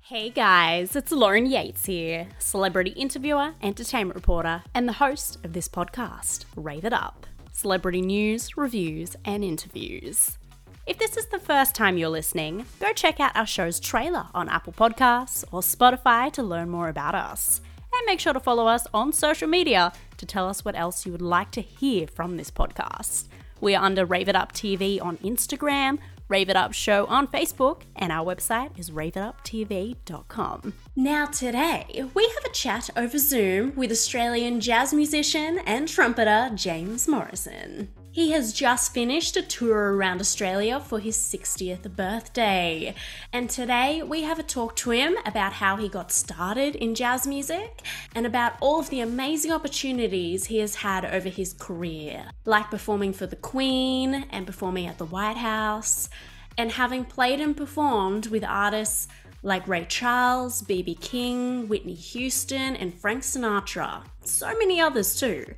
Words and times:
Hey 0.00 0.30
guys, 0.30 0.96
it's 0.96 1.12
Lauren 1.12 1.44
Yates 1.44 1.84
here, 1.84 2.28
celebrity 2.38 2.90
interviewer, 2.90 3.52
entertainment 3.62 4.14
reporter, 4.14 4.62
and 4.74 4.88
the 4.88 4.94
host 4.94 5.36
of 5.44 5.52
this 5.52 5.68
podcast, 5.68 6.46
Rave 6.56 6.84
It 6.84 6.92
Up 6.92 7.26
celebrity 7.52 8.00
news, 8.00 8.56
reviews, 8.56 9.16
and 9.24 9.44
interviews. 9.44 10.38
If 10.86 10.98
this 10.98 11.16
is 11.16 11.26
the 11.26 11.40
first 11.40 11.74
time 11.74 11.98
you're 11.98 12.08
listening, 12.08 12.64
go 12.80 12.92
check 12.92 13.18
out 13.20 13.36
our 13.36 13.46
show's 13.46 13.80
trailer 13.80 14.28
on 14.32 14.48
Apple 14.48 14.72
Podcasts 14.72 15.44
or 15.50 15.60
Spotify 15.60 16.32
to 16.32 16.42
learn 16.42 16.70
more 16.70 16.88
about 16.88 17.14
us. 17.16 17.60
And 17.92 18.06
make 18.06 18.20
sure 18.20 18.32
to 18.32 18.40
follow 18.40 18.66
us 18.68 18.86
on 18.94 19.12
social 19.12 19.48
media 19.48 19.92
to 20.18 20.24
tell 20.24 20.48
us 20.48 20.64
what 20.64 20.78
else 20.78 21.04
you 21.04 21.12
would 21.12 21.20
like 21.20 21.50
to 21.50 21.60
hear 21.60 22.06
from 22.06 22.36
this 22.36 22.50
podcast. 22.50 23.24
We 23.60 23.74
are 23.74 23.84
under 23.84 24.06
Rave 24.06 24.28
It 24.28 24.36
Up 24.36 24.52
TV 24.52 25.02
on 25.02 25.16
Instagram, 25.18 25.98
Rave 26.28 26.50
It 26.50 26.56
Up 26.56 26.74
Show 26.74 27.06
on 27.06 27.26
Facebook, 27.26 27.82
and 27.96 28.12
our 28.12 28.24
website 28.24 28.78
is 28.78 28.90
raveituptv.com. 28.90 30.74
Now, 30.94 31.26
today, 31.26 32.04
we 32.14 32.24
have 32.24 32.44
a 32.44 32.54
chat 32.54 32.90
over 32.96 33.18
Zoom 33.18 33.74
with 33.74 33.90
Australian 33.90 34.60
jazz 34.60 34.92
musician 34.92 35.60
and 35.66 35.88
trumpeter 35.88 36.50
James 36.54 37.08
Morrison. 37.08 37.88
He 38.10 38.32
has 38.32 38.52
just 38.52 38.94
finished 38.94 39.36
a 39.36 39.42
tour 39.42 39.94
around 39.94 40.20
Australia 40.20 40.80
for 40.80 40.98
his 40.98 41.16
60th 41.16 41.94
birthday. 41.94 42.94
And 43.32 43.50
today 43.50 44.02
we 44.02 44.22
have 44.22 44.38
a 44.38 44.42
talk 44.42 44.74
to 44.76 44.90
him 44.90 45.16
about 45.26 45.52
how 45.52 45.76
he 45.76 45.88
got 45.88 46.10
started 46.10 46.74
in 46.74 46.94
jazz 46.94 47.26
music 47.26 47.82
and 48.14 48.26
about 48.26 48.54
all 48.60 48.80
of 48.80 48.88
the 48.90 49.00
amazing 49.00 49.52
opportunities 49.52 50.46
he 50.46 50.58
has 50.58 50.76
had 50.76 51.04
over 51.04 51.28
his 51.28 51.52
career, 51.52 52.30
like 52.46 52.70
performing 52.70 53.12
for 53.12 53.26
the 53.26 53.36
Queen 53.36 54.26
and 54.30 54.46
performing 54.46 54.86
at 54.86 54.98
the 54.98 55.04
White 55.04 55.36
House, 55.36 56.08
and 56.56 56.72
having 56.72 57.04
played 57.04 57.40
and 57.40 57.56
performed 57.56 58.28
with 58.28 58.42
artists 58.42 59.06
like 59.42 59.68
Ray 59.68 59.84
Charles, 59.84 60.62
B.B. 60.62 60.96
King, 60.96 61.68
Whitney 61.68 61.94
Houston, 61.94 62.74
and 62.74 62.92
Frank 62.92 63.22
Sinatra. 63.22 64.02
So 64.24 64.48
many 64.58 64.80
others 64.80 65.20
too. 65.20 65.54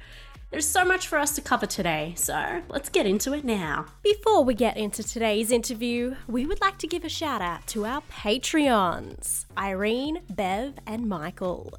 There's 0.51 0.67
so 0.67 0.85
much 0.85 1.07
for 1.07 1.17
us 1.17 1.33
to 1.37 1.41
cover 1.41 1.67
today, 1.67 2.15
so 2.17 2.61
let's 2.69 2.89
get 2.89 3.07
into 3.07 3.33
it 3.35 3.45
now. 3.45 3.87
Before 4.03 4.43
we 4.43 4.53
get 4.55 4.77
into 4.77 5.05
today's 5.05 5.53
interview, 5.53 6.17
we 6.27 6.45
would 6.45 6.61
like 6.61 6.77
to 6.79 6.89
give 6.89 7.05
a 7.05 7.09
shout 7.09 7.41
out 7.41 7.69
to 7.69 7.87
our 7.87 8.03
Patreons 8.11 9.45
Irene, 9.57 10.23
Bev, 10.29 10.75
and 10.89 11.09
Michael. 11.09 11.73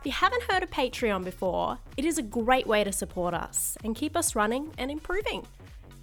If 0.00 0.06
you 0.06 0.12
haven't 0.12 0.44
heard 0.44 0.62
of 0.62 0.70
Patreon 0.70 1.24
before, 1.24 1.76
it 1.98 2.06
is 2.06 2.16
a 2.16 2.22
great 2.22 2.66
way 2.66 2.84
to 2.84 2.90
support 2.90 3.34
us 3.34 3.76
and 3.84 3.94
keep 3.94 4.16
us 4.16 4.34
running 4.34 4.72
and 4.78 4.90
improving. 4.90 5.46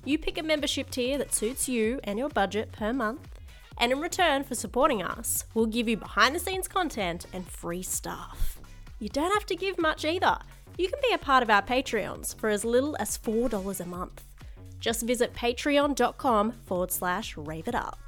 You 0.06 0.20
pick 0.20 0.38
a 0.38 0.44
membership 0.44 0.92
tier 0.92 1.18
that 1.18 1.34
suits 1.34 1.68
you 1.68 2.00
and 2.04 2.20
your 2.20 2.30
budget 2.30 2.72
per 2.72 2.94
month, 2.94 3.28
and 3.80 3.92
in 3.92 4.00
return 4.00 4.44
for 4.44 4.54
supporting 4.54 5.02
us, 5.02 5.46
we'll 5.56 5.66
give 5.66 5.90
you 5.90 5.98
behind 5.98 6.36
the 6.36 6.40
scenes 6.40 6.68
content 6.68 7.26
and 7.34 7.50
free 7.50 7.82
stuff. 7.82 8.60
You 9.00 9.10
don't 9.10 9.34
have 9.34 9.48
to 9.48 9.56
give 9.56 9.80
much 9.80 10.06
either. 10.06 10.38
You 10.78 10.88
can 10.88 11.00
be 11.08 11.14
a 11.14 11.20
part 11.20 11.44
of 11.44 11.50
our 11.50 11.62
Patreons 11.62 12.36
for 12.36 12.50
as 12.50 12.66
little 12.66 12.96
as 13.00 13.18
$4 13.18 13.80
a 13.80 13.86
month. 13.86 14.24
Just 14.80 15.04
visit 15.04 15.34
patreon.com 15.34 16.52
forward 16.66 16.92
slash 16.92 17.38
rave 17.38 17.68
it 17.68 17.76
up. 17.76 18.00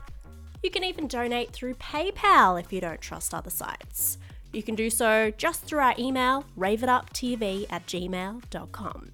You 0.63 0.72
can 0.72 0.83
even 0.83 1.07
donate 1.07 1.52
through 1.52 1.75
PayPal 1.75 2.59
if 2.59 2.73
you 2.73 2.81
don't 2.81 2.99
trust 2.99 3.33
other 3.33 3.52
sites. 3.52 4.17
You 4.52 4.63
can 4.63 4.73
do 4.75 4.89
so 4.89 5.31
just 5.38 5.61
through 5.61 5.80
our 5.80 5.94
email, 5.99 6.45
raveituptv 6.57 7.66
at 7.69 7.85
gmail.com. 7.85 9.11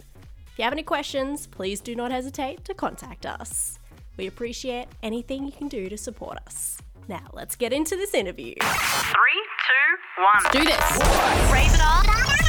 If 0.48 0.58
you 0.58 0.64
have 0.64 0.74
any 0.74 0.84
questions, 0.84 1.48
please 1.48 1.82
do 1.82 1.94
not 1.94 2.12
hesitate 2.12 2.64
to 2.66 2.74
contact 2.74 3.26
us. 3.26 3.80
We 4.18 4.28
appreciate 4.28 4.88
anything 5.04 5.46
you 5.46 5.52
can 5.52 5.68
do 5.68 5.90
to 5.90 5.98
support 5.98 6.38
us. 6.46 6.78
Now, 7.08 7.28
let's 7.34 7.56
get 7.56 7.74
into 7.74 7.96
this 7.96 8.14
interview. 8.14 8.54
Three, 8.62 9.44
two, 9.68 10.22
one. 10.22 10.52
Do 10.54 10.64
this. 10.64 11.52
Rave 11.52 11.74
it 11.74 11.82
up. 11.82 12.41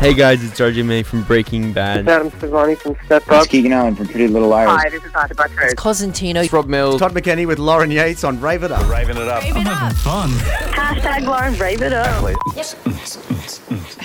Hey 0.00 0.12
guys, 0.12 0.44
it's 0.44 0.60
RJ 0.60 0.84
May 0.84 1.02
from 1.02 1.22
Breaking 1.24 1.72
Bad. 1.72 2.06
Adam 2.06 2.30
Sevani 2.32 2.76
from 2.76 2.96
Step 3.06 3.22
It's 3.22 3.30
Up. 3.30 3.48
Keegan 3.48 3.72
Allen 3.72 3.96
from 3.96 4.06
Pretty 4.06 4.28
Little 4.28 4.48
Liars. 4.48 4.68
Hi, 4.70 4.88
this 4.90 5.02
is 5.02 5.12
Arthur 5.14 5.34
Buttrose. 5.34 5.74
Cosentino. 5.74 6.52
Rob 6.52 6.66
Mills. 6.66 7.00
Todd 7.00 7.12
McKenney 7.12 7.46
with 7.46 7.58
Lauren 7.58 7.90
Yates 7.90 8.22
on 8.22 8.38
Rave 8.38 8.62
It 8.62 8.70
Up. 8.70 8.88
Raving 8.90 9.16
it 9.16 9.26
up. 9.26 9.42
I'm 9.42 9.64
having 9.64 9.96
fun. 9.96 10.28
Hashtag 10.30 11.22
Lauren 11.26 11.58
Rave 11.58 11.80
It 11.82 11.92
Up. 11.94 12.22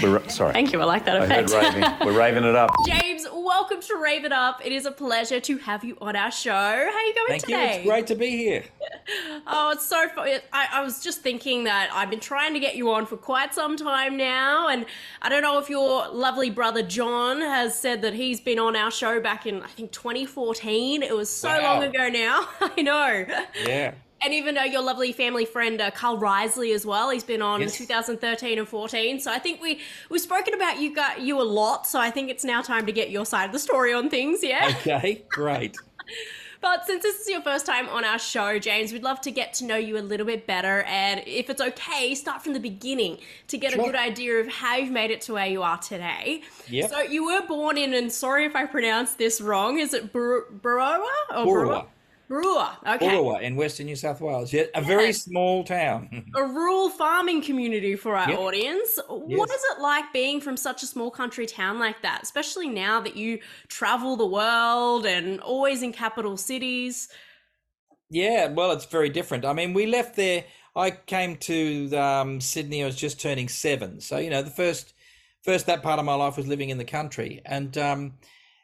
We're, 0.02 0.18
ra- 0.18 0.28
sorry. 0.30 0.54
Thank 0.54 0.72
you. 0.72 0.82
I 0.82 0.86
like 0.86 1.06
that 1.06 1.22
I 1.22 1.28
heard 1.28 1.52
raving. 1.52 1.84
We're 2.08 2.18
raving 2.18 2.46
it 2.46 2.56
up. 2.56 2.72
James, 2.88 3.28
welcome 3.52 3.82
to 3.82 3.98
Rave 3.98 4.24
It 4.24 4.32
Up. 4.32 4.66
It 4.66 4.72
is 4.72 4.86
a 4.86 4.92
pleasure 4.94 5.42
to 5.42 5.58
have 5.58 5.84
you 5.84 5.98
on 6.00 6.16
our 6.16 6.32
show. 6.32 6.52
How 6.52 6.90
are 6.90 7.02
you 7.02 7.14
going 7.14 7.28
Thank 7.28 7.50
you. 7.50 7.56
today? 7.58 7.76
It's 7.80 7.86
great 7.86 8.08
to 8.08 8.16
be 8.16 8.30
here. 8.30 8.64
Oh, 9.48 9.72
it's 9.72 9.86
so 9.86 10.08
fun. 10.10 10.30
I, 10.54 10.68
I 10.74 10.84
was 10.84 11.04
just 11.04 11.22
thinking 11.22 11.66
that 11.66 11.90
I've 11.94 12.10
been 12.10 12.20
trying 12.22 12.54
to 12.54 12.60
get 12.62 12.76
you 12.78 12.92
on 12.92 13.06
for 13.06 13.18
quite 13.18 13.54
some 13.54 13.76
time 13.76 14.16
now, 14.16 14.70
and 14.70 14.86
I 15.22 15.28
don't 15.28 15.42
know 15.42 15.58
if 15.60 15.70
your 15.70 16.08
lovely 16.10 16.50
brother 16.50 16.82
John 16.84 17.42
has 17.42 17.78
said 17.78 18.04
that 18.04 18.14
he's 18.14 18.40
been 18.40 18.60
on 18.60 18.76
our 18.76 18.92
show 18.92 19.20
back 19.20 19.46
in 19.48 19.64
I 19.64 19.68
think 19.68 19.92
2014. 19.92 21.04
It 21.04 21.14
was 21.16 21.30
so 21.30 21.50
Wow. 21.50 21.62
long 21.80 21.84
ago 21.84 22.08
now. 22.08 22.48
I 22.62 22.82
know. 22.82 23.26
Yeah. 23.66 23.96
And 24.24 24.34
even 24.34 24.58
uh, 24.58 24.64
your 24.64 24.82
lovely 24.84 25.12
family 25.14 25.46
friend 25.46 25.82
uh, 25.82 25.90
Carl 25.92 26.18
Riseley 26.20 26.74
as 26.76 26.86
well. 26.86 27.10
He's 27.10 27.24
been 27.24 27.42
on 27.42 27.62
Yes. 27.62 27.80
in 27.80 27.88
2013 27.88 28.60
and 28.60 28.68
14. 28.68 29.20
So 29.20 29.32
I 29.32 29.40
think 29.40 29.62
we 29.62 29.80
we've 30.10 30.22
spoken 30.22 30.54
about 30.54 30.80
you 30.80 30.94
got 30.94 31.22
you 31.22 31.42
a 31.42 31.44
lot. 31.44 31.88
So 31.88 32.00
I 32.00 32.12
think 32.12 32.30
it's 32.30 32.44
now 32.44 32.62
time 32.62 32.86
to 32.86 32.92
get 32.92 33.10
your 33.10 33.26
side 33.26 33.46
of 33.46 33.52
the 33.52 33.60
story 33.60 33.94
on 33.94 34.10
things. 34.10 34.44
Yeah. 34.44 34.68
Okay. 34.82 35.24
Great. 35.30 35.76
But 36.62 36.86
since 36.86 37.02
this 37.02 37.20
is 37.22 37.28
your 37.28 37.42
first 37.42 37.66
time 37.66 37.90
on 37.90 38.06
our 38.06 38.20
show, 38.20 38.60
James, 38.60 38.94
we'd 38.94 39.02
love 39.02 39.20
to 39.22 39.32
get 39.32 39.52
to 39.56 39.66
know 39.66 39.78
you 39.78 39.98
a 39.98 40.06
little 40.06 40.28
bit 40.28 40.46
better. 40.46 40.84
And 40.84 41.24
if 41.26 41.50
it's 41.50 41.60
okay, 41.60 42.14
start 42.14 42.44
from 42.44 42.54
the 42.54 42.60
beginning 42.60 43.18
to 43.48 43.58
get 43.58 43.74
a 43.74 43.78
good 43.78 43.96
idea 43.96 44.36
of 44.36 44.48
how 44.48 44.76
you've 44.76 44.92
made 44.92 45.10
it 45.10 45.22
to 45.22 45.34
where 45.34 45.48
you 45.48 45.64
are 45.64 45.80
today. 45.80 46.44
Yep. 46.68 46.92
So 46.92 47.02
you 47.02 47.26
were 47.26 47.42
born 47.48 47.80
in, 47.80 47.96
and 47.96 48.12
sorry 48.12 48.46
if 48.46 48.56
I 48.56 48.68
pronounced 48.68 49.18
this 49.18 49.42
wrong, 49.42 49.80
is 49.80 49.96
it 49.96 50.14
Bur- 50.14 50.46
Boorowa? 50.62 51.02
Or 51.36 51.66
Burwa. 51.66 51.86
Burwa. 52.32 52.78
Okay. 52.96 53.08
Burwa 53.10 53.42
in 53.42 53.56
Western 53.58 53.88
New 53.88 53.96
South 53.98 54.22
Wales. 54.22 54.54
Yeah, 54.54 54.64
a 54.74 54.82
very 54.82 55.12
small 55.12 55.64
town. 55.66 56.24
A 56.36 56.44
rural 56.44 56.90
farming 56.90 57.42
community 57.42 57.96
for 57.98 58.16
our 58.16 58.30
Yep. 58.30 58.40
audience. 58.40 59.00
What 59.10 59.50
Yes. 59.50 59.58
is 59.60 59.64
it 59.76 59.82
like 59.82 60.06
being 60.14 60.40
from 60.40 60.56
such 60.56 60.82
a 60.82 60.86
small 60.86 61.12
country 61.12 61.46
town 61.46 61.78
like 61.78 62.02
that, 62.04 62.22
especially 62.24 62.70
now 62.70 63.02
that 63.02 63.18
you 63.18 63.40
travel 63.68 64.16
the 64.16 64.26
world 64.26 65.06
and 65.06 65.42
always 65.42 65.84
in 65.84 65.92
capital 65.92 66.38
cities? 66.38 67.10
yeah. 68.10 68.48
Well, 68.48 68.72
it's 68.72 68.86
very 68.86 69.10
different. 69.10 69.46
I 69.46 69.54
mean, 69.54 69.74
we 69.74 69.86
left 69.86 70.16
there. 70.16 70.46
I 70.76 70.92
came 70.92 71.36
to 71.38 71.94
um, 71.96 72.40
Sydney. 72.42 72.84
I 72.84 72.86
was 72.86 72.96
just 72.96 73.20
turning 73.20 73.50
seven. 73.50 74.00
So 74.00 74.18
you 74.20 74.30
know, 74.30 74.42
the 74.42 74.50
first, 74.52 74.94
first 75.44 75.66
that 75.66 75.84
part 75.84 76.00
of 76.00 76.06
my 76.06 76.14
life 76.16 76.38
was 76.38 76.48
living 76.48 76.70
in 76.70 76.78
the 76.78 76.86
country, 76.86 77.42
and 77.46 77.78
um, 77.78 78.14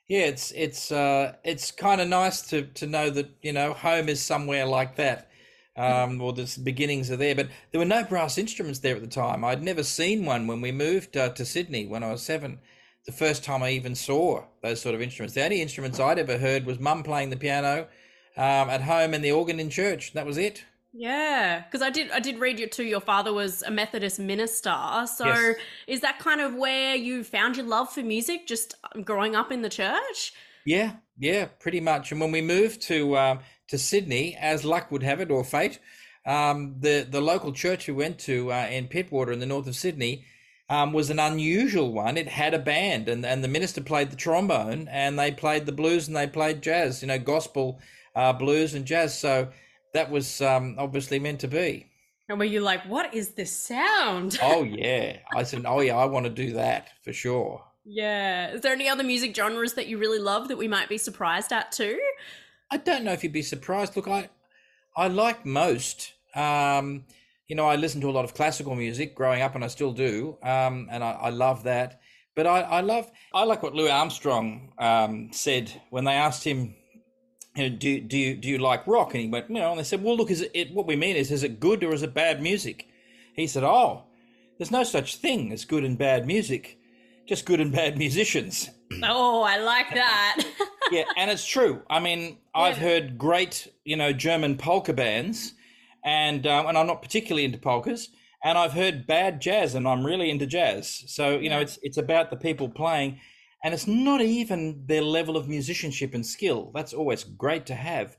yeah, 0.07 0.25
it's 0.25 0.51
it's 0.51 0.91
uh, 0.91 1.33
it's 1.43 1.71
kind 1.71 1.99
of 1.99 2.07
nice 2.07 2.41
to 2.49 2.63
to 2.63 2.87
know 2.87 3.09
that 3.09 3.29
you 3.41 3.51
know 3.51 3.73
home 3.73 4.09
is 4.09 4.21
somewhere 4.21 4.65
like 4.65 4.95
that. 4.95 5.29
Um, 5.75 6.19
or 6.21 6.33
the 6.33 6.51
beginnings 6.63 7.11
are 7.11 7.17
there, 7.17 7.35
but 7.35 7.49
there 7.71 7.77
were 7.77 7.85
no 7.85 8.03
brass 8.03 8.39
instruments 8.39 8.79
there 8.79 8.95
at 8.95 9.01
the 9.03 9.07
time. 9.07 9.45
I'd 9.45 9.61
never 9.61 9.83
seen 9.83 10.25
one 10.25 10.47
when 10.47 10.59
we 10.59 10.71
moved 10.71 11.15
uh, 11.15 11.29
to 11.29 11.45
Sydney 11.45 11.85
when 11.85 12.03
I 12.03 12.11
was 12.11 12.23
seven. 12.23 12.57
The 13.05 13.11
first 13.11 13.43
time 13.43 13.61
I 13.61 13.69
even 13.69 13.93
saw 13.93 14.45
those 14.63 14.81
sort 14.81 14.95
of 14.95 15.03
instruments. 15.03 15.35
The 15.35 15.43
only 15.43 15.61
instruments 15.61 15.99
I'd 15.99 16.17
ever 16.17 16.39
heard 16.39 16.65
was 16.65 16.79
mum 16.79 17.03
playing 17.03 17.29
the 17.29 17.37
piano 17.37 17.87
um, 18.35 18.71
at 18.71 18.81
home 18.81 19.13
and 19.13 19.23
the 19.23 19.31
organ 19.31 19.59
in 19.59 19.69
church. 19.69 20.13
That 20.13 20.25
was 20.25 20.39
it. 20.39 20.65
Yeah, 20.99 21.61
because 21.63 21.81
I 21.83 21.89
did 21.91 22.09
I 22.11 22.19
did 22.19 22.39
read 22.39 22.59
you 22.59 22.67
too. 22.67 22.83
Your 22.83 23.01
father 23.01 23.31
was 23.33 23.61
a 23.61 23.69
Methodist 23.69 24.19
minister, 24.19 25.05
so 25.05 25.25
Yes. 25.25 25.55
is 25.85 26.01
that 26.01 26.17
kind 26.19 26.41
of 26.41 26.55
where 26.55 26.95
you 26.95 27.23
found 27.23 27.55
your 27.55 27.65
love 27.67 27.91
for 27.93 28.01
music, 28.01 28.47
just 28.47 28.73
growing 29.03 29.35
up 29.35 29.51
in 29.51 29.61
the 29.61 29.69
church? 29.69 30.33
Yeah, 30.65 30.97
yeah, 31.17 31.45
pretty 31.59 31.79
much. 31.79 32.11
And 32.11 32.19
when 32.21 32.31
we 32.31 32.41
moved 32.41 32.81
to 32.83 33.17
um, 33.17 33.39
to 33.69 33.77
Sydney, 33.77 34.35
as 34.39 34.65
luck 34.65 34.91
would 34.91 35.03
have 35.03 35.21
it, 35.21 35.31
or 35.31 35.43
fate, 35.43 35.79
um, 36.25 36.75
the 36.79 37.07
the 37.09 37.21
local 37.21 37.53
church 37.53 37.87
we 37.87 37.93
went 37.93 38.19
to 38.19 38.51
uh, 38.51 38.67
in 38.69 38.87
Pittwater 38.87 39.31
in 39.33 39.39
the 39.39 39.45
north 39.45 39.67
of 39.67 39.75
Sydney 39.75 40.25
um, 40.69 40.91
was 40.93 41.09
an 41.09 41.19
unusual 41.19 41.93
one. 41.93 42.17
It 42.17 42.27
had 42.27 42.53
a 42.53 42.59
band, 42.59 43.07
and 43.07 43.25
and 43.25 43.43
the 43.43 43.47
minister 43.47 43.81
played 43.81 44.11
the 44.11 44.17
trombone, 44.17 44.87
and 44.89 45.17
they 45.17 45.31
played 45.31 45.65
the 45.65 45.71
blues, 45.71 46.07
and 46.07 46.15
they 46.17 46.27
played 46.27 46.61
jazz, 46.61 47.01
you 47.01 47.07
know, 47.07 47.19
gospel, 47.19 47.79
uh, 48.15 48.33
blues, 48.33 48.73
and 48.73 48.85
jazz. 48.85 49.17
So 49.17 49.49
that 49.93 50.09
was 50.11 50.41
um, 50.41 50.75
obviously 50.77 51.19
meant 51.19 51.39
to 51.41 51.47
be. 51.47 51.87
And 52.29 52.39
were 52.39 52.45
you 52.45 52.59
like, 52.59 52.83
what 52.87 53.13
is 53.13 53.29
this 53.29 53.51
sound? 53.51 54.37
Oh 54.43 54.63
yeah, 54.63 55.17
I 55.33 55.43
said, 55.43 55.63
oh 55.65 55.79
yeah, 55.79 55.95
I 55.95 56.05
want 56.05 56.25
to 56.25 56.29
do 56.29 56.53
that 56.53 56.89
for 57.03 57.13
sure. 57.13 57.63
Yeah. 57.85 58.51
Is 58.51 58.61
there 58.61 58.73
any 58.73 58.89
other 58.89 59.03
music 59.03 59.33
genres 59.33 59.73
that 59.73 59.87
you 59.87 59.97
really 59.97 60.19
love 60.19 60.49
that 60.49 60.57
we 60.57 60.67
might 60.67 60.89
be 60.89 60.97
surprised 60.97 61.53
at 61.53 61.71
too? 61.71 61.99
I 62.69 62.77
don't 62.77 63.05
know 63.05 63.13
if 63.13 63.23
you'd 63.23 63.31
be 63.31 63.41
surprised. 63.41 63.95
Look, 63.95 64.09
I 64.09 64.29
I 64.95 65.07
like 65.07 65.45
most. 65.45 66.13
Um, 66.35 67.05
you 67.47 67.55
know, 67.55 67.65
I 67.65 67.77
listened 67.77 68.01
to 68.01 68.09
a 68.09 68.11
lot 68.11 68.25
of 68.25 68.33
classical 68.33 68.75
music 68.75 69.15
growing 69.15 69.41
up, 69.41 69.55
and 69.55 69.63
I 69.63 69.67
still 69.67 69.93
do, 69.93 70.37
um, 70.43 70.89
and 70.91 71.01
I, 71.01 71.11
I 71.11 71.29
love 71.29 71.63
that. 71.63 72.01
But 72.35 72.45
I, 72.45 72.61
I 72.61 72.81
love 72.81 73.09
I 73.33 73.45
like 73.45 73.63
what 73.63 73.73
Louis 73.73 73.89
Armstrong 73.89 74.73
um, 74.77 75.29
said 75.31 75.71
when 75.89 76.03
they 76.03 76.13
asked 76.13 76.43
him 76.43 76.75
do 77.57 77.99
do 77.99 78.17
you 78.17 78.35
do 78.35 78.47
you 78.47 78.57
like 78.57 78.85
rock? 78.87 79.13
And 79.13 79.23
he 79.23 79.29
went, 79.29 79.49
know, 79.49 79.71
and 79.71 79.79
they 79.79 79.83
said, 79.83 80.03
well, 80.03 80.15
look, 80.15 80.31
is 80.31 80.41
it, 80.41 80.51
it 80.53 80.73
what 80.73 80.87
we 80.87 80.95
mean 80.95 81.15
is, 81.15 81.31
is 81.31 81.43
it 81.43 81.59
good 81.59 81.83
or 81.83 81.93
is 81.93 82.03
it 82.03 82.13
bad 82.13 82.41
music? 82.41 82.87
He 83.33 83.47
said, 83.47 83.63
oh, 83.63 84.03
there's 84.57 84.71
no 84.71 84.83
such 84.83 85.17
thing 85.17 85.51
as 85.51 85.65
good 85.65 85.83
and 85.83 85.97
bad 85.97 86.25
music, 86.25 86.79
just 87.27 87.45
good 87.45 87.59
and 87.59 87.71
bad 87.71 87.97
musicians. 87.97 88.69
Oh, 89.03 89.43
I 89.43 89.57
like 89.57 89.93
that. 89.93 90.43
yeah, 90.91 91.03
and 91.17 91.29
it's 91.29 91.45
true. 91.45 91.81
I 91.89 91.99
mean, 91.99 92.37
I've 92.55 92.77
heard 92.77 93.17
great, 93.17 93.67
you 93.83 93.97
know, 93.97 94.13
German 94.13 94.55
polka 94.55 94.93
bands, 94.93 95.53
and 96.05 96.47
um, 96.47 96.67
and 96.67 96.77
I'm 96.77 96.87
not 96.87 97.01
particularly 97.01 97.43
into 97.43 97.57
polkas, 97.57 98.07
and 98.45 98.57
I've 98.57 98.71
heard 98.71 99.05
bad 99.05 99.41
jazz, 99.41 99.75
and 99.75 99.85
I'm 99.85 100.05
really 100.05 100.29
into 100.29 100.45
jazz. 100.45 101.03
So 101.07 101.37
you 101.37 101.49
know, 101.49 101.59
it's 101.59 101.77
it's 101.83 101.97
about 101.97 102.29
the 102.29 102.37
people 102.37 102.69
playing, 102.69 103.19
and 103.63 103.73
it's 103.73 103.87
not 103.87 104.21
even 104.21 104.83
their 104.85 105.01
level 105.01 105.35
of 105.35 105.47
musicianship 105.47 106.13
and 106.13 106.25
skill. 106.25 106.71
That's 106.73 106.93
always 106.93 107.23
great 107.23 107.65
to 107.67 107.75
have. 107.75 108.17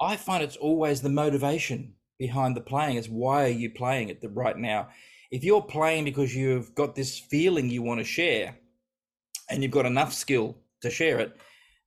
I 0.00 0.16
find 0.16 0.42
it's 0.42 0.56
always 0.56 1.02
the 1.02 1.08
motivation 1.08 1.94
behind 2.18 2.56
the 2.56 2.60
playing. 2.60 2.96
Is 2.96 3.08
why 3.08 3.44
are 3.44 3.48
you 3.48 3.70
playing 3.70 4.08
it 4.08 4.22
right 4.22 4.56
now? 4.56 4.88
If 5.30 5.44
you're 5.44 5.62
playing 5.62 6.04
because 6.04 6.34
you've 6.34 6.74
got 6.74 6.94
this 6.94 7.18
feeling 7.18 7.70
you 7.70 7.82
want 7.82 8.00
to 8.00 8.04
share, 8.04 8.56
and 9.50 9.62
you've 9.62 9.72
got 9.72 9.86
enough 9.86 10.12
skill 10.12 10.56
to 10.80 10.90
share 10.90 11.18
it, 11.20 11.36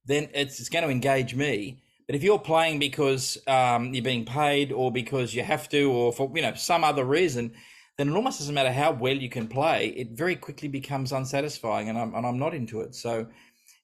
then 0.06 0.29
it's, 0.33 0.59
it's 0.59 0.69
going 0.69 0.83
to 0.83 0.91
engage 0.91 1.35
me. 1.35 1.81
But 2.06 2.15
if 2.15 2.24
you're 2.24 2.39
playing 2.39 2.79
because 2.79 3.38
um, 3.47 3.94
you're 3.94 4.03
being 4.03 4.25
paid, 4.25 4.71
or 4.71 4.91
because 4.91 5.35
you 5.35 5.44
have 5.44 5.68
to, 5.69 5.91
or 5.91 6.13
for 6.13 6.31
you 6.33 6.41
know 6.41 6.53
some 6.53 6.83
other 6.83 7.03
reason, 7.03 7.53
then 7.98 8.10
it 8.10 8.16
almost 8.16 8.40
doesn't 8.40 8.54
matter 8.54 8.72
how 8.72 8.92
well 8.92 9.16
you 9.16 9.30
can 9.30 9.48
play. 9.48 9.88
It 9.88 10.12
very 10.12 10.36
quickly 10.36 10.68
becomes 10.68 11.12
unsatisfying, 11.12 11.90
and 11.90 11.98
I'm 11.98 12.14
and 12.14 12.26
I'm 12.26 12.40
not 12.40 12.54
into 12.54 12.82
it. 12.82 12.96
So, 12.96 13.28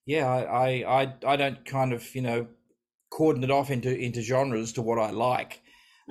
yeah, 0.06 0.28
I 0.28 1.04
I 1.04 1.14
I, 1.26 1.36
don't 1.36 1.66
kind 1.66 1.94
of 1.94 2.14
you 2.16 2.22
know 2.22 2.48
cordon 3.10 3.44
it 3.44 3.52
off 3.52 3.72
into 3.72 3.96
into 3.96 4.22
genres 4.22 4.74
to 4.74 4.82
what 4.82 5.00
I 5.00 5.12
like. 5.12 5.62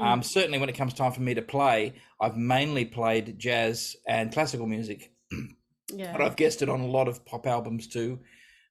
Um, 0.00 0.22
certainly, 0.22 0.58
when 0.58 0.70
it 0.70 0.76
comes 0.76 0.94
time 0.94 1.12
for 1.12 1.20
me 1.20 1.34
to 1.34 1.42
play, 1.42 1.94
I've 2.18 2.36
mainly 2.36 2.86
played 2.86 3.38
jazz 3.38 3.94
and 4.08 4.32
classical 4.32 4.66
music 4.66 5.12
yeah. 5.92 6.12
but 6.12 6.22
I've 6.22 6.36
guested 6.36 6.68
on 6.68 6.80
a 6.80 6.86
lot 6.86 7.08
of 7.08 7.24
pop 7.24 7.46
albums 7.46 7.86
too. 7.86 8.20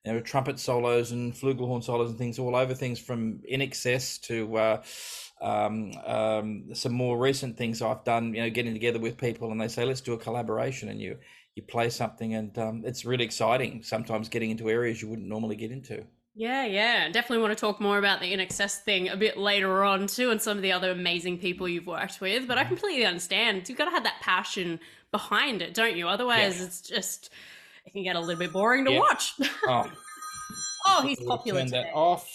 There 0.04 0.16
were 0.16 0.22
trumpet 0.22 0.60
solos 0.60 1.12
and 1.12 1.34
flugelhorn 1.34 1.84
solos 1.84 2.10
and 2.10 2.18
things 2.18 2.40
all 2.40 2.56
over 2.56 2.74
things 2.74 3.00
from 3.00 3.42
INXS 3.52 4.22
to 4.22 4.58
uh, 4.58 4.82
um, 5.42 5.92
um, 6.06 6.76
some 6.76 6.94
more 6.94 7.18
recent 7.18 7.58
things 7.58 7.82
I've 7.82 8.04
done. 8.04 8.34
You 8.34 8.42
know, 8.44 8.50
getting 8.50 8.74
together 8.74 9.00
with 9.00 9.18
people 9.18 9.52
and 9.52 9.60
they 9.60 9.68
say, 9.68 9.86
"Let's 9.86 10.02
do 10.02 10.14
a 10.14 10.18
collaboration," 10.18 10.90
and 10.90 11.00
you 11.02 11.18
you 11.56 11.64
play 11.64 11.90
something, 11.90 12.34
and 12.34 12.58
um, 12.58 12.84
it's 12.86 13.04
really 13.06 13.26
exciting. 13.26 13.84
Sometimes 13.84 14.30
getting 14.30 14.52
into 14.52 14.70
areas 14.70 15.02
you 15.02 15.10
wouldn't 15.10 15.28
normally 15.28 15.56
get 15.56 15.72
into. 15.72 16.06
Yeah, 16.34 16.66
yeah. 16.66 17.10
Definitely 17.10 17.40
want 17.44 17.58
to 17.58 17.60
talk 17.60 17.82
more 17.82 17.98
about 17.98 18.22
the 18.22 18.32
INXS 18.34 18.84
thing 18.84 19.10
a 19.10 19.18
bit 19.18 19.38
later 19.38 19.84
on 19.84 20.08
too 20.08 20.32
and 20.32 20.42
some 20.42 20.56
of 20.56 20.64
the 20.64 20.72
other 20.72 20.92
amazing 20.92 21.40
people 21.40 21.68
you've 21.68 21.88
worked 21.88 22.22
with. 22.22 22.48
But 22.48 22.58
I 22.58 22.64
completely 22.64 23.06
understand. 23.06 23.68
You've 23.68 23.78
got 23.78 23.86
to 23.86 23.92
have 23.92 24.06
that 24.06 24.22
passion 24.22 24.80
behind 25.12 25.62
it, 25.62 25.74
don't 25.74 25.98
you? 25.98 26.08
Otherwise 26.08 26.60
Yeah. 26.60 26.66
it's 26.68 26.82
just 26.82 27.32
it 27.86 27.92
can 27.92 28.04
get 28.04 28.16
a 28.16 28.20
little 28.22 28.38
bit 28.40 28.54
boring 28.54 28.86
to 28.86 28.92
Yeah. 28.94 29.00
watch. 29.00 29.34
Oh, 29.68 29.92
oh, 30.88 31.02
he's 31.02 31.20
popular 31.20 31.60
turn 31.62 31.72
that 31.72 31.88
off. 31.94 32.30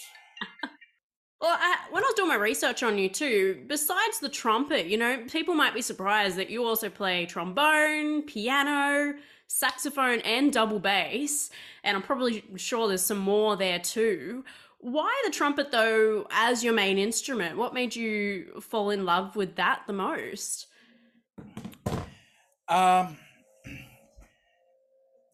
Well, 1.41 1.57
I, 1.59 1.77
when 1.91 2.03
I 2.03 2.07
was 2.07 2.15
doing 2.15 2.29
my 2.29 2.37
research 2.37 2.83
on 2.83 2.97
you 2.97 3.11
too, 3.11 3.63
besides 3.67 4.21
the 4.21 4.29
trumpet, 4.29 4.87
you 4.87 4.97
know, 4.97 5.23
people 5.31 5.55
might 5.55 5.75
be 5.75 5.83
surprised 5.83 6.37
that 6.37 6.49
you 6.49 6.65
also 6.65 6.89
play 6.89 7.27
trombone, 7.27 8.23
piano, 8.23 9.15
saxophone, 9.47 10.21
and 10.21 10.51
double 10.51 10.81
bass. 10.81 11.51
And 11.85 11.95
I'm 11.95 12.03
probably 12.03 12.43
sure 12.57 12.89
there's 12.89 13.03
some 13.03 13.19
more 13.19 13.55
there 13.55 13.79
too. 13.79 14.45
Why 14.79 15.13
the 15.27 15.31
trumpet 15.31 15.71
though 15.71 16.27
as 16.31 16.65
your 16.65 16.73
main 16.73 16.97
instrument? 16.97 17.59
What 17.59 17.75
made 17.75 17.95
you 17.95 18.61
fall 18.61 18.91
in 18.91 19.05
love 19.05 19.37
with 19.37 19.57
that 19.57 19.83
the 19.87 19.93
most? 19.93 20.69
Um, 22.69 23.19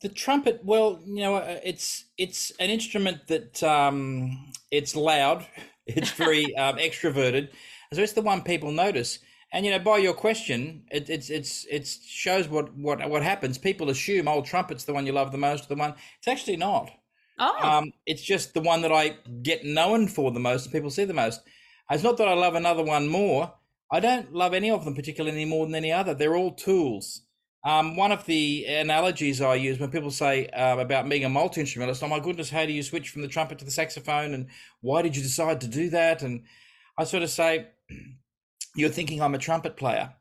the 0.00 0.08
trumpet. 0.08 0.62
Well, 0.64 1.00
you 1.06 1.22
know, 1.22 1.37
uh, 1.37 1.60
it's 1.64 2.06
it's 2.19 2.50
an 2.58 2.70
instrument 2.70 3.28
that 3.28 3.62
um, 3.62 4.52
it's 4.70 4.96
loud. 4.96 5.46
It's 5.96 6.10
very 6.10 6.54
um, 6.56 6.76
extroverted, 6.76 7.50
so 7.92 8.02
it's 8.02 8.12
the 8.12 8.22
one 8.22 8.42
people 8.42 8.70
notice. 8.72 9.18
And 9.52 9.66
you 9.66 9.70
know, 9.70 9.78
by 9.78 9.98
your 9.98 10.14
question, 10.14 10.84
it, 10.90 11.10
it's 11.10 11.28
it's 11.30 11.66
it 11.70 11.86
shows 11.86 12.48
what 12.48 12.74
what 12.76 13.08
what 13.10 13.22
happens. 13.22 13.58
People 13.58 13.90
assume 13.90 14.28
old 14.28 14.46
trumpet's 14.46 14.84
the 14.84 14.94
one 14.94 15.06
you 15.06 15.12
love 15.12 15.32
the 15.32 15.38
most, 15.38 15.68
the 15.68 15.74
one. 15.76 15.94
It's 16.18 16.28
actually 16.28 16.56
not. 16.56 16.90
Oh, 17.38 17.58
Um, 17.62 17.92
it's 18.06 18.22
just 18.22 18.54
the 18.54 18.60
one 18.60 18.82
that 18.82 18.92
I 18.92 19.16
get 19.42 19.64
known 19.64 20.08
for 20.08 20.30
the 20.30 20.40
most, 20.40 20.64
and 20.64 20.72
people 20.72 20.90
see 20.90 21.04
the 21.04 21.14
most. 21.14 21.40
It's 21.90 22.02
not 22.02 22.16
that 22.18 22.28
I 22.28 22.34
love 22.34 22.54
another 22.54 22.82
one 22.82 23.08
more. 23.08 23.54
I 23.90 24.00
don't 24.00 24.32
love 24.32 24.54
any 24.54 24.70
of 24.70 24.84
them 24.84 24.94
particularly 24.94 25.36
any 25.36 25.44
more 25.44 25.66
than 25.66 25.74
any 25.74 25.92
other. 25.92 26.14
They're 26.14 26.36
all 26.36 26.52
tools. 26.54 27.22
Um, 27.64 27.94
one 27.97 28.11
of 28.11 28.25
the 28.26 28.64
analogies 28.67 29.41
I 29.41 29.55
use 29.55 29.79
when 29.79 29.91
people 29.91 30.11
say 30.11 30.49
uh, 30.49 30.79
about 30.79 31.09
being 31.09 31.25
a 31.25 31.29
multi 31.29 31.61
instrumentalist, 31.61 32.03
oh 32.03 32.09
my 32.09 32.19
goodness, 32.19 32.50
how 32.50 32.67
do 32.67 32.73
you 32.73 32.82
switch 32.82 33.11
from 33.11 33.23
the 33.23 33.29
trumpet 33.29 33.59
to 33.61 33.64
the 33.64 33.70
saxophone, 33.70 34.35
and 34.35 34.49
why 34.81 35.03
did 35.03 35.17
you 35.17 35.23
decide 35.23 35.61
to 35.61 35.69
do 35.69 35.88
that? 35.91 36.23
And 36.23 36.43
I 36.99 37.05
sort 37.05 37.23
of 37.23 37.31
say, 37.31 37.69
you're 38.75 38.91
thinking 38.91 39.23
I'm 39.23 39.35
a 39.35 39.38
trumpet 39.38 39.76
player. 39.76 40.14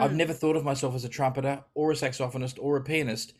I've 0.00 0.10
Mm. 0.12 0.16
never 0.16 0.32
thought 0.32 0.56
of 0.56 0.64
myself 0.64 0.94
as 0.94 1.04
a 1.04 1.08
trumpeter 1.08 1.64
or 1.74 1.92
a 1.92 1.94
saxophonist 1.94 2.58
or 2.60 2.76
a 2.76 2.82
pianist. 2.82 3.34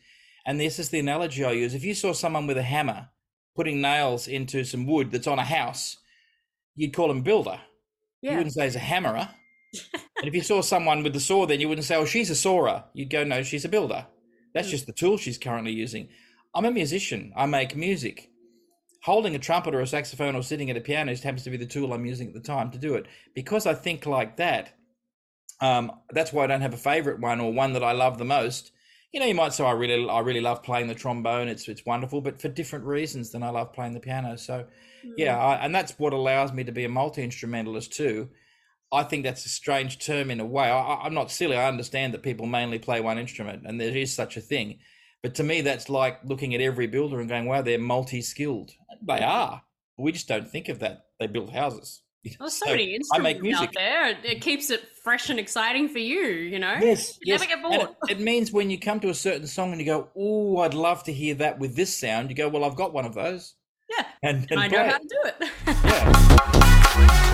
And 0.45 0.59
this 0.59 0.77
is 0.79 0.89
the 0.89 0.99
analogy 0.99 1.43
I 1.43 1.51
use. 1.53 1.73
If 1.73 1.83
you 1.83 1.93
saw 1.95 2.13
someone 2.13 2.47
with 2.47 2.57
a 2.57 2.63
hammer 2.63 3.09
putting 3.55 3.81
nails 3.81 4.27
into 4.27 4.63
some 4.63 4.85
wood 4.85 5.11
that's 5.11 5.27
on 5.27 5.39
a 5.39 5.43
house, 5.45 5.97
you'd 6.75 6.93
call 6.93 7.09
him 7.11 7.21
builder. 7.21 7.59
You 8.21 8.29
wouldn't 8.37 8.53
say 8.53 8.65
he's 8.65 8.75
a 8.75 8.79
hammerer. 8.79 9.29
And 9.73 10.27
if 10.27 10.33
you 10.33 10.41
saw 10.41 10.61
someone 10.61 11.03
with 11.03 11.13
the 11.13 11.19
saw, 11.19 11.45
then 11.45 11.59
you 11.59 11.69
wouldn't 11.69 11.85
say, 11.85 11.95
oh, 11.95 12.05
she's 12.05 12.29
a 12.29 12.35
sawer. 12.35 12.83
You'd 12.93 13.09
go, 13.09 13.23
no, 13.23 13.43
she's 13.43 13.65
a 13.65 13.69
builder. 13.69 14.05
That's 14.53 14.69
just 14.69 14.85
the 14.85 14.93
tool 14.93 15.17
she's 15.17 15.37
currently 15.37 15.71
using. 15.71 16.09
I'm 16.53 16.65
a 16.65 16.71
musician. 16.71 17.33
I 17.35 17.45
make 17.45 17.75
music. 17.75 18.29
Holding 19.03 19.35
a 19.35 19.39
trumpet 19.39 19.75
or 19.75 19.81
a 19.81 19.87
saxophone 19.87 20.35
or 20.35 20.43
sitting 20.43 20.69
at 20.69 20.77
a 20.77 20.81
piano 20.81 21.11
just 21.11 21.23
happens 21.23 21.43
to 21.43 21.49
be 21.49 21.57
the 21.57 21.65
tool 21.65 21.91
I'm 21.91 22.05
using 22.05 22.27
at 22.27 22.33
the 22.33 22.39
time 22.39 22.71
to 22.71 22.77
do 22.77 22.93
it. 22.95 23.07
Because 23.33 23.65
I 23.65 23.73
think 23.73 24.05
like 24.05 24.37
that, 24.37 24.75
um, 25.59 25.91
that's 26.11 26.31
why 26.31 26.43
I 26.43 26.47
don't 26.47 26.61
have 26.61 26.73
a 26.73 26.77
favorite 26.77 27.19
one 27.19 27.39
or 27.39 27.51
one 27.51 27.73
that 27.73 27.83
I 27.83 27.91
love 27.91 28.17
the 28.17 28.25
most. 28.25 28.71
You 29.11 29.19
know, 29.19 29.25
you 29.25 29.35
might 29.35 29.53
say 29.53 29.65
I 29.65 29.71
really, 29.71 30.09
I 30.09 30.19
really 30.19 30.41
love 30.41 30.63
playing 30.63 30.87
the 30.87 30.95
trombone. 30.95 31.47
It's 31.47 31.67
it's 31.67 31.85
wonderful, 31.85 32.21
but 32.21 32.41
for 32.41 32.47
different 32.47 32.85
reasons 32.85 33.29
than 33.31 33.43
I 33.43 33.49
love 33.49 33.73
playing 33.73 33.93
the 33.93 33.99
piano. 33.99 34.35
So, 34.37 34.65
yeah, 35.17 35.37
I, 35.37 35.55
and 35.63 35.73
that's 35.73 35.99
what 35.99 36.13
allows 36.13 36.51
me 36.51 36.63
to 36.63 36.71
be 36.71 36.85
a 36.85 36.89
multi 36.89 37.23
instrumentalist 37.23 37.93
too. 37.93 38.29
I 38.93 39.03
think 39.03 39.23
that's 39.23 39.45
a 39.45 39.49
strange 39.49 39.99
term 40.05 40.29
in 40.31 40.39
a 40.39 40.45
way. 40.45 40.69
I, 40.69 40.95
I'm 41.03 41.13
not 41.13 41.31
silly. 41.31 41.57
I 41.57 41.67
understand 41.67 42.13
that 42.13 42.23
people 42.23 42.45
mainly 42.45 42.79
play 42.79 43.01
one 43.01 43.17
instrument, 43.17 43.63
and 43.65 43.79
there 43.81 43.95
is 43.95 44.13
such 44.13 44.37
a 44.37 44.41
thing. 44.41 44.79
But 45.21 45.35
to 45.35 45.43
me, 45.43 45.61
that's 45.61 45.89
like 45.89 46.19
looking 46.23 46.53
at 46.53 46.61
every 46.61 46.87
builder 46.87 47.19
and 47.19 47.27
going, 47.29 47.45
"Wow, 47.45 47.61
they're 47.61 47.79
multi-skilled." 47.79 48.71
They 49.07 49.19
are. 49.19 49.63
We 49.97 50.11
just 50.11 50.27
don't 50.27 50.49
think 50.49 50.69
of 50.69 50.79
that. 50.79 51.05
They 51.19 51.27
build 51.27 51.51
houses. 51.51 52.01
There's 52.23 52.53
so, 52.53 52.65
So, 52.65 52.71
many 52.71 52.83
I 53.13 53.19
make 53.19 53.35
instruments 53.37 53.41
music. 53.41 53.67
out 53.69 53.73
there. 53.75 54.17
It, 54.23 54.41
keeps 54.41 54.69
it 54.69 54.87
fresh 55.03 55.29
and 55.29 55.39
exciting 55.39 55.89
for 55.89 55.99
you, 55.99 56.21
you 56.23 56.57
know? 56.57 56.75
Yes, 56.79 57.17
You 57.21 57.33
yes. 57.33 57.41
never 57.41 57.49
get 57.55 57.61
bored. 57.61 57.95
It, 58.07 58.17
it 58.17 58.19
means 58.21 58.51
when 58.51 58.69
you 58.69 58.79
come 58.79 58.99
to 59.01 59.09
a 59.09 59.13
certain 59.13 59.45
song 59.47 59.71
and 59.71 59.79
you 59.81 59.85
go, 59.85 60.09
"Oh, 60.15 60.57
I'd 60.59 60.73
love 60.73 61.03
to 61.05 61.13
hear 61.13 61.35
that 61.35 61.59
with 61.59 61.75
this 61.75 61.95
sound," 61.95 62.29
you 62.29 62.35
go, 62.35 62.47
"Well, 62.49 62.63
I've 62.63 62.75
got 62.75 62.93
one 62.93 63.05
of 63.05 63.13
those." 63.13 63.55
Yeah. 63.89 64.05
and, 64.23 64.47
and 64.49 64.59
I 64.59 64.67
know 64.67 64.77
play 64.77 64.89
how 64.89 64.97
to 64.97 65.07
do 65.07 65.19
it. 65.25 65.49
Yeah. 65.85 67.29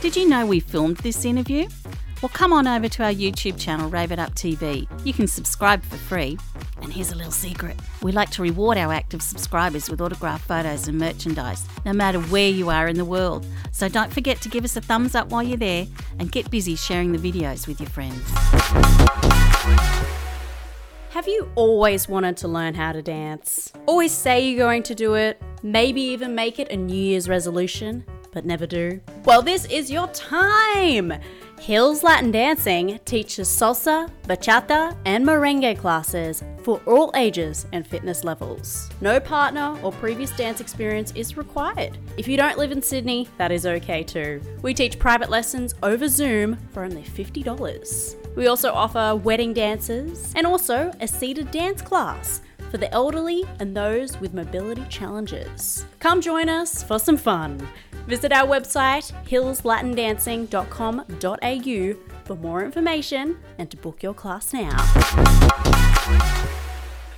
Did 0.00 0.16
you 0.16 0.26
know 0.26 0.46
we 0.46 0.60
filmed 0.60 0.96
this 0.98 1.26
interview? 1.26 1.68
Well, 2.22 2.30
come 2.30 2.54
on 2.54 2.66
over 2.66 2.88
to 2.88 3.04
our 3.04 3.12
YouTube 3.12 3.60
channel, 3.60 3.90
Rave 3.90 4.12
It 4.12 4.18
Up 4.18 4.34
TV. 4.34 4.88
You 5.04 5.12
can 5.12 5.26
subscribe 5.26 5.82
for 5.82 5.98
free. 5.98 6.38
And 6.80 6.90
here's 6.90 7.12
a 7.12 7.14
little 7.14 7.30
secret 7.30 7.76
we 8.00 8.10
like 8.10 8.30
to 8.30 8.42
reward 8.42 8.78
our 8.78 8.94
active 8.94 9.20
subscribers 9.20 9.90
with 9.90 10.00
autographed 10.00 10.46
photos 10.46 10.88
and 10.88 10.98
merchandise, 10.98 11.66
no 11.84 11.92
matter 11.92 12.18
where 12.18 12.48
you 12.48 12.70
are 12.70 12.88
in 12.88 12.96
the 12.96 13.04
world. 13.04 13.44
So 13.72 13.90
don't 13.90 14.10
forget 14.10 14.40
to 14.40 14.48
give 14.48 14.64
us 14.64 14.74
a 14.74 14.80
thumbs 14.80 15.14
up 15.14 15.28
while 15.28 15.42
you're 15.42 15.58
there 15.58 15.86
and 16.18 16.32
get 16.32 16.50
busy 16.50 16.76
sharing 16.76 17.12
the 17.12 17.18
videos 17.18 17.68
with 17.68 17.78
your 17.78 17.90
friends. 17.90 18.22
Have 21.10 21.28
you 21.28 21.50
always 21.56 22.08
wanted 22.08 22.38
to 22.38 22.48
learn 22.48 22.72
how 22.72 22.92
to 22.92 23.02
dance? 23.02 23.70
Always 23.84 24.12
say 24.12 24.48
you're 24.48 24.64
going 24.64 24.82
to 24.84 24.94
do 24.94 25.12
it, 25.12 25.42
maybe 25.62 26.00
even 26.00 26.34
make 26.34 26.58
it 26.58 26.70
a 26.70 26.76
New 26.76 26.96
Year's 26.96 27.28
resolution, 27.28 28.06
but 28.32 28.44
never 28.44 28.66
do? 28.66 29.00
Well, 29.24 29.42
this 29.42 29.64
is 29.66 29.90
your 29.90 30.08
time! 30.08 31.12
Hills 31.60 32.02
Latin 32.02 32.30
Dancing 32.30 32.98
teaches 33.04 33.46
salsa, 33.46 34.10
bachata, 34.24 34.96
and 35.04 35.26
merengue 35.26 35.78
classes 35.78 36.42
for 36.62 36.80
all 36.86 37.12
ages 37.14 37.66
and 37.72 37.86
fitness 37.86 38.24
levels. 38.24 38.88
No 39.02 39.20
partner 39.20 39.78
or 39.82 39.92
previous 39.92 40.30
dance 40.36 40.62
experience 40.62 41.12
is 41.14 41.36
required. 41.36 41.98
If 42.16 42.26
you 42.26 42.38
don't 42.38 42.56
live 42.56 42.72
in 42.72 42.80
Sydney, 42.80 43.28
that 43.36 43.52
is 43.52 43.66
okay 43.66 44.02
too. 44.02 44.40
We 44.62 44.72
teach 44.72 44.98
private 44.98 45.28
lessons 45.28 45.74
over 45.82 46.08
Zoom 46.08 46.56
for 46.72 46.82
only 46.82 47.02
$50. 47.02 48.16
We 48.36 48.46
also 48.46 48.72
offer 48.72 49.16
wedding 49.16 49.52
dances 49.52 50.32
and 50.34 50.46
also 50.46 50.90
a 51.00 51.06
seated 51.06 51.50
dance 51.50 51.82
class 51.82 52.40
for 52.70 52.78
the 52.78 52.92
elderly 52.94 53.44
and 53.58 53.76
those 53.76 54.18
with 54.20 54.32
mobility 54.32 54.84
challenges. 54.88 55.84
Come 55.98 56.20
join 56.20 56.48
us 56.48 56.82
for 56.82 56.98
some 56.98 57.16
fun. 57.16 57.68
Visit 58.10 58.32
our 58.32 58.44
website 58.44 59.12
hillslatindancing.com.au 59.28 62.14
for 62.24 62.34
more 62.34 62.64
information 62.64 63.38
and 63.56 63.70
to 63.70 63.76
book 63.76 64.02
your 64.02 64.14
class 64.14 64.52
now. 64.52 64.76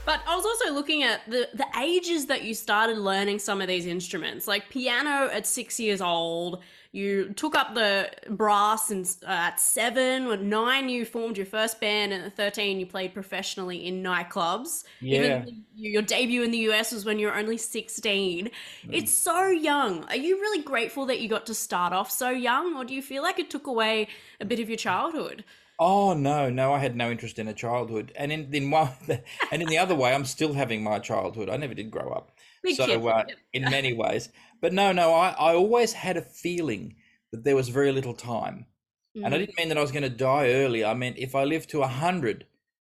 But 0.05 0.21
I 0.27 0.37
was 0.37 0.45
also 0.45 0.75
looking 0.75 1.03
at 1.03 1.23
the, 1.31 1.49
the 1.55 1.65
ages 1.81 2.27
that 2.27 2.43
you 2.43 2.53
started 2.53 2.99
learning 2.99 3.39
some 3.39 3.63
of 3.63 3.69
these 3.69 3.87
instruments. 3.87 4.47
Like 4.47 4.69
piano 4.69 5.31
at 5.33 5.47
six 5.47 5.81
years 5.81 6.03
old, 6.03 6.63
you 6.93 7.33
took 7.33 7.55
up 7.55 7.75
the 7.75 8.11
brass 8.29 8.91
and, 8.91 9.07
uh, 9.27 9.31
at 9.31 9.61
seven. 9.61 10.31
At 10.31 10.43
nine, 10.43 10.91
you 10.91 11.07
formed 11.07 11.39
your 11.39 11.47
first 11.47 11.81
band, 11.81 12.13
and 12.13 12.23
at 12.23 12.37
13, 12.37 12.79
you 12.79 12.85
played 12.85 13.15
professionally 13.15 13.87
in 13.87 14.03
nightclubs. 14.03 14.85
Yeah. 15.01 15.43
Even 15.43 15.65
your 15.75 16.03
debut 16.03 16.43
in 16.43 16.51
the 16.51 16.59
US 16.59 16.93
was 16.93 17.07
when 17.07 17.19
you 17.19 17.29
were 17.29 17.35
only 17.35 17.57
16. 17.57 18.51
It's 18.91 19.11
so 19.11 19.49
young. 19.49 20.05
Are 20.05 20.17
you 20.17 20.37
really 20.37 20.63
grateful 20.63 21.07
that 21.07 21.21
you 21.21 21.29
got 21.31 21.47
to 21.47 21.55
start 21.55 21.95
off 21.95 22.11
so 22.11 22.29
young, 22.29 22.77
or 22.77 22.85
do 22.85 22.95
you 22.95 23.03
feel 23.03 23.23
like 23.23 23.39
it 23.39 23.49
took 23.49 23.67
away 23.67 24.09
a 24.39 24.45
bit 24.45 24.61
of 24.61 24.69
your 24.69 24.79
childhood? 24.79 25.45
Oh 25.79 26.13
no, 26.13 26.51
no, 26.51 26.73
I 26.73 26.79
had 26.79 26.95
no 26.95 27.11
interest 27.11 27.39
in 27.39 27.49
a 27.49 27.55
childhood, 27.55 28.13
and 28.15 28.31
in 28.31 28.55
in 28.55 28.71
one, 28.71 28.91
and 29.51 29.63
in 29.63 29.69
the 29.69 29.79
other 29.79 29.95
way, 29.95 30.15
I'm 30.15 30.25
still 30.25 30.53
having 30.53 30.83
my 30.85 30.99
childhood. 30.99 31.49
I 31.49 31.57
never 31.57 31.75
did 31.75 31.91
grow 31.91 32.11
up, 32.11 32.37
Big 32.63 32.77
so 32.77 33.09
uh, 33.09 33.25
in 33.53 33.63
many 33.65 33.93
ways. 33.93 34.29
But 34.61 34.73
no, 34.73 34.93
no, 34.93 35.13
I 35.15 35.31
I 35.31 35.55
always 35.55 35.93
had 35.93 36.17
a 36.17 36.23
feeling 36.23 36.97
that 37.33 37.45
there 37.45 37.57
was 37.57 37.69
very 37.69 37.93
little 37.93 38.15
time, 38.15 38.67
and 39.15 39.27
I 39.35 39.37
Mm. 39.37 39.41
didn't 39.41 39.59
mean 39.59 39.69
that 39.69 39.79
I 39.79 39.83
was 39.83 39.93
going 39.93 40.03
to 40.05 40.09
die 40.11 40.51
early. 40.53 40.85
I 40.85 40.95
meant 40.95 41.19
if 41.19 41.35
I 41.35 41.45
live 41.45 41.67
to 41.69 41.83
a 41.83 41.89
hundred, 41.89 42.47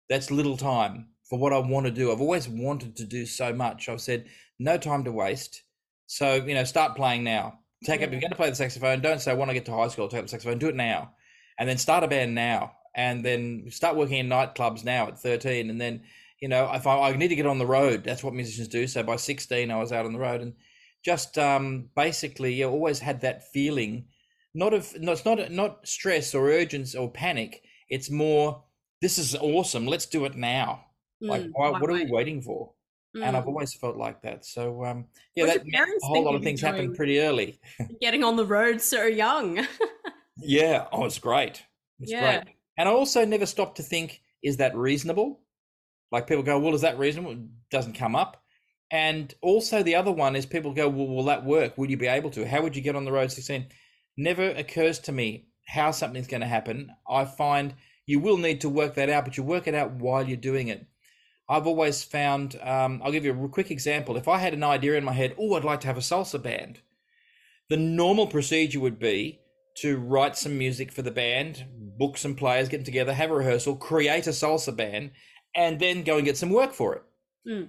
that's 0.08 0.30
little 0.30 0.56
time 0.56 1.08
for 1.28 1.38
what 1.38 1.52
I 1.52 1.58
want 1.58 1.86
to 1.86 1.92
do. 1.92 2.12
I've 2.12 2.20
always 2.20 2.48
wanted 2.48 2.96
to 2.96 3.04
do 3.04 3.26
so 3.26 3.52
much. 3.52 3.88
I've 3.88 4.00
said 4.00 4.26
no 4.58 4.76
time 4.78 5.04
to 5.04 5.12
waste. 5.12 5.62
So 6.06 6.34
you 6.34 6.54
know, 6.54 6.64
start 6.64 6.96
playing 6.96 7.24
now. 7.24 7.60
Take 7.84 8.00
up. 8.00 8.06
If 8.08 8.12
you're 8.12 8.20
going 8.20 8.30
to 8.30 8.36
play 8.36 8.50
the 8.50 8.56
saxophone, 8.56 9.00
don't 9.02 9.20
say 9.20 9.34
when 9.34 9.50
I 9.50 9.54
get 9.54 9.66
to 9.66 9.72
high 9.72 9.88
school, 9.88 10.04
I'll 10.04 10.10
take 10.10 10.20
up 10.20 10.24
the 10.26 10.30
saxophone. 10.30 10.58
Do 10.58 10.68
it 10.68 10.74
now, 10.76 11.12
and 11.58 11.68
then 11.68 11.78
start 11.78 12.04
a 12.04 12.08
band 12.08 12.34
now, 12.34 12.72
and 12.94 13.24
then 13.24 13.70
start 13.70 13.96
working 13.96 14.18
in 14.18 14.28
nightclubs 14.28 14.84
now 14.84 15.08
at 15.08 15.18
13, 15.18 15.68
and 15.70 15.80
then 15.80 16.02
you 16.44 16.48
know, 16.48 16.70
if 16.74 16.86
I, 16.86 16.94
I 17.10 17.16
need 17.16 17.28
to 17.28 17.36
get 17.36 17.46
on 17.46 17.58
the 17.58 17.66
road, 17.66 18.04
that's 18.04 18.22
what 18.24 18.34
musicians 18.34 18.68
do. 18.68 18.86
So 18.86 19.02
by 19.02 19.16
16, 19.16 19.70
I 19.70 19.78
was 19.78 19.92
out 19.92 20.06
on 20.06 20.12
the 20.12 20.18
road, 20.18 20.40
and 20.42 20.54
just 21.04 21.38
um, 21.38 21.90
basically, 21.96 22.52
you 22.54 22.68
always 22.68 22.98
had 23.00 23.22
that 23.22 23.50
feeling, 23.52 24.08
not 24.54 24.74
of, 24.74 24.94
no, 25.00 25.12
it's 25.12 25.24
not 25.24 25.50
not 25.50 25.86
stress 25.88 26.34
or 26.34 26.50
urgency 26.50 26.96
or 26.98 27.10
panic. 27.10 27.62
It's 27.88 28.10
more, 28.10 28.64
this 29.00 29.18
is 29.18 29.34
awesome. 29.36 29.86
Let's 29.86 30.06
do 30.06 30.24
it 30.26 30.34
now. 30.36 30.86
Like, 31.28 31.42
Mm, 31.42 31.52
why, 31.52 31.70
why 31.70 31.80
what 31.80 31.90
are 31.90 31.94
we 31.94 32.06
waiting 32.10 32.42
for? 32.42 32.74
And 33.22 33.36
I've 33.36 33.44
Mm. 33.44 33.48
always 33.48 33.74
felt 33.74 33.96
like 33.96 34.22
that. 34.22 34.44
So 34.44 34.84
um, 34.84 35.06
yeah, 35.34 35.44
that 35.46 35.56
your 35.56 35.64
meant 35.64 35.82
parents 35.86 36.04
a 36.04 36.06
whole 36.06 36.24
lot 36.24 36.34
of 36.34 36.42
of 36.42 36.42
things 36.42 36.60
happened 36.60 36.94
pretty 36.94 37.20
early. 37.20 37.60
Getting 38.00 38.24
on 38.24 38.36
the 38.36 38.46
road 38.46 38.80
so 38.80 39.04
young. 39.06 39.66
Yeah. 40.36 40.88
Oh, 40.92 41.04
it's 41.04 41.18
great. 41.18 41.64
It's 42.00 42.12
Yeah. 42.12 42.42
great. 42.42 42.42
And 42.76 42.88
I 42.88 42.92
also 42.92 43.24
never 43.24 43.46
stopped 43.46 43.76
to 43.76 43.82
think, 43.82 44.22
is 44.42 44.56
that 44.58 44.76
reasonable? 44.76 45.43
Like 46.14 46.28
people 46.28 46.44
go, 46.44 46.60
well, 46.60 46.76
is 46.76 46.82
that 46.82 46.96
reasonable? 46.96 47.32
It 47.32 47.38
doesn't 47.72 47.94
come 47.94 48.14
up. 48.14 48.40
And 48.88 49.34
also 49.42 49.82
the 49.82 49.96
other 49.96 50.12
one 50.12 50.36
is 50.36 50.46
people 50.46 50.72
go, 50.72 50.88
well, 50.88 51.08
will 51.08 51.24
that 51.24 51.44
work? 51.44 51.76
Will 51.76 51.90
you 51.90 51.96
be 51.96 52.06
able 52.06 52.30
to? 52.30 52.46
How 52.46 52.62
would 52.62 52.76
you 52.76 52.82
get 52.82 52.94
on 52.94 53.04
the 53.04 53.10
road 53.10 53.32
16? 53.32 53.66
Never 54.16 54.50
occurs 54.50 55.00
to 55.00 55.12
me 55.12 55.48
how 55.66 55.90
something's 55.90 56.28
going 56.28 56.42
to 56.42 56.46
happen. 56.46 56.92
I 57.10 57.24
find 57.24 57.74
you 58.06 58.20
will 58.20 58.36
need 58.36 58.60
to 58.60 58.68
work 58.68 58.94
that 58.94 59.10
out, 59.10 59.24
but 59.24 59.36
you 59.36 59.42
work 59.42 59.66
it 59.66 59.74
out 59.74 59.94
while 59.94 60.28
you're 60.28 60.36
doing 60.36 60.68
it. 60.68 60.86
I've 61.48 61.66
always 61.66 62.04
found, 62.04 62.60
um, 62.62 63.02
I'll 63.04 63.10
give 63.10 63.24
you 63.24 63.44
a 63.44 63.48
quick 63.48 63.72
example. 63.72 64.16
If 64.16 64.28
I 64.28 64.38
had 64.38 64.54
an 64.54 64.62
idea 64.62 64.94
in 64.94 65.02
my 65.02 65.14
head, 65.14 65.34
oh, 65.36 65.54
I'd 65.54 65.64
like 65.64 65.80
to 65.80 65.88
have 65.88 65.96
a 65.96 66.00
salsa 66.00 66.40
band, 66.40 66.78
the 67.68 67.76
normal 67.76 68.28
procedure 68.28 68.78
would 68.78 69.00
be 69.00 69.40
to 69.78 69.96
write 69.96 70.36
some 70.36 70.56
music 70.56 70.92
for 70.92 71.02
the 71.02 71.10
band, 71.10 71.64
book 71.98 72.16
some 72.16 72.36
players, 72.36 72.68
get 72.68 72.76
them 72.76 72.84
together, 72.84 73.12
have 73.12 73.32
a 73.32 73.34
rehearsal, 73.34 73.74
create 73.74 74.28
a 74.28 74.30
salsa 74.30 74.76
band, 74.76 75.10
and 75.54 75.78
then 75.78 76.02
go 76.02 76.16
and 76.16 76.24
get 76.24 76.36
some 76.36 76.50
work 76.50 76.72
for 76.72 76.94
it. 76.94 77.02
Mm. 77.48 77.68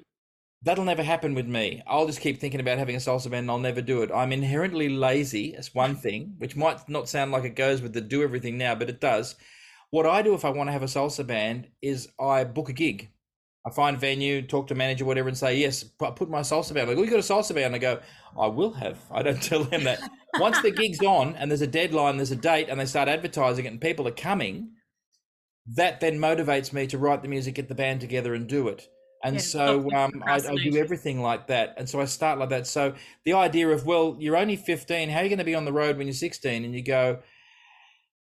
That'll 0.63 0.85
never 0.85 1.03
happen 1.03 1.35
with 1.35 1.45
me. 1.45 1.83
I'll 1.85 2.07
just 2.07 2.21
keep 2.21 2.39
thinking 2.39 2.59
about 2.59 2.79
having 2.79 2.95
a 2.95 2.99
salsa 2.99 3.29
band 3.29 3.43
and 3.43 3.51
I'll 3.51 3.59
never 3.59 3.81
do 3.81 4.01
it. 4.01 4.11
I'm 4.13 4.31
inherently 4.31 4.89
lazy, 4.89 5.51
that's 5.51 5.75
one 5.75 5.95
thing, 6.05 6.35
which 6.37 6.55
might 6.55 6.87
not 6.89 7.09
sound 7.09 7.31
like 7.31 7.43
it 7.43 7.55
goes 7.55 7.81
with 7.81 7.93
the 7.93 8.01
do 8.01 8.23
everything 8.23 8.57
now, 8.57 8.75
but 8.75 8.89
it 8.89 8.99
does. 8.99 9.35
What 9.91 10.05
I 10.05 10.21
do 10.21 10.33
if 10.33 10.43
I 10.43 10.49
want 10.49 10.67
to 10.67 10.73
have 10.73 10.83
a 10.83 10.87
salsa 10.87 11.25
band 11.25 11.67
is 11.81 12.09
I 12.19 12.43
book 12.43 12.69
a 12.69 12.73
gig. 12.73 13.11
I 13.65 13.71
find 13.71 13.97
a 13.97 13.99
venue, 13.99 14.43
talk 14.43 14.67
to 14.67 14.75
manager, 14.75 15.05
whatever, 15.05 15.27
and 15.27 15.37
say, 15.37 15.57
yes, 15.57 15.83
put 15.83 16.15
put 16.15 16.29
my 16.29 16.41
salsa 16.41 16.73
band. 16.73 16.87
Like, 16.87 16.97
you 16.97 17.09
got 17.09 17.15
a 17.15 17.33
salsa 17.33 17.55
band? 17.55 17.73
I 17.73 17.79
go, 17.79 17.99
I 18.37 18.47
will 18.47 18.71
have. 18.73 18.99
I 19.09 19.23
don't 19.23 19.41
tell 19.41 19.63
them 19.63 19.83
that. 19.85 19.99
Once 20.35 20.61
the 20.61 20.69
gig's 20.69 21.01
on 21.01 21.35
and 21.35 21.49
there's 21.49 21.61
a 21.61 21.67
deadline, 21.67 22.17
there's 22.17 22.31
a 22.31 22.35
date, 22.35 22.69
and 22.69 22.79
they 22.79 22.85
start 22.85 23.07
advertising 23.09 23.65
it 23.65 23.69
and 23.71 23.81
people 23.81 24.07
are 24.07 24.11
coming, 24.11 24.71
that 25.67 25.99
then 25.99 26.19
motivates 26.19 26.71
me 26.71 26.87
to 26.87 26.97
write 26.97 27.21
the 27.21 27.27
music, 27.27 27.55
get 27.55 27.67
the 27.67 27.75
band 27.75 28.01
together, 28.01 28.33
and 28.33 28.47
do 28.47 28.67
it. 28.67 28.87
And 29.23 29.35
Yeah, 29.35 29.41
so 29.41 29.91
um, 29.95 30.23
I, 30.27 30.35
I 30.35 30.55
do 30.55 30.77
everything 30.77 31.21
like 31.21 31.47
that. 31.47 31.73
And 31.77 31.89
so 31.89 31.99
I 31.99 32.05
start 32.05 32.37
like 32.37 32.49
that. 32.49 32.67
So 32.67 32.93
the 33.23 33.33
idea 33.33 33.69
of, 33.69 33.85
well, 33.85 34.15
you're 34.19 34.37
only 34.37 34.55
15, 34.55 35.09
how 35.09 35.19
are 35.19 35.23
you 35.23 35.29
going 35.29 35.39
to 35.39 35.43
be 35.43 35.55
on 35.55 35.65
the 35.65 35.73
road 35.73 35.97
when 35.97 36.05
you're 36.05 36.13
16? 36.13 36.63
And 36.63 36.75
you 36.75 36.83
go, 36.83 37.19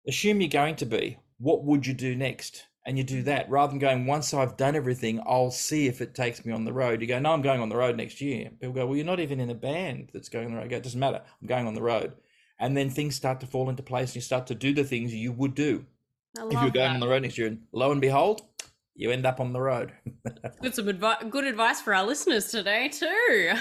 assume 0.07 0.41
you're 0.41 0.49
going 0.49 0.75
to 0.75 0.85
be. 0.85 1.17
What 1.39 1.63
would 1.63 1.87
you 1.87 1.95
do 1.95 2.15
next? 2.15 2.67
And 2.85 2.97
you 2.97 3.03
do 3.03 3.23
that 3.23 3.49
rather 3.49 3.71
than 3.71 3.79
going, 3.79 4.05
once 4.05 4.33
I've 4.33 4.57
done 4.57 4.75
everything, 4.75 5.19
I'll 5.25 5.51
see 5.51 5.87
if 5.87 6.01
it 6.01 6.13
takes 6.13 6.45
me 6.45 6.53
on 6.53 6.65
the 6.65 6.73
road. 6.73 7.01
You 7.01 7.07
go, 7.07 7.17
no, 7.17 7.31
I'm 7.31 7.41
going 7.41 7.61
on 7.61 7.69
the 7.69 7.77
road 7.77 7.97
next 7.97 8.21
year. 8.21 8.51
People 8.59 8.73
go, 8.73 8.85
well, 8.85 8.95
you're 8.95 9.05
not 9.05 9.21
even 9.21 9.39
in 9.39 9.49
a 9.49 9.55
band 9.55 10.09
that's 10.13 10.29
going 10.29 10.45
on 10.45 10.51
the 10.51 10.57
road. 10.57 10.65
I 10.65 10.67
go, 10.67 10.77
it 10.77 10.83
doesn't 10.83 10.99
matter. 10.99 11.21
I'm 11.41 11.47
going 11.47 11.65
on 11.65 11.73
the 11.73 11.81
road. 11.81 12.13
And 12.59 12.77
then 12.77 12.89
things 12.91 13.15
start 13.15 13.39
to 13.39 13.47
fall 13.47 13.69
into 13.69 13.81
place 13.81 14.09
and 14.09 14.17
you 14.17 14.21
start 14.21 14.45
to 14.47 14.55
do 14.55 14.73
the 14.73 14.83
things 14.83 15.15
you 15.15 15.31
would 15.31 15.55
do 15.55 15.85
if 16.35 16.51
you're 16.51 16.61
going 16.61 16.73
that. 16.73 16.93
on 16.93 16.99
the 16.99 17.07
road 17.07 17.21
next 17.21 17.37
year. 17.37 17.47
And 17.47 17.63
lo 17.71 17.91
and 17.91 18.01
behold, 18.01 18.41
you 18.95 19.11
end 19.11 19.25
up 19.25 19.39
on 19.39 19.53
the 19.53 19.61
road. 19.61 19.91
Good 20.61 20.75
some 20.75 20.85
advi- 20.85 21.29
good 21.29 21.45
advice 21.45 21.81
for 21.81 21.93
our 21.93 22.05
listeners 22.05 22.51
today 22.51 22.89
too. 22.89 23.53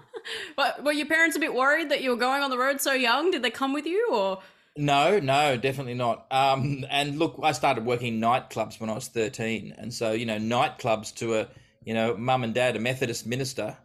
but 0.56 0.84
were 0.84 0.92
your 0.92 1.06
parents 1.06 1.36
a 1.36 1.40
bit 1.40 1.54
worried 1.54 1.90
that 1.90 2.02
you 2.02 2.10
were 2.10 2.16
going 2.16 2.42
on 2.42 2.50
the 2.50 2.58
road 2.58 2.80
so 2.80 2.92
young? 2.92 3.30
Did 3.30 3.42
they 3.42 3.50
come 3.50 3.72
with 3.72 3.86
you 3.86 4.08
or? 4.12 4.40
No, 4.76 5.20
no, 5.20 5.56
definitely 5.56 5.94
not. 5.94 6.26
Um, 6.30 6.84
and 6.90 7.18
look, 7.18 7.38
I 7.42 7.52
started 7.52 7.84
working 7.86 8.20
nightclubs 8.20 8.80
when 8.80 8.90
I 8.90 8.94
was 8.94 9.08
13. 9.08 9.74
And 9.78 9.94
so, 9.94 10.12
you 10.12 10.26
know, 10.26 10.38
nightclubs 10.38 11.14
to 11.16 11.36
a, 11.36 11.48
you 11.84 11.94
know, 11.94 12.16
mum 12.16 12.42
and 12.42 12.52
dad, 12.52 12.74
a 12.74 12.80
Methodist 12.80 13.26
minister, 13.26 13.76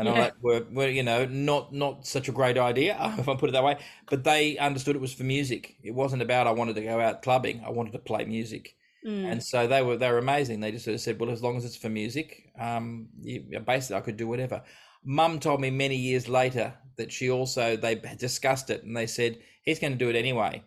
and 0.00 0.08
all 0.08 0.14
Yeah. 0.16 0.20
that 0.22 0.42
were, 0.42 0.66
were, 0.72 0.88
you 0.88 1.02
know, 1.02 1.24
not 1.26 1.72
not 1.72 2.06
such 2.06 2.28
a 2.28 2.32
great 2.32 2.58
idea, 2.58 2.96
if 3.18 3.28
I 3.28 3.36
put 3.36 3.50
it 3.50 3.52
that 3.52 3.64
way. 3.64 3.78
But 4.08 4.24
they 4.24 4.58
understood 4.58 4.96
it 4.96 5.00
was 5.00 5.12
for 5.12 5.24
music. 5.24 5.76
It 5.82 5.94
wasn't 5.94 6.22
about 6.22 6.46
I 6.46 6.52
wanted 6.52 6.74
to 6.76 6.82
go 6.82 7.00
out 7.00 7.22
clubbing. 7.22 7.62
I 7.64 7.70
wanted 7.70 7.92
to 7.92 7.98
play 7.98 8.24
music. 8.24 8.74
Mm. 9.06 9.32
And 9.32 9.42
so 9.42 9.66
they 9.66 9.82
were 9.82 9.96
they 9.96 10.10
were 10.10 10.18
amazing. 10.18 10.60
They 10.60 10.72
just 10.72 10.84
sort 10.84 10.94
of 10.94 11.00
said, 11.00 11.18
well, 11.20 11.30
as 11.30 11.42
long 11.42 11.56
as 11.56 11.64
it's 11.64 11.76
for 11.76 11.88
music, 11.88 12.50
um, 12.58 13.08
you, 13.22 13.60
basically 13.64 13.96
I 13.96 14.00
could 14.00 14.16
do 14.16 14.28
whatever. 14.28 14.62
Mum 15.04 15.38
told 15.40 15.60
me 15.60 15.70
many 15.70 15.96
years 15.96 16.28
later 16.28 16.74
that 16.96 17.10
she 17.10 17.30
also 17.30 17.76
they 17.76 17.94
discussed 18.18 18.68
it 18.68 18.82
and 18.84 18.94
they 18.96 19.06
said 19.06 19.38
he's 19.62 19.78
going 19.78 19.92
to 19.92 19.98
do 19.98 20.10
it 20.10 20.16
anyway. 20.16 20.62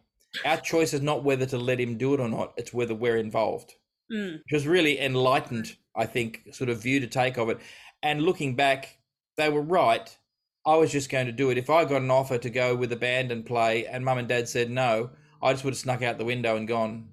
Our 0.45 0.57
choice 0.57 0.93
is 0.93 1.01
not 1.01 1.23
whether 1.23 1.45
to 1.45 1.57
let 1.59 1.79
him 1.79 1.97
do 1.97 2.15
it 2.15 2.19
or 2.19 2.27
not; 2.27 2.53
it's 2.57 2.73
whether 2.73 2.95
we're 2.95 3.17
involved. 3.17 3.75
Mm. 4.11 4.33
Which 4.37 4.51
was 4.51 4.65
really 4.67 4.99
enlightened, 4.99 5.77
I 5.95 6.07
think, 6.07 6.41
sort 6.51 6.71
of 6.71 6.81
view 6.81 6.99
to 7.01 7.07
take 7.07 7.37
of 7.37 7.49
it. 7.49 7.59
And 8.01 8.23
looking 8.23 8.55
back, 8.55 8.97
they 9.37 9.49
were 9.49 9.61
right. 9.61 10.17
I 10.65 10.77
was 10.77 10.91
just 10.91 11.09
going 11.09 11.25
to 11.25 11.31
do 11.31 11.49
it. 11.49 11.57
If 11.57 11.69
I 11.69 11.85
got 11.85 12.01
an 12.01 12.11
offer 12.11 12.37
to 12.37 12.49
go 12.49 12.75
with 12.75 12.91
a 12.93 12.95
band 12.95 13.31
and 13.31 13.45
play, 13.45 13.85
and 13.85 14.05
mum 14.05 14.17
and 14.17 14.27
dad 14.27 14.47
said 14.47 14.69
no, 14.69 15.09
I 15.41 15.51
just 15.51 15.63
would 15.65 15.73
have 15.73 15.79
snuck 15.79 16.01
out 16.01 16.17
the 16.17 16.25
window 16.25 16.55
and 16.55 16.67
gone. 16.67 17.09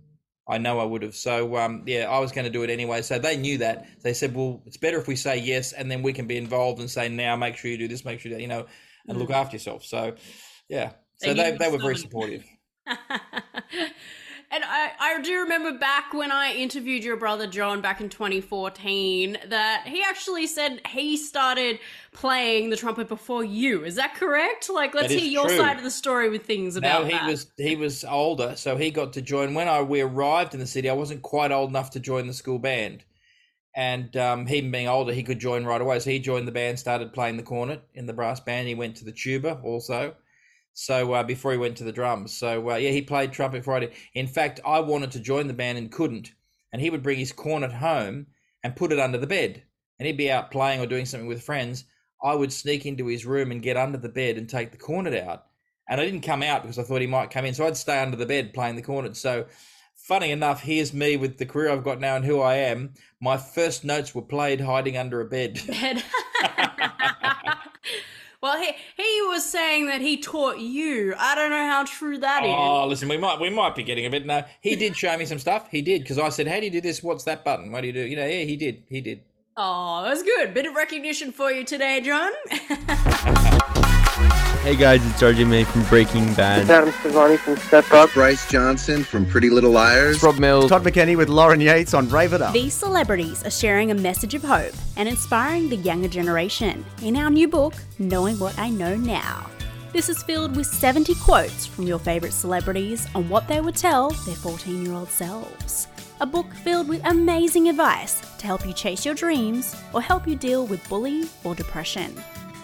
I 0.48 0.58
know 0.58 0.78
I 0.78 0.84
would 0.84 1.02
have. 1.02 1.14
So 1.14 1.56
um, 1.56 1.84
yeah, 1.86 2.10
I 2.10 2.18
was 2.20 2.32
going 2.32 2.44
to 2.44 2.50
do 2.50 2.62
it 2.62 2.70
anyway. 2.70 3.02
So 3.02 3.18
they 3.18 3.36
knew 3.36 3.58
that. 3.58 3.86
They 4.02 4.14
said, 4.14 4.34
"Well, 4.34 4.62
it's 4.66 4.76
better 4.76 4.98
if 4.98 5.08
we 5.08 5.16
say 5.16 5.38
yes, 5.38 5.72
and 5.72 5.90
then 5.90 6.02
we 6.02 6.12
can 6.12 6.26
be 6.26 6.36
involved 6.36 6.80
and 6.80 6.90
say 6.90 7.08
now, 7.08 7.36
make 7.36 7.56
sure 7.56 7.70
you 7.70 7.78
do 7.78 7.88
this, 7.88 8.04
make 8.04 8.20
sure 8.20 8.32
that 8.32 8.40
you 8.40 8.48
know, 8.48 8.66
and 9.08 9.18
look 9.18 9.30
after 9.30 9.56
yourself." 9.56 9.84
So 9.84 10.14
yeah, 10.68 10.92
so 11.16 11.34
They 11.34 11.50
they 11.50 11.56
they 11.56 11.70
were 11.70 11.78
very 11.78 11.96
supportive. 11.96 12.44
and 14.52 14.64
I, 14.66 14.90
I 14.98 15.20
do 15.20 15.38
remember 15.40 15.78
back 15.78 16.12
when 16.12 16.32
I 16.32 16.54
interviewed 16.54 17.04
your 17.04 17.16
brother 17.16 17.46
John 17.46 17.80
back 17.80 18.00
in 18.00 18.08
2014 18.08 19.38
that 19.46 19.84
he 19.86 20.02
actually 20.02 20.48
said 20.48 20.80
he 20.88 21.16
started 21.16 21.78
playing 22.12 22.70
the 22.70 22.76
trumpet 22.76 23.06
before 23.08 23.44
you. 23.44 23.84
Is 23.84 23.94
that 23.94 24.16
correct? 24.16 24.68
Like, 24.68 24.92
let's 24.92 25.12
hear 25.12 25.24
your 25.24 25.46
true. 25.46 25.56
side 25.56 25.76
of 25.76 25.84
the 25.84 25.90
story 25.90 26.28
with 26.30 26.46
things 26.46 26.74
about 26.74 27.02
No, 27.02 27.06
he 27.06 27.12
that. 27.12 27.26
was 27.28 27.46
he 27.56 27.76
was 27.76 28.04
older, 28.04 28.54
so 28.56 28.76
he 28.76 28.90
got 28.90 29.12
to 29.12 29.22
join. 29.22 29.54
When 29.54 29.68
I 29.68 29.82
we 29.82 30.00
arrived 30.00 30.52
in 30.52 30.60
the 30.60 30.66
city, 30.66 30.90
I 30.90 30.94
wasn't 30.94 31.22
quite 31.22 31.52
old 31.52 31.70
enough 31.70 31.90
to 31.92 32.00
join 32.00 32.26
the 32.26 32.34
school 32.34 32.58
band, 32.58 33.04
and 33.76 34.16
um, 34.16 34.46
him 34.46 34.72
being 34.72 34.88
older, 34.88 35.12
he 35.12 35.22
could 35.22 35.38
join 35.38 35.64
right 35.64 35.80
away. 35.80 36.00
So 36.00 36.10
he 36.10 36.18
joined 36.18 36.48
the 36.48 36.52
band, 36.52 36.80
started 36.80 37.12
playing 37.12 37.36
the 37.36 37.44
cornet 37.44 37.82
in 37.94 38.06
the 38.06 38.12
brass 38.12 38.40
band. 38.40 38.66
He 38.66 38.74
went 38.74 38.96
to 38.96 39.04
the 39.04 39.12
tuba 39.12 39.60
also. 39.62 40.16
So 40.72 41.12
uh, 41.12 41.22
before 41.22 41.52
he 41.52 41.58
went 41.58 41.76
to 41.78 41.84
the 41.84 41.92
drums, 41.92 42.32
so 42.32 42.70
uh, 42.70 42.76
yeah, 42.76 42.90
he 42.90 43.02
played 43.02 43.32
trumpet 43.32 43.64
Friday. 43.64 43.92
In 44.14 44.26
fact, 44.26 44.60
I 44.64 44.80
wanted 44.80 45.10
to 45.12 45.20
join 45.20 45.46
the 45.46 45.52
band 45.52 45.78
and 45.78 45.90
couldn't, 45.90 46.32
and 46.72 46.80
he 46.80 46.90
would 46.90 47.02
bring 47.02 47.18
his 47.18 47.32
cornet 47.32 47.72
home 47.72 48.26
and 48.62 48.76
put 48.76 48.92
it 48.92 48.98
under 48.98 49.18
the 49.18 49.26
bed, 49.26 49.62
and 49.98 50.06
he'd 50.06 50.16
be 50.16 50.30
out 50.30 50.50
playing 50.50 50.80
or 50.80 50.86
doing 50.86 51.06
something 51.06 51.28
with 51.28 51.42
friends, 51.42 51.84
I 52.22 52.34
would 52.34 52.52
sneak 52.52 52.86
into 52.86 53.06
his 53.06 53.26
room 53.26 53.50
and 53.50 53.62
get 53.62 53.76
under 53.76 53.98
the 53.98 54.08
bed 54.08 54.36
and 54.36 54.48
take 54.48 54.70
the 54.72 54.78
cornet 54.78 55.14
out. 55.14 55.46
And 55.88 56.00
I 56.00 56.04
didn't 56.04 56.20
come 56.20 56.42
out 56.42 56.62
because 56.62 56.78
I 56.78 56.82
thought 56.82 57.00
he 57.00 57.06
might 57.06 57.30
come 57.30 57.44
in. 57.44 57.54
So 57.54 57.66
I'd 57.66 57.76
stay 57.76 58.00
under 58.00 58.16
the 58.16 58.26
bed 58.26 58.52
playing 58.52 58.76
the 58.76 58.82
cornet. 58.82 59.16
So 59.16 59.46
funny 59.96 60.30
enough, 60.30 60.62
here's 60.62 60.92
me 60.92 61.16
with 61.16 61.38
the 61.38 61.46
career 61.46 61.70
I've 61.70 61.84
got 61.84 62.00
now 62.00 62.16
and 62.16 62.24
who 62.24 62.40
I 62.40 62.56
am. 62.56 62.94
My 63.20 63.36
first 63.36 63.84
notes 63.84 64.14
were 64.14 64.22
played 64.22 64.60
hiding 64.60 64.96
under 64.96 65.20
a 65.20 65.24
bed. 65.24 65.60
Bed. 65.66 66.04
well, 68.42 68.58
he 68.58 68.72
he 68.96 69.22
was 69.28 69.44
saying 69.44 69.86
that 69.88 70.00
he 70.00 70.16
taught 70.16 70.58
you. 70.58 71.14
I 71.18 71.34
don't 71.34 71.50
know 71.50 71.66
how 71.66 71.84
true 71.84 72.18
that 72.18 72.44
is. 72.44 72.50
Oh, 72.50 72.86
listen, 72.86 73.08
we 73.08 73.18
might 73.18 73.40
we 73.40 73.50
might 73.50 73.74
be 73.74 73.82
getting 73.82 74.06
a 74.06 74.10
bit. 74.10 74.24
No, 74.24 74.44
he 74.60 74.76
did 74.76 74.96
show 74.96 75.16
me 75.16 75.26
some 75.26 75.38
stuff. 75.38 75.68
He 75.70 75.82
did 75.82 76.02
because 76.02 76.18
I 76.18 76.28
said, 76.30 76.46
"How 76.46 76.58
do 76.58 76.64
you 76.64 76.70
do 76.70 76.80
this? 76.80 77.02
What's 77.02 77.24
that 77.24 77.44
button? 77.44 77.70
What 77.70 77.82
do 77.82 77.88
you 77.88 77.92
do?" 77.92 78.00
You 78.00 78.16
know, 78.16 78.26
yeah, 78.26 78.44
he 78.44 78.56
did. 78.56 78.82
He 78.88 79.00
did. 79.00 79.22
Oh, 79.56 80.02
that's 80.04 80.22
good. 80.22 80.54
Bit 80.54 80.66
of 80.66 80.74
recognition 80.74 81.32
for 81.32 81.50
you 81.50 81.64
today, 81.64 82.00
John. 82.00 82.32
Hey 84.62 84.76
guys, 84.76 85.04
it's 85.06 85.22
RJ 85.22 85.48
May 85.48 85.64
from 85.64 85.84
Breaking 85.84 86.34
Bad. 86.34 86.68
Adam 86.68 86.92
Sevani 86.92 87.38
from 87.38 87.56
Step 87.56 87.90
Up. 87.92 88.12
Bryce 88.12 88.46
Johnson 88.50 89.02
from 89.02 89.24
Pretty 89.24 89.48
Little 89.48 89.70
Liars. 89.70 90.16
It's 90.16 90.22
Rob 90.22 90.38
Mills. 90.38 90.68
Todd 90.68 90.84
McKenney 90.84 91.16
with 91.16 91.30
Lauren 91.30 91.60
Yates 91.60 91.94
on 91.94 92.06
Rave 92.10 92.34
It 92.34 92.42
Up. 92.42 92.52
These 92.52 92.74
celebrities 92.74 93.42
are 93.46 93.50
sharing 93.50 93.90
a 93.90 93.94
message 93.94 94.34
of 94.34 94.42
hope 94.42 94.74
and 94.98 95.08
inspiring 95.08 95.70
the 95.70 95.76
younger 95.76 96.08
generation 96.08 96.84
in 97.02 97.16
our 97.16 97.30
new 97.30 97.48
book, 97.48 97.72
Knowing 97.98 98.38
What 98.38 98.58
I 98.58 98.68
Know 98.68 98.96
Now. 98.96 99.48
This 99.94 100.10
is 100.10 100.22
filled 100.22 100.54
with 100.54 100.66
70 100.66 101.14
quotes 101.14 101.64
from 101.64 101.86
your 101.86 101.98
favourite 101.98 102.34
celebrities 102.34 103.08
on 103.14 103.28
what 103.30 103.48
they 103.48 103.62
would 103.62 103.76
tell 103.76 104.10
their 104.10 104.36
14 104.36 104.84
year 104.84 104.92
old 104.92 105.08
selves. 105.08 105.88
A 106.20 106.26
book 106.26 106.52
filled 106.52 106.86
with 106.86 107.00
amazing 107.06 107.70
advice 107.70 108.20
to 108.36 108.46
help 108.46 108.66
you 108.66 108.74
chase 108.74 109.06
your 109.06 109.14
dreams 109.14 109.74
or 109.94 110.02
help 110.02 110.28
you 110.28 110.36
deal 110.36 110.66
with 110.66 110.86
bullying 110.90 111.26
or 111.44 111.54
depression. 111.54 112.14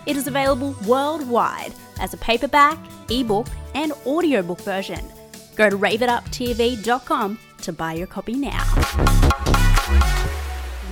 It 0.06 0.16
is 0.16 0.28
available 0.28 0.76
worldwide 0.86 1.72
as 2.00 2.14
a 2.14 2.16
paperback, 2.16 2.78
ebook, 3.10 3.48
and 3.75 3.92
audiobook 4.06 4.60
version. 4.60 5.04
Go 5.56 5.68
to 5.68 5.76
raveituptv.com 5.76 7.38
to 7.62 7.72
buy 7.72 7.94
your 7.94 8.06
copy 8.06 8.34
now. 8.34 8.62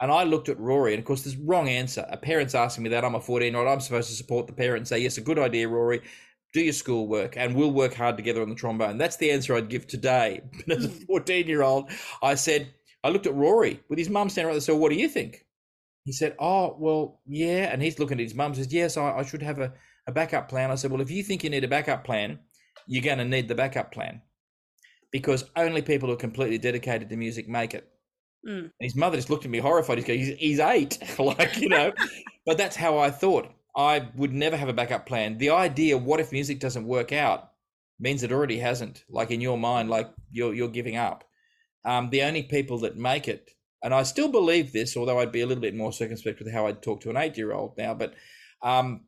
And 0.00 0.10
I 0.10 0.24
looked 0.24 0.48
at 0.48 0.58
Rory, 0.58 0.92
and 0.92 0.98
of 0.98 1.06
course, 1.06 1.22
there's 1.22 1.36
wrong 1.36 1.68
answer. 1.68 2.04
A 2.10 2.16
parent's 2.16 2.54
asking 2.54 2.84
me 2.84 2.90
that. 2.90 3.04
I'm 3.04 3.14
a 3.14 3.20
14 3.20 3.52
year 3.52 3.60
old. 3.60 3.68
I'm 3.68 3.80
supposed 3.80 4.08
to 4.10 4.14
support 4.16 4.46
the 4.46 4.52
parent 4.52 4.78
and 4.78 4.88
say, 4.88 4.98
Yes, 4.98 5.18
a 5.18 5.20
good 5.20 5.38
idea, 5.38 5.68
Rory. 5.68 6.02
Do 6.52 6.60
your 6.60 6.72
schoolwork, 6.72 7.36
and 7.36 7.54
we'll 7.54 7.72
work 7.72 7.94
hard 7.94 8.16
together 8.16 8.42
on 8.42 8.48
the 8.48 8.54
trombone. 8.54 8.98
That's 8.98 9.16
the 9.16 9.30
answer 9.30 9.54
I'd 9.54 9.68
give 9.68 9.86
today. 9.86 10.42
But 10.66 10.78
as 10.78 10.84
a 10.84 10.88
hmm. 10.88 11.04
14 11.06 11.46
year 11.46 11.62
old, 11.62 11.90
I 12.22 12.34
said, 12.34 12.72
I 13.02 13.08
looked 13.10 13.26
at 13.26 13.34
Rory 13.34 13.80
with 13.88 13.98
his 13.98 14.08
mum 14.10 14.28
standing 14.28 14.48
right 14.48 14.54
there. 14.54 14.60
So, 14.60 14.76
what 14.76 14.90
do 14.90 14.96
you 14.96 15.08
think? 15.08 15.44
He 16.04 16.12
said, 16.12 16.36
Oh, 16.38 16.76
well, 16.78 17.20
yeah. 17.26 17.72
And 17.72 17.82
he's 17.82 17.98
looking 17.98 18.18
at 18.18 18.24
his 18.24 18.34
mum 18.34 18.54
says, 18.54 18.72
Yes, 18.72 18.96
I, 18.96 19.18
I 19.18 19.24
should 19.24 19.42
have 19.42 19.58
a, 19.58 19.72
a 20.06 20.12
backup 20.12 20.48
plan. 20.48 20.70
I 20.70 20.74
said, 20.74 20.90
Well, 20.90 21.00
if 21.00 21.10
you 21.10 21.22
think 21.22 21.44
you 21.44 21.50
need 21.50 21.64
a 21.64 21.68
backup 21.68 22.04
plan, 22.04 22.38
you're 22.86 23.02
going 23.02 23.18
to 23.18 23.24
need 23.24 23.48
the 23.48 23.54
backup 23.54 23.92
plan 23.92 24.20
because 25.10 25.44
only 25.56 25.80
people 25.80 26.08
who 26.08 26.14
are 26.14 26.18
completely 26.18 26.58
dedicated 26.58 27.08
to 27.08 27.16
music 27.16 27.48
make 27.48 27.72
it. 27.72 27.88
Mm. 28.46 28.58
And 28.58 28.72
his 28.80 28.96
mother 28.96 29.16
just 29.16 29.30
looked 29.30 29.44
at 29.44 29.50
me 29.50 29.58
horrified. 29.58 29.98
He's, 29.98 30.06
going, 30.06 30.18
he's, 30.18 30.36
he's 30.36 30.60
eight, 30.60 30.98
like, 31.18 31.56
you 31.56 31.68
know. 31.68 31.92
but 32.46 32.58
that's 32.58 32.76
how 32.76 32.98
I 32.98 33.10
thought. 33.10 33.52
I 33.76 34.08
would 34.14 34.32
never 34.32 34.56
have 34.56 34.68
a 34.68 34.72
backup 34.72 35.06
plan. 35.06 35.38
The 35.38 35.50
idea, 35.50 35.98
what 35.98 36.20
if 36.20 36.30
music 36.30 36.60
doesn't 36.60 36.86
work 36.86 37.12
out, 37.12 37.50
means 37.98 38.22
it 38.22 38.32
already 38.32 38.58
hasn't. 38.58 39.04
Like 39.08 39.30
in 39.30 39.40
your 39.40 39.58
mind, 39.58 39.90
like 39.90 40.10
you're 40.30 40.54
you're 40.54 40.68
giving 40.68 40.96
up. 40.96 41.24
Um, 41.84 42.10
the 42.10 42.22
only 42.22 42.42
people 42.42 42.78
that 42.80 42.96
make 42.96 43.28
it, 43.28 43.50
and 43.82 43.92
I 43.92 44.04
still 44.04 44.28
believe 44.28 44.72
this, 44.72 44.96
although 44.96 45.18
I'd 45.18 45.32
be 45.32 45.42
a 45.42 45.46
little 45.46 45.60
bit 45.60 45.74
more 45.74 45.92
circumspect 45.92 46.38
with 46.38 46.52
how 46.52 46.66
I'd 46.66 46.82
talk 46.82 47.00
to 47.02 47.10
an 47.10 47.16
eight-year-old 47.16 47.76
now, 47.76 47.94
but 47.94 48.14
um, 48.62 49.02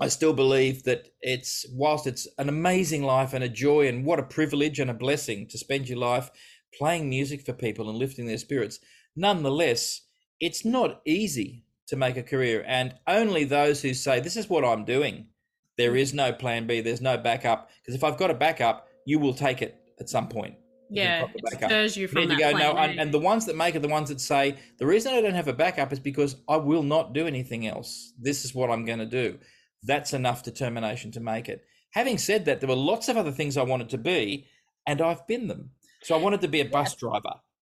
I 0.00 0.08
still 0.08 0.32
believe 0.32 0.82
that 0.84 1.08
it's 1.20 1.64
whilst 1.70 2.06
it's 2.06 2.26
an 2.38 2.48
amazing 2.48 3.02
life 3.02 3.32
and 3.32 3.44
a 3.44 3.48
joy 3.48 3.86
and 3.86 4.04
what 4.04 4.18
a 4.18 4.24
privilege 4.24 4.80
and 4.80 4.90
a 4.90 4.94
blessing 4.94 5.46
to 5.48 5.58
spend 5.58 5.88
your 5.88 5.98
life 5.98 6.30
playing 6.76 7.08
music 7.08 7.44
for 7.44 7.52
people 7.52 7.88
and 7.88 7.98
lifting 7.98 8.26
their 8.26 8.38
spirits. 8.38 8.78
Nonetheless, 9.14 10.02
it's 10.40 10.64
not 10.64 11.00
easy 11.06 11.64
to 11.88 11.96
make 11.96 12.16
a 12.16 12.22
career, 12.22 12.64
and 12.66 12.94
only 13.06 13.44
those 13.44 13.82
who 13.82 13.94
say 13.94 14.20
this 14.20 14.36
is 14.36 14.50
what 14.50 14.64
I'm 14.64 14.84
doing. 14.84 15.28
There 15.76 15.92
mm. 15.92 16.00
is 16.00 16.14
no 16.14 16.32
plan 16.32 16.66
B. 16.66 16.80
There's 16.80 17.00
no 17.00 17.16
backup 17.16 17.70
because 17.80 17.94
if 17.94 18.04
I've 18.04 18.18
got 18.18 18.30
a 18.30 18.34
backup, 18.34 18.88
you 19.04 19.18
will 19.18 19.34
take 19.34 19.62
it 19.62 19.80
at 20.00 20.08
some 20.08 20.28
point. 20.28 20.56
Yeah, 20.88 21.26
it 21.34 21.64
stirs 21.64 21.96
you 21.96 22.02
You 22.02 22.08
from 22.08 22.20
need 22.22 22.30
that 22.30 22.36
to 22.36 22.52
go 22.52 22.58
no, 22.58 22.76
A. 22.76 22.82
and 22.82 23.12
the 23.12 23.18
ones 23.18 23.46
that 23.46 23.56
make 23.56 23.74
it, 23.74 23.82
the 23.82 23.88
ones 23.88 24.08
that 24.08 24.20
say 24.20 24.56
the 24.78 24.86
reason 24.86 25.14
I 25.14 25.20
don't 25.20 25.34
have 25.34 25.48
a 25.48 25.52
backup 25.52 25.92
is 25.92 25.98
because 25.98 26.36
I 26.48 26.56
will 26.56 26.82
not 26.82 27.12
do 27.12 27.26
anything 27.26 27.66
else. 27.66 28.12
This 28.20 28.44
is 28.44 28.54
what 28.54 28.70
I'm 28.70 28.84
going 28.84 29.00
to 29.00 29.06
do. 29.06 29.38
That's 29.82 30.12
enough 30.12 30.44
determination 30.44 31.10
to 31.12 31.20
make 31.20 31.48
it. 31.48 31.64
Having 31.90 32.18
said 32.18 32.44
that, 32.44 32.60
there 32.60 32.68
were 32.68 32.76
lots 32.76 33.08
of 33.08 33.16
other 33.16 33.32
things 33.32 33.56
I 33.56 33.62
wanted 33.62 33.88
to 33.90 33.98
be, 33.98 34.46
and 34.86 35.00
I've 35.00 35.26
been 35.26 35.48
them. 35.48 35.70
So 36.06 36.14
I 36.14 36.18
wanted 36.18 36.40
to 36.42 36.48
be 36.48 36.60
a 36.60 36.64
bus 36.64 36.94
driver. 36.94 37.34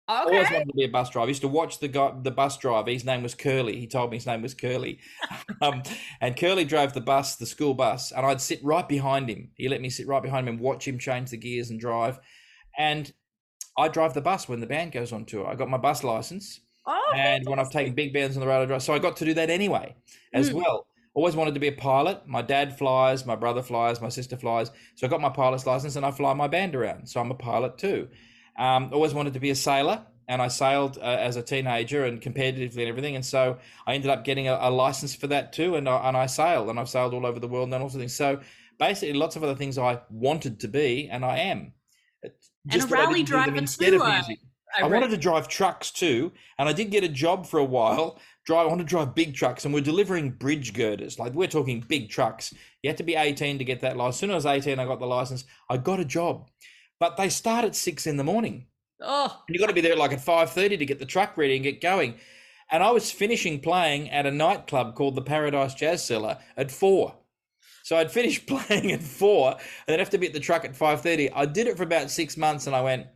Always 0.08 0.50
wanted 0.50 0.66
to 0.66 0.74
be 0.74 0.82
a 0.84 0.88
bus 0.88 1.10
driver. 1.10 1.26
I 1.26 1.28
used 1.28 1.42
to 1.42 1.48
watch 1.48 1.78
the 1.78 1.86
guy, 1.86 2.12
the 2.24 2.32
bus 2.32 2.58
driver. 2.58 2.90
His 2.90 3.04
name 3.04 3.22
was 3.22 3.36
Curly. 3.36 3.78
He 3.78 3.86
told 3.86 4.10
me 4.10 4.16
his 4.16 4.26
name 4.26 4.42
was 4.42 4.52
Curly, 4.52 4.98
um, 5.62 5.84
and 6.20 6.36
Curly 6.36 6.64
drove 6.64 6.92
the 6.92 7.00
bus, 7.00 7.36
the 7.36 7.46
school 7.46 7.72
bus, 7.72 8.10
and 8.10 8.26
I'd 8.26 8.40
sit 8.40 8.58
right 8.64 8.88
behind 8.88 9.30
him. 9.30 9.52
He 9.54 9.68
let 9.68 9.80
me 9.80 9.90
sit 9.90 10.08
right 10.08 10.22
behind 10.24 10.48
him 10.48 10.54
and 10.54 10.60
watch 10.60 10.88
him 10.88 10.98
change 10.98 11.30
the 11.30 11.36
gears 11.36 11.70
and 11.70 11.78
drive. 11.78 12.18
And 12.76 13.12
I 13.78 13.86
drive 13.86 14.12
the 14.14 14.20
bus 14.22 14.48
when 14.48 14.58
the 14.58 14.66
band 14.66 14.90
goes 14.90 15.12
on 15.12 15.24
tour. 15.24 15.46
I 15.46 15.54
got 15.54 15.70
my 15.70 15.78
bus 15.78 16.02
license, 16.02 16.60
Oh, 16.84 17.12
and 17.14 17.48
when 17.48 17.60
I've 17.60 17.70
taken 17.70 17.94
big 17.94 18.12
bands 18.12 18.36
on 18.36 18.40
the 18.40 18.48
road, 18.48 18.62
I 18.62 18.66
drive. 18.66 18.82
So 18.82 18.92
I 18.92 18.98
got 18.98 19.16
to 19.18 19.24
do 19.24 19.34
that 19.34 19.50
anyway, 19.50 19.94
as 20.32 20.50
Mm. 20.50 20.54
well. 20.54 20.86
Always 21.16 21.34
wanted 21.34 21.54
to 21.54 21.60
be 21.60 21.68
a 21.68 21.72
pilot. 21.72 22.26
My 22.26 22.42
dad 22.42 22.76
flies, 22.76 23.24
my 23.24 23.36
brother 23.36 23.62
flies, 23.62 24.02
my 24.02 24.10
sister 24.10 24.36
flies. 24.36 24.70
So 24.96 25.06
I 25.06 25.10
got 25.10 25.22
my 25.22 25.30
pilot's 25.30 25.64
license 25.64 25.96
and 25.96 26.04
I 26.04 26.10
fly 26.10 26.34
my 26.34 26.46
band 26.46 26.76
around. 26.76 27.08
So 27.08 27.22
I'm 27.22 27.30
a 27.30 27.34
pilot 27.34 27.78
too. 27.78 28.08
Um, 28.58 28.90
always 28.92 29.14
wanted 29.14 29.32
to 29.32 29.40
be 29.40 29.48
a 29.48 29.54
sailor 29.54 30.04
and 30.28 30.42
I 30.42 30.48
sailed 30.48 30.98
uh, 30.98 31.04
as 31.04 31.36
a 31.36 31.42
teenager 31.42 32.04
and 32.04 32.20
competitively 32.20 32.80
and 32.80 32.88
everything. 32.88 33.16
And 33.16 33.24
so 33.24 33.56
I 33.86 33.94
ended 33.94 34.10
up 34.10 34.24
getting 34.24 34.46
a, 34.48 34.58
a 34.60 34.70
license 34.70 35.14
for 35.14 35.26
that 35.28 35.54
too. 35.54 35.76
And 35.76 35.88
I, 35.88 36.06
and 36.06 36.18
I 36.18 36.26
sailed 36.26 36.68
and 36.68 36.78
I've 36.78 36.90
sailed 36.90 37.14
all 37.14 37.24
over 37.24 37.40
the 37.40 37.48
world 37.48 37.72
and 37.72 37.82
all 37.82 37.88
sorts 37.88 37.94
of 37.94 38.00
things. 38.02 38.14
So 38.14 38.40
basically, 38.78 39.14
lots 39.14 39.36
of 39.36 39.42
other 39.42 39.54
things 39.54 39.78
I 39.78 40.00
wanted 40.10 40.60
to 40.60 40.68
be 40.68 41.08
and 41.10 41.24
I 41.24 41.38
am. 41.38 41.72
It's 42.22 42.50
And 42.70 42.82
a 42.82 42.86
rally 42.88 43.22
driver 43.22 43.62
too, 43.62 44.02
I- 44.76 44.82
I 44.82 44.88
wanted 44.88 45.10
to 45.10 45.16
drive 45.16 45.48
trucks 45.48 45.90
too, 45.90 46.32
and 46.58 46.68
I 46.68 46.72
did 46.72 46.90
get 46.90 47.04
a 47.04 47.08
job 47.08 47.46
for 47.46 47.58
a 47.58 47.64
while. 47.64 48.18
Drive, 48.44 48.66
I 48.66 48.68
wanted 48.68 48.84
to 48.84 48.88
drive 48.90 49.14
big 49.14 49.34
trucks, 49.34 49.64
and 49.64 49.74
we're 49.74 49.80
delivering 49.80 50.30
bridge 50.30 50.72
girders. 50.72 51.18
Like 51.18 51.32
we're 51.32 51.48
talking 51.48 51.80
big 51.88 52.10
trucks. 52.10 52.52
You 52.82 52.90
had 52.90 52.96
to 52.98 53.02
be 53.02 53.14
18 53.16 53.58
to 53.58 53.64
get 53.64 53.80
that 53.80 53.96
license. 53.96 54.16
As 54.16 54.20
soon 54.20 54.30
as 54.30 54.46
I 54.46 54.54
was 54.56 54.66
18, 54.66 54.78
I 54.78 54.84
got 54.84 55.00
the 55.00 55.06
license. 55.06 55.44
I 55.68 55.76
got 55.78 55.98
a 56.00 56.04
job, 56.04 56.48
but 57.00 57.16
they 57.16 57.28
start 57.28 57.64
at 57.64 57.74
six 57.74 58.06
in 58.06 58.16
the 58.16 58.24
morning. 58.24 58.66
Oh, 59.00 59.42
And 59.46 59.54
you 59.54 59.60
got 59.60 59.66
to 59.66 59.74
be 59.74 59.80
there 59.80 59.96
like 59.96 60.12
at 60.12 60.20
5:30 60.20 60.78
to 60.78 60.86
get 60.86 60.98
the 60.98 61.06
truck 61.06 61.36
ready 61.36 61.54
and 61.56 61.62
get 61.64 61.80
going. 61.80 62.14
And 62.70 62.82
I 62.82 62.90
was 62.90 63.10
finishing 63.10 63.60
playing 63.60 64.10
at 64.10 64.26
a 64.26 64.30
nightclub 64.30 64.94
called 64.96 65.14
the 65.14 65.22
Paradise 65.22 65.74
Jazz 65.74 66.04
Cellar 66.04 66.38
at 66.56 66.70
four. 66.70 67.14
So 67.84 67.96
I'd 67.96 68.10
finished 68.10 68.46
playing 68.48 68.90
at 68.92 69.02
four 69.02 69.50
and 69.52 69.60
then 69.86 69.98
have 69.98 70.10
to 70.10 70.18
be 70.18 70.26
at 70.26 70.32
the 70.32 70.40
truck 70.40 70.64
at 70.64 70.74
5:30. 70.76 71.30
I 71.34 71.46
did 71.46 71.66
it 71.66 71.76
for 71.76 71.82
about 71.82 72.10
six 72.10 72.36
months 72.36 72.66
and 72.66 72.74
I 72.74 72.80
went, 72.80 73.06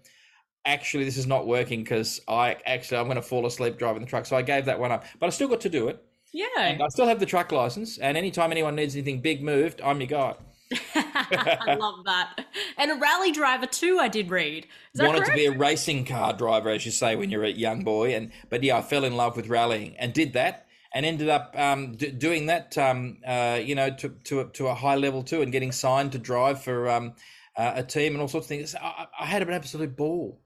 actually, 0.64 1.04
this 1.04 1.16
is 1.16 1.26
not 1.26 1.46
working 1.46 1.82
because 1.82 2.20
I 2.28 2.56
actually 2.66 2.98
I'm 2.98 3.06
going 3.06 3.16
to 3.16 3.22
fall 3.22 3.46
asleep 3.46 3.78
driving 3.78 4.02
the 4.02 4.08
truck. 4.08 4.26
So 4.26 4.36
I 4.36 4.42
gave 4.42 4.66
that 4.66 4.78
one 4.78 4.92
up. 4.92 5.04
But 5.18 5.26
I 5.26 5.30
still 5.30 5.48
got 5.48 5.60
to 5.62 5.68
do 5.68 5.88
it. 5.88 6.02
yeah. 6.32 6.46
And 6.58 6.82
I 6.82 6.88
still 6.88 7.06
have 7.06 7.20
the 7.20 7.26
truck 7.26 7.52
license. 7.52 7.98
And 7.98 8.16
anytime 8.16 8.50
anyone 8.52 8.76
needs 8.76 8.94
anything 8.94 9.20
big 9.20 9.42
moved, 9.42 9.80
I'm 9.82 10.00
your 10.00 10.08
guy. 10.08 10.34
I 10.94 11.76
love 11.78 12.04
that. 12.04 12.46
And 12.78 12.92
a 12.92 12.94
rally 12.94 13.32
driver 13.32 13.66
too, 13.66 13.98
I 14.00 14.06
did 14.08 14.30
read. 14.30 14.68
Is 14.94 15.02
wanted 15.02 15.24
to 15.24 15.32
be 15.32 15.46
a 15.46 15.56
racing 15.56 16.04
car 16.04 16.32
driver, 16.32 16.70
as 16.70 16.86
you 16.86 16.92
say, 16.92 17.16
when 17.16 17.30
you're 17.30 17.42
a 17.44 17.50
young 17.50 17.82
boy. 17.82 18.14
And 18.14 18.30
but 18.50 18.62
yeah, 18.62 18.78
I 18.78 18.82
fell 18.82 19.04
in 19.04 19.16
love 19.16 19.36
with 19.36 19.48
rallying 19.48 19.96
and 19.98 20.12
did 20.12 20.34
that, 20.34 20.68
and 20.94 21.04
ended 21.04 21.28
up 21.28 21.58
um, 21.58 21.96
d- 21.96 22.12
doing 22.12 22.46
that, 22.46 22.78
um, 22.78 23.18
uh, 23.26 23.58
you 23.60 23.74
know, 23.74 23.90
to 23.90 24.10
to 24.24 24.40
a, 24.40 24.44
to 24.50 24.68
a 24.68 24.74
high 24.74 24.94
level 24.94 25.24
too, 25.24 25.42
and 25.42 25.50
getting 25.50 25.72
signed 25.72 26.12
to 26.12 26.18
drive 26.18 26.62
for 26.62 26.88
um, 26.88 27.14
uh, 27.56 27.72
a 27.74 27.82
team 27.82 28.12
and 28.12 28.22
all 28.22 28.28
sorts 28.28 28.46
of 28.46 28.48
things. 28.48 28.76
I, 28.80 29.06
I 29.18 29.26
had 29.26 29.42
an 29.42 29.50
absolute 29.50 29.96
ball, 29.96 30.40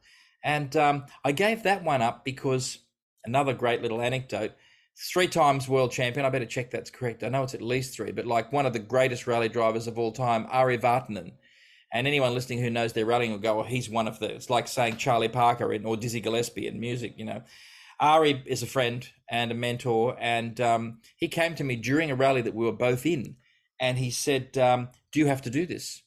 and 0.44 0.76
um, 0.76 1.06
I 1.24 1.32
gave 1.32 1.62
that 1.62 1.82
one 1.82 2.02
up 2.02 2.24
because 2.24 2.78
another 3.24 3.54
great 3.54 3.82
little 3.82 4.02
anecdote. 4.02 4.52
Three 4.96 5.26
times 5.26 5.68
world 5.68 5.90
champion. 5.90 6.24
I 6.24 6.30
better 6.30 6.46
check 6.46 6.70
that's 6.70 6.90
correct. 6.90 7.24
I 7.24 7.28
know 7.28 7.42
it's 7.42 7.54
at 7.54 7.62
least 7.62 7.96
three, 7.96 8.12
but 8.12 8.26
like 8.26 8.52
one 8.52 8.66
of 8.66 8.74
the 8.74 8.78
greatest 8.78 9.26
rally 9.26 9.48
drivers 9.48 9.88
of 9.88 9.98
all 9.98 10.12
time, 10.12 10.46
Ari 10.50 10.78
Vatanen. 10.78 11.32
And 11.92 12.06
anyone 12.06 12.34
listening 12.34 12.60
who 12.60 12.70
knows 12.70 12.92
their 12.92 13.06
rallying 13.06 13.32
will 13.32 13.38
go, 13.38 13.56
well, 13.56 13.64
he's 13.64 13.88
one 13.88 14.06
of 14.06 14.18
the, 14.20 14.32
it's 14.32 14.50
like 14.50 14.68
saying 14.68 14.98
Charlie 14.98 15.28
Parker 15.28 15.72
in, 15.72 15.84
or 15.84 15.96
Dizzy 15.96 16.20
Gillespie 16.20 16.66
in 16.66 16.78
music, 16.78 17.14
you 17.16 17.24
know. 17.24 17.42
Ari 18.00 18.42
is 18.46 18.62
a 18.62 18.66
friend 18.66 19.08
and 19.30 19.50
a 19.50 19.54
mentor. 19.54 20.16
And 20.20 20.60
um, 20.60 20.98
he 21.16 21.28
came 21.28 21.54
to 21.54 21.64
me 21.64 21.76
during 21.76 22.10
a 22.10 22.16
rally 22.16 22.42
that 22.42 22.54
we 22.54 22.64
were 22.64 22.72
both 22.72 23.06
in. 23.06 23.36
And 23.80 23.98
he 23.98 24.10
said, 24.10 24.58
um, 24.58 24.90
Do 25.10 25.20
you 25.20 25.26
have 25.26 25.42
to 25.42 25.50
do 25.50 25.66
this? 25.66 26.02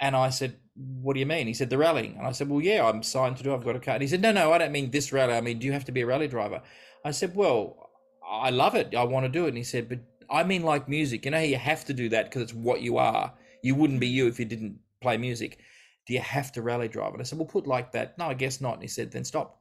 And 0.00 0.14
I 0.14 0.30
said, 0.30 0.58
What 0.76 1.14
do 1.14 1.20
you 1.20 1.26
mean? 1.26 1.46
He 1.46 1.54
said, 1.54 1.70
The 1.70 1.78
rallying. 1.78 2.16
And 2.16 2.26
I 2.26 2.32
said, 2.32 2.48
Well, 2.48 2.60
yeah, 2.60 2.84
I'm 2.84 3.02
signed 3.02 3.36
to 3.36 3.42
do. 3.42 3.54
I've 3.54 3.64
got 3.64 3.76
a 3.76 3.80
car. 3.80 3.94
And 3.94 4.02
he 4.02 4.08
said, 4.08 4.22
No, 4.22 4.32
no, 4.32 4.52
I 4.52 4.58
don't 4.58 4.72
mean 4.72 4.90
this 4.90 5.12
rally. 5.12 5.34
I 5.34 5.40
mean, 5.40 5.58
do 5.58 5.66
you 5.66 5.72
have 5.72 5.84
to 5.86 5.92
be 5.92 6.00
a 6.00 6.06
rally 6.06 6.28
driver? 6.28 6.62
I 7.04 7.10
said, 7.12 7.34
Well, 7.36 7.90
I 8.28 8.50
love 8.50 8.74
it. 8.74 8.94
I 8.94 9.04
want 9.04 9.24
to 9.24 9.30
do 9.30 9.44
it. 9.44 9.48
And 9.48 9.56
he 9.56 9.64
said, 9.64 9.88
But 9.88 10.00
I 10.30 10.42
mean, 10.42 10.62
like 10.62 10.88
music. 10.88 11.24
You 11.24 11.30
know, 11.30 11.38
you 11.38 11.56
have 11.56 11.84
to 11.86 11.94
do 11.94 12.08
that 12.08 12.26
because 12.26 12.42
it's 12.42 12.54
what 12.54 12.80
you 12.80 12.98
are. 12.98 13.32
You 13.62 13.74
wouldn't 13.74 14.00
be 14.00 14.08
you 14.08 14.26
if 14.26 14.38
you 14.38 14.44
didn't 14.44 14.78
play 15.00 15.16
music. 15.16 15.58
Do 16.06 16.12
you 16.12 16.20
have 16.20 16.52
to 16.52 16.62
rally 16.62 16.88
drive? 16.88 17.12
And 17.12 17.20
I 17.20 17.24
said, 17.24 17.38
Well, 17.38 17.46
put 17.46 17.66
like 17.66 17.92
that. 17.92 18.18
No, 18.18 18.26
I 18.26 18.34
guess 18.34 18.60
not. 18.60 18.74
And 18.74 18.82
he 18.82 18.88
said, 18.88 19.12
Then 19.12 19.24
stop. 19.24 19.60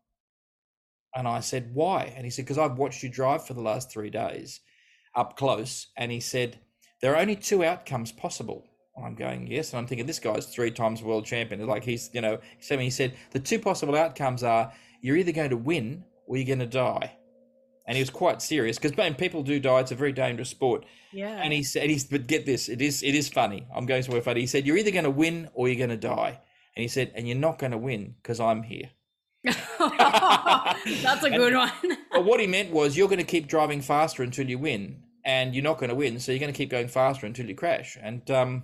And 1.15 1.28
I 1.28 1.41
said, 1.41 1.73
Why? 1.73 2.12
And 2.15 2.26
he 2.26 2.32
said, 2.32 2.45
Because 2.45 2.58
I've 2.58 2.78
watched 2.78 3.04
you 3.04 3.10
drive 3.10 3.45
for 3.45 3.54
the 3.54 3.62
last 3.62 3.91
three 3.91 4.10
days 4.10 4.62
up 5.15 5.38
close. 5.38 5.88
And 5.97 6.12
he 6.12 6.19
said, 6.19 6.60
There 7.02 7.13
are 7.13 7.21
only 7.21 7.36
two 7.36 7.63
outcomes 7.63 8.12
possible. 8.12 8.65
And 8.95 9.06
I'm 9.06 9.15
going, 9.15 9.47
Yes. 9.47 9.71
And 9.71 9.79
I'm 9.79 9.88
thinking, 9.88 10.06
This 10.06 10.19
guy's 10.19 10.45
three 10.45 10.71
times 10.71 11.01
world 11.01 11.25
champion. 11.25 11.65
Like 11.65 11.84
he's, 11.84 12.10
you 12.13 12.21
know, 12.21 12.39
so 12.60 12.77
he 12.77 12.89
said, 12.89 13.13
The 13.32 13.39
two 13.39 13.60
possible 13.60 13.95
outcomes 13.95 14.43
are 14.43 14.71
you're 15.01 15.17
either 15.17 15.32
going 15.32 15.49
to 15.51 15.58
win 15.58 16.03
or 16.27 16.38
you're 16.38 16.45
going 16.45 16.60
to 16.60 16.65
die. 16.65 17.17
And 17.86 17.97
he 17.97 18.01
was 18.01 18.10
quite 18.10 18.41
serious 18.41 18.77
because 18.77 18.95
when 18.95 19.13
people 19.13 19.43
do 19.43 19.60
die, 19.60 19.82
it's 19.82 19.91
a 19.91 19.95
very 19.95 20.13
dangerous 20.13 20.49
sport. 20.49 20.86
Yeah. 21.12 21.41
And 21.43 21.51
he 21.51 21.63
said, 21.63 21.89
he's, 21.89 22.06
but 22.06 22.27
get 22.27 22.45
this, 22.45 22.69
it 22.69 22.82
is, 22.82 23.03
it 23.03 23.13
is 23.13 23.27
funny. 23.27 23.67
I'm 23.75 23.86
going 23.86 24.03
somewhere 24.03 24.21
funny. 24.21 24.39
He 24.39 24.47
said, 24.47 24.65
You're 24.65 24.77
either 24.77 24.91
going 24.91 25.03
to 25.03 25.12
win 25.12 25.49
or 25.53 25.67
you're 25.67 25.77
going 25.77 25.89
to 25.89 25.97
die. 25.97 26.39
And 26.75 26.82
he 26.82 26.88
said, 26.88 27.12
And 27.13 27.27
you're 27.27 27.38
not 27.38 27.60
going 27.60 27.71
to 27.71 27.77
win 27.77 28.15
because 28.21 28.39
I'm 28.39 28.63
here. 28.63 28.89
That's 29.43 31.23
a 31.23 31.29
good 31.29 31.53
one. 31.53 31.71
But 32.12 32.23
what 32.23 32.39
he 32.39 32.47
meant 32.47 32.71
was 32.71 32.95
you're 32.95 33.10
going 33.10 33.19
to 33.19 33.25
keep 33.25 33.47
driving 33.47 33.82
faster 33.82 34.23
until 34.23 34.49
you 34.49 34.58
win, 34.58 35.03
and 35.25 35.53
you're 35.53 35.63
not 35.63 35.77
going 35.77 35.89
to 35.89 35.95
win, 35.95 36.19
so 36.19 36.32
you're 36.32 36.39
going 36.39 36.53
to 36.53 36.58
keep 36.58 36.69
going 36.69 36.88
faster 36.88 37.25
until 37.25 37.47
you 37.47 37.56
crash. 37.56 37.97
And 38.01 38.29
um, 38.32 38.63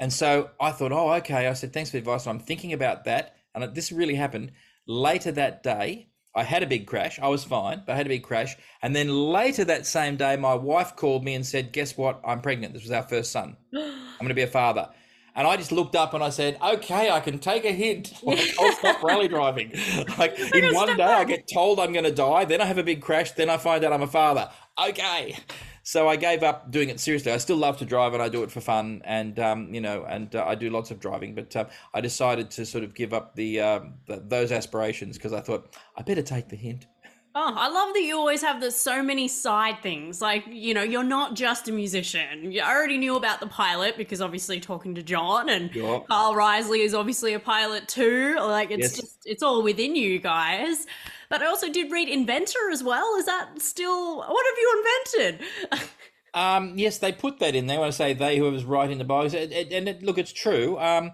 and 0.00 0.12
so 0.12 0.50
I 0.58 0.72
thought, 0.72 0.92
oh, 0.92 1.12
okay. 1.14 1.46
I 1.46 1.52
said, 1.52 1.72
thanks 1.72 1.90
for 1.90 1.94
the 1.94 1.98
advice. 1.98 2.26
I'm 2.26 2.40
thinking 2.40 2.72
about 2.72 3.04
that, 3.04 3.36
and 3.54 3.74
this 3.74 3.92
really 3.92 4.14
happened 4.14 4.52
later 4.86 5.30
that 5.32 5.62
day. 5.62 6.08
I 6.34 6.44
had 6.44 6.62
a 6.62 6.66
big 6.66 6.86
crash. 6.86 7.18
I 7.18 7.28
was 7.28 7.42
fine, 7.42 7.82
but 7.84 7.92
I 7.92 7.96
had 7.96 8.06
a 8.06 8.08
big 8.08 8.22
crash. 8.22 8.56
And 8.82 8.94
then 8.94 9.08
later 9.08 9.64
that 9.64 9.84
same 9.84 10.16
day, 10.16 10.36
my 10.36 10.54
wife 10.54 10.94
called 10.94 11.24
me 11.24 11.34
and 11.34 11.44
said, 11.44 11.72
Guess 11.72 11.96
what? 11.96 12.20
I'm 12.24 12.40
pregnant. 12.40 12.72
This 12.72 12.84
was 12.84 12.92
our 12.92 13.02
first 13.02 13.32
son. 13.32 13.56
I'm 13.74 14.18
going 14.18 14.28
to 14.28 14.34
be 14.34 14.42
a 14.42 14.46
father. 14.46 14.90
And 15.34 15.46
I 15.46 15.56
just 15.56 15.72
looked 15.72 15.96
up 15.96 16.14
and 16.14 16.22
I 16.22 16.30
said, 16.30 16.56
Okay, 16.62 17.10
I 17.10 17.18
can 17.18 17.40
take 17.40 17.64
a 17.64 17.72
hint. 17.72 18.12
Like, 18.22 18.54
I'll 18.60 18.72
stop 18.72 19.02
rally 19.02 19.26
driving. 19.36 19.72
Like, 20.18 20.38
in 20.38 20.72
one 20.72 20.96
day, 20.96 21.02
I 21.02 21.24
get 21.24 21.48
told 21.52 21.80
I'm 21.80 21.92
going 21.92 22.04
to 22.04 22.12
die. 22.12 22.44
Then 22.44 22.60
I 22.60 22.64
have 22.64 22.78
a 22.78 22.84
big 22.84 23.02
crash. 23.02 23.32
Then 23.32 23.50
I 23.50 23.56
find 23.56 23.84
out 23.84 23.92
I'm 23.92 24.02
a 24.02 24.06
father. 24.06 24.50
Okay. 24.88 25.36
So 25.82 26.08
I 26.08 26.16
gave 26.16 26.42
up 26.42 26.70
doing 26.70 26.88
it 26.90 27.00
seriously. 27.00 27.32
I 27.32 27.38
still 27.38 27.56
love 27.56 27.78
to 27.78 27.84
drive 27.84 28.12
and 28.14 28.22
I 28.22 28.28
do 28.28 28.42
it 28.42 28.50
for 28.50 28.60
fun, 28.60 29.02
and 29.04 29.38
um, 29.38 29.72
you 29.74 29.80
know, 29.80 30.04
and 30.04 30.34
uh, 30.34 30.44
I 30.46 30.54
do 30.54 30.70
lots 30.70 30.90
of 30.90 31.00
driving. 31.00 31.34
But 31.34 31.54
um, 31.56 31.66
I 31.94 32.00
decided 32.00 32.50
to 32.52 32.66
sort 32.66 32.84
of 32.84 32.94
give 32.94 33.12
up 33.12 33.34
the, 33.34 33.60
um 33.60 33.94
the 34.06 34.16
those 34.26 34.52
aspirations 34.52 35.16
because 35.16 35.32
I 35.32 35.40
thought 35.40 35.74
I 35.96 36.02
better 36.02 36.22
take 36.22 36.48
the 36.48 36.56
hint. 36.56 36.86
Oh, 37.32 37.54
I 37.56 37.68
love 37.68 37.94
that 37.94 38.02
you 38.02 38.16
always 38.16 38.42
have 38.42 38.60
the 38.60 38.72
so 38.72 39.04
many 39.04 39.28
side 39.28 39.80
things. 39.84 40.20
Like, 40.20 40.42
you 40.48 40.74
know, 40.74 40.82
you're 40.82 41.04
not 41.04 41.36
just 41.36 41.68
a 41.68 41.72
musician. 41.72 42.50
You 42.50 42.60
already 42.62 42.98
knew 42.98 43.14
about 43.16 43.38
the 43.38 43.46
pilot 43.46 43.96
because 43.96 44.20
obviously 44.20 44.58
talking 44.58 44.96
to 44.96 45.02
John 45.04 45.48
and 45.48 45.72
Yeah. 45.72 46.00
Carl 46.08 46.34
Riseley 46.34 46.80
is 46.84 46.92
obviously 46.92 47.34
a 47.34 47.38
pilot 47.38 47.86
too. 47.86 48.34
Like 48.36 48.72
it's 48.72 48.80
Yes. 48.80 49.00
just 49.00 49.18
it's 49.26 49.44
all 49.44 49.62
within 49.62 49.94
you 49.94 50.18
guys. 50.18 50.86
But 51.30 51.42
I 51.42 51.46
also 51.46 51.70
did 51.70 51.90
read 51.90 52.08
inventor 52.08 52.70
as 52.70 52.82
well. 52.82 53.16
Is 53.16 53.24
that 53.26 53.62
still 53.62 54.18
what 54.18 54.46
have 54.46 54.58
you 54.58 54.84
invented? 55.16 55.88
Um, 56.32 56.74
yes, 56.78 56.98
they 56.98 57.10
put 57.10 57.40
that 57.40 57.56
in 57.56 57.66
there 57.66 57.80
when 57.80 57.88
I 57.88 57.90
say 57.90 58.12
they, 58.12 58.38
whoever's 58.38 58.64
writing 58.64 58.98
the 58.98 59.04
bios. 59.04 59.34
And 59.34 59.52
it, 59.52 60.02
look, 60.02 60.16
it's 60.16 60.32
true. 60.32 60.78
Um, 60.78 61.12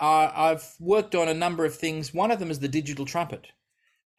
I, 0.00 0.32
I've 0.34 0.74
worked 0.80 1.14
on 1.14 1.28
a 1.28 1.34
number 1.34 1.64
of 1.64 1.76
things. 1.76 2.14
One 2.14 2.30
of 2.30 2.38
them 2.38 2.50
is 2.50 2.60
the 2.60 2.68
digital 2.68 3.04
trumpet. 3.04 3.48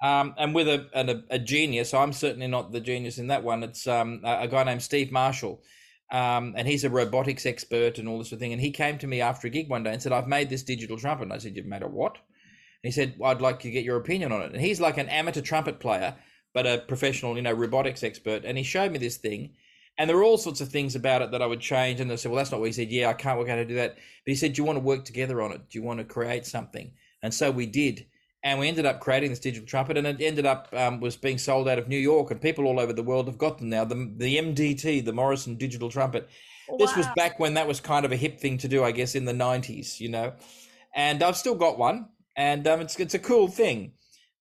Um, 0.03 0.36
and 0.38 0.53
with 0.53 0.67
a, 0.67 0.88
a, 0.93 1.36
a 1.36 1.39
genius, 1.39 1.93
I'm 1.93 2.13
certainly 2.13 2.47
not 2.47 2.71
the 2.71 2.79
genius 2.79 3.17
in 3.17 3.27
that 3.27 3.43
one. 3.43 3.63
It's 3.63 3.88
um, 3.88 4.21
a, 4.23 4.41
a 4.41 4.47
guy 4.47 4.63
named 4.63 4.84
Steve 4.84 5.12
Marshall. 5.12 5.62
Um, 6.12 6.53
and 6.55 6.67
he's 6.67 6.84
a 6.84 6.89
robotics 6.89 7.47
expert 7.47 7.97
and 7.97 8.08
all 8.08 8.19
this 8.19 8.29
sort 8.29 8.34
of 8.34 8.39
thing. 8.41 8.53
And 8.53 8.62
he 8.62 8.71
came 8.71 8.99
to 8.99 9.08
me 9.08 9.21
after 9.21 9.47
a 9.47 9.49
gig 9.49 9.69
one 9.69 9.84
day 9.84 9.93
and 9.93 10.01
said, 10.01 10.12
I've 10.12 10.27
made 10.27 10.49
this 10.49 10.63
digital 10.63 10.97
trumpet. 10.97 11.23
And 11.23 11.34
I 11.34 11.39
said, 11.39 11.55
You've 11.55 11.65
made 11.65 11.81
a 11.81 11.88
what? 11.88 12.17
And 12.85 12.93
he 12.93 13.01
said, 13.01 13.15
well, 13.17 13.31
I'd 13.31 13.41
like 13.41 13.61
to 13.61 13.71
get 13.71 13.83
your 13.83 13.97
opinion 13.97 14.31
on 14.31 14.43
it. 14.43 14.51
And 14.51 14.61
he's 14.61 14.79
like 14.79 14.99
an 14.99 15.09
amateur 15.09 15.41
trumpet 15.41 15.79
player, 15.79 16.13
but 16.53 16.67
a 16.67 16.83
professional, 16.87 17.35
you 17.35 17.41
know, 17.41 17.51
robotics 17.51 18.03
expert. 18.03 18.45
And 18.45 18.59
he 18.59 18.63
showed 18.63 18.91
me 18.91 18.99
this 18.99 19.17
thing. 19.17 19.55
And 19.97 20.07
there 20.07 20.15
were 20.15 20.23
all 20.23 20.37
sorts 20.37 20.61
of 20.61 20.69
things 20.69 20.95
about 20.95 21.23
it 21.23 21.31
that 21.31 21.41
I 21.41 21.47
would 21.47 21.61
change. 21.61 21.99
And 21.99 22.11
I 22.11 22.15
said, 22.15 22.29
well, 22.29 22.37
that's 22.37 22.51
not 22.51 22.59
what 22.59 22.67
he 22.67 22.73
said. 22.73 22.91
Yeah, 22.91 23.09
I 23.09 23.13
can't 23.13 23.39
work 23.39 23.49
out 23.49 23.57
how 23.57 23.63
to 23.63 23.65
do 23.65 23.73
that. 23.73 23.95
But 23.95 24.29
he 24.31 24.35
said, 24.35 24.53
do 24.53 24.61
you 24.61 24.65
want 24.67 24.77
to 24.77 24.83
work 24.83 25.03
together 25.03 25.41
on 25.41 25.51
it? 25.51 25.67
Do 25.67 25.79
you 25.79 25.83
want 25.83 25.97
to 25.97 26.05
create 26.05 26.45
something? 26.45 26.91
And 27.23 27.33
so 27.33 27.49
we 27.49 27.65
did. 27.65 28.05
And 28.43 28.59
we 28.59 28.67
ended 28.67 28.85
up 28.85 28.99
creating 28.99 29.31
this 29.31 29.39
digital 29.39 29.65
trumpet, 29.65 29.97
and 29.97 30.05
it 30.05 30.21
ended 30.21 30.45
up 30.45 30.67
um, 30.71 30.99
was 30.99 31.17
being 31.17 31.39
sold 31.39 31.67
out 31.67 31.79
of 31.79 31.87
New 31.87 31.97
York, 31.97 32.29
and 32.29 32.39
people 32.39 32.67
all 32.67 32.79
over 32.79 32.93
the 32.93 33.01
world 33.01 33.25
have 33.25 33.39
got 33.39 33.57
them 33.57 33.69
now. 33.69 33.83
The 33.83 33.95
the 34.15 34.37
MDT, 34.37 35.03
the 35.03 35.11
Morrison 35.11 35.55
digital 35.55 35.89
trumpet. 35.89 36.29
This 36.77 36.95
was 36.95 37.07
back 37.15 37.39
when 37.39 37.55
that 37.55 37.67
was 37.67 37.79
kind 37.79 38.05
of 38.05 38.11
a 38.11 38.15
hip 38.15 38.39
thing 38.39 38.59
to 38.59 38.67
do, 38.67 38.83
I 38.83 38.91
guess, 38.91 39.15
in 39.15 39.25
the 39.25 39.33
'90s, 39.33 39.99
you 39.99 40.09
know. 40.09 40.33
And 40.95 41.21
I've 41.23 41.35
still 41.35 41.55
got 41.55 41.79
one, 41.79 42.07
and 42.35 42.67
um, 42.67 42.81
it's 42.81 42.99
it's 42.99 43.13
a 43.13 43.19
cool 43.19 43.47
thing. 43.47 43.93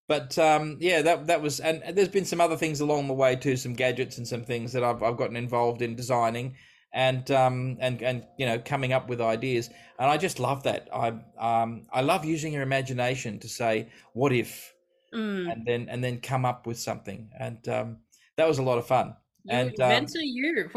But 0.07 0.38
um, 0.38 0.76
yeah, 0.80 1.00
that 1.02 1.26
that 1.28 1.40
was, 1.40 1.61
and 1.61 1.83
there's 1.96 2.09
been 2.09 2.26
some 2.26 2.40
other 2.40 2.57
things 2.57 2.80
along 2.80 3.09
the 3.09 3.14
way 3.14 3.37
too, 3.37 3.57
some 3.57 3.72
gadgets 3.72 4.18
and 4.18 4.26
some 4.28 4.44
things 4.44 4.72
that 4.72 4.85
I've 4.85 5.02
I've 5.02 5.16
gotten 5.16 5.37
involved 5.37 5.80
in 5.80 5.96
designing, 5.96 6.57
and 6.92 7.30
um 7.30 7.78
and 7.80 8.02
and 8.02 8.26
you 8.38 8.44
know 8.46 8.59
coming 8.59 8.92
up 8.92 9.09
with 9.09 9.20
ideas, 9.20 9.70
and 9.98 10.11
I 10.11 10.18
just 10.18 10.38
love 10.38 10.62
that. 10.64 10.88
I 10.94 11.09
um 11.38 11.87
I 11.92 12.02
love 12.02 12.24
using 12.24 12.52
your 12.52 12.62
imagination 12.62 13.38
to 13.40 13.48
say 13.48 13.88
what 14.12 14.33
if, 14.33 14.72
Mm. 15.14 15.52
and 15.52 15.64
then 15.64 15.88
and 15.88 16.02
then 16.02 16.20
come 16.20 16.44
up 16.44 16.66
with 16.66 16.78
something, 16.78 17.30
and 17.38 17.66
um 17.68 17.98
that 18.37 18.48
was 18.48 18.59
a 18.59 18.62
lot 18.62 18.78
of 18.78 18.87
fun. 18.87 19.14
And 19.48 19.78
um, 19.80 20.07
you. 20.14 20.70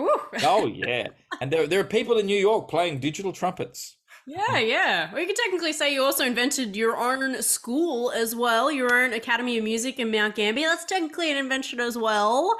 Oh 0.43 0.67
yeah, 0.73 1.07
and 1.41 1.51
there 1.51 1.67
there 1.67 1.79
are 1.79 1.85
people 1.85 2.17
in 2.17 2.25
New 2.25 2.39
York 2.39 2.69
playing 2.69 2.99
digital 2.99 3.31
trumpets. 3.31 3.97
Yeah, 4.27 4.59
yeah. 4.59 5.11
Well, 5.11 5.21
you 5.21 5.27
could 5.27 5.37
technically 5.37 5.71
say 5.71 5.93
you 5.93 6.03
also 6.03 6.25
invented 6.25 6.75
your 6.75 6.97
own 6.97 7.41
school 7.41 8.11
as 8.11 8.35
well, 8.35 8.69
your 8.69 8.93
own 8.93 9.13
Academy 9.13 9.57
of 9.57 9.63
Music 9.63 9.99
in 9.99 10.11
Mount 10.11 10.35
Gambier. 10.35 10.67
That's 10.67 10.83
technically 10.83 11.31
an 11.31 11.37
invention 11.37 11.79
as 11.79 11.97
well. 11.97 12.57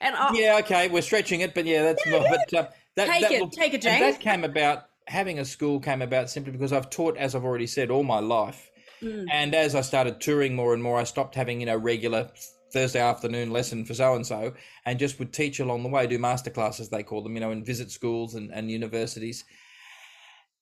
And 0.00 0.16
Yeah, 0.32 0.56
okay, 0.60 0.88
we're 0.88 1.02
stretching 1.02 1.42
it, 1.42 1.54
but 1.54 1.66
yeah, 1.66 1.82
that's 1.82 2.06
more. 2.06 2.24
But 2.28 2.54
uh, 2.54 2.68
that, 2.96 3.08
Take 3.08 3.20
that 3.20 3.32
it, 3.32 3.40
will- 3.40 3.50
take 3.50 3.74
it, 3.74 3.82
James. 3.82 4.00
That 4.00 4.20
came 4.20 4.44
about. 4.44 4.86
Having 5.06 5.40
a 5.40 5.44
school 5.44 5.80
came 5.80 6.02
about 6.02 6.30
simply 6.30 6.52
because 6.52 6.72
I've 6.72 6.88
taught, 6.88 7.16
as 7.16 7.34
I've 7.34 7.44
already 7.44 7.66
said, 7.66 7.90
all 7.90 8.04
my 8.04 8.20
life. 8.20 8.70
Mm. 9.02 9.26
And 9.32 9.54
as 9.56 9.74
I 9.74 9.80
started 9.80 10.20
touring 10.20 10.54
more 10.54 10.72
and 10.72 10.82
more, 10.82 10.98
I 10.98 11.04
stopped 11.04 11.34
having 11.34 11.58
you 11.58 11.66
know 11.66 11.76
regular 11.76 12.30
Thursday 12.72 13.00
afternoon 13.00 13.50
lesson 13.50 13.84
for 13.84 13.92
so 13.92 14.14
and 14.14 14.26
so, 14.26 14.54
and 14.86 14.98
just 14.98 15.18
would 15.18 15.32
teach 15.32 15.58
along 15.58 15.82
the 15.82 15.88
way, 15.88 16.06
do 16.06 16.18
master 16.18 16.50
classes 16.50 16.88
they 16.88 17.02
call 17.02 17.22
them, 17.22 17.34
you 17.34 17.40
know, 17.40 17.50
and 17.50 17.66
visit 17.66 17.90
schools 17.90 18.36
and, 18.36 18.52
and 18.52 18.70
universities. 18.70 19.44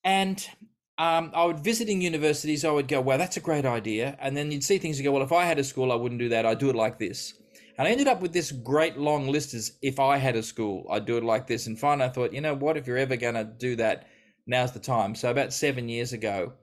And 0.08 0.48
um, 0.96 1.32
I 1.34 1.44
would 1.44 1.60
visiting 1.60 2.00
universities. 2.00 2.64
I 2.64 2.70
would 2.70 2.88
go, 2.88 2.98
"Wow, 3.02 3.18
that's 3.18 3.36
a 3.36 3.40
great 3.48 3.66
idea." 3.66 4.16
And 4.20 4.34
then 4.34 4.50
you'd 4.50 4.64
see 4.64 4.78
things. 4.78 4.98
You 4.98 5.04
go, 5.04 5.12
"Well, 5.12 5.22
if 5.22 5.32
I 5.32 5.44
had 5.44 5.58
a 5.58 5.64
school, 5.64 5.92
I 5.92 5.96
wouldn't 5.96 6.18
do 6.18 6.30
that. 6.30 6.46
I'd 6.46 6.58
do 6.58 6.70
it 6.70 6.76
like 6.76 6.98
this." 6.98 7.34
And 7.76 7.86
I 7.86 7.90
ended 7.90 8.08
up 8.08 8.22
with 8.22 8.32
this 8.32 8.50
great 8.50 8.96
long 8.96 9.28
list 9.28 9.52
as 9.52 9.72
if 9.82 10.00
I 10.00 10.16
had 10.16 10.34
a 10.34 10.42
school, 10.42 10.86
I'd 10.90 11.04
do 11.04 11.18
it 11.18 11.24
like 11.24 11.46
this. 11.46 11.66
And 11.66 11.78
finally, 11.78 12.08
I 12.08 12.12
thought, 12.12 12.32
you 12.32 12.40
know 12.40 12.54
what? 12.54 12.76
If 12.76 12.86
you're 12.86 12.96
ever 12.96 13.16
going 13.16 13.34
to 13.34 13.44
do 13.44 13.76
that, 13.76 14.08
now's 14.46 14.72
the 14.72 14.80
time. 14.80 15.14
So 15.14 15.30
about 15.30 15.52
seven 15.52 15.88
years 15.88 16.12
ago, 16.12 16.54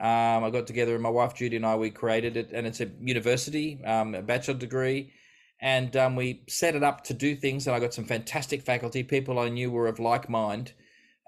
um, 0.00 0.44
I 0.44 0.50
got 0.50 0.66
together 0.66 0.94
and 0.94 1.02
my 1.02 1.10
wife 1.10 1.34
Judy 1.34 1.56
and 1.56 1.66
I 1.66 1.74
we 1.76 1.90
created 1.90 2.36
it, 2.36 2.52
and 2.52 2.66
it's 2.68 2.80
a 2.80 2.88
university, 3.00 3.84
um, 3.84 4.14
a 4.14 4.22
bachelor 4.22 4.54
degree, 4.54 5.12
and 5.60 5.94
um, 5.96 6.16
we 6.16 6.44
set 6.48 6.76
it 6.76 6.84
up 6.84 7.04
to 7.04 7.14
do 7.14 7.34
things. 7.34 7.66
And 7.66 7.74
I 7.74 7.80
got 7.80 7.94
some 7.94 8.04
fantastic 8.04 8.62
faculty, 8.62 9.02
people 9.02 9.40
I 9.40 9.48
knew 9.48 9.72
were 9.72 9.88
of 9.88 9.98
like 9.98 10.28
mind, 10.30 10.72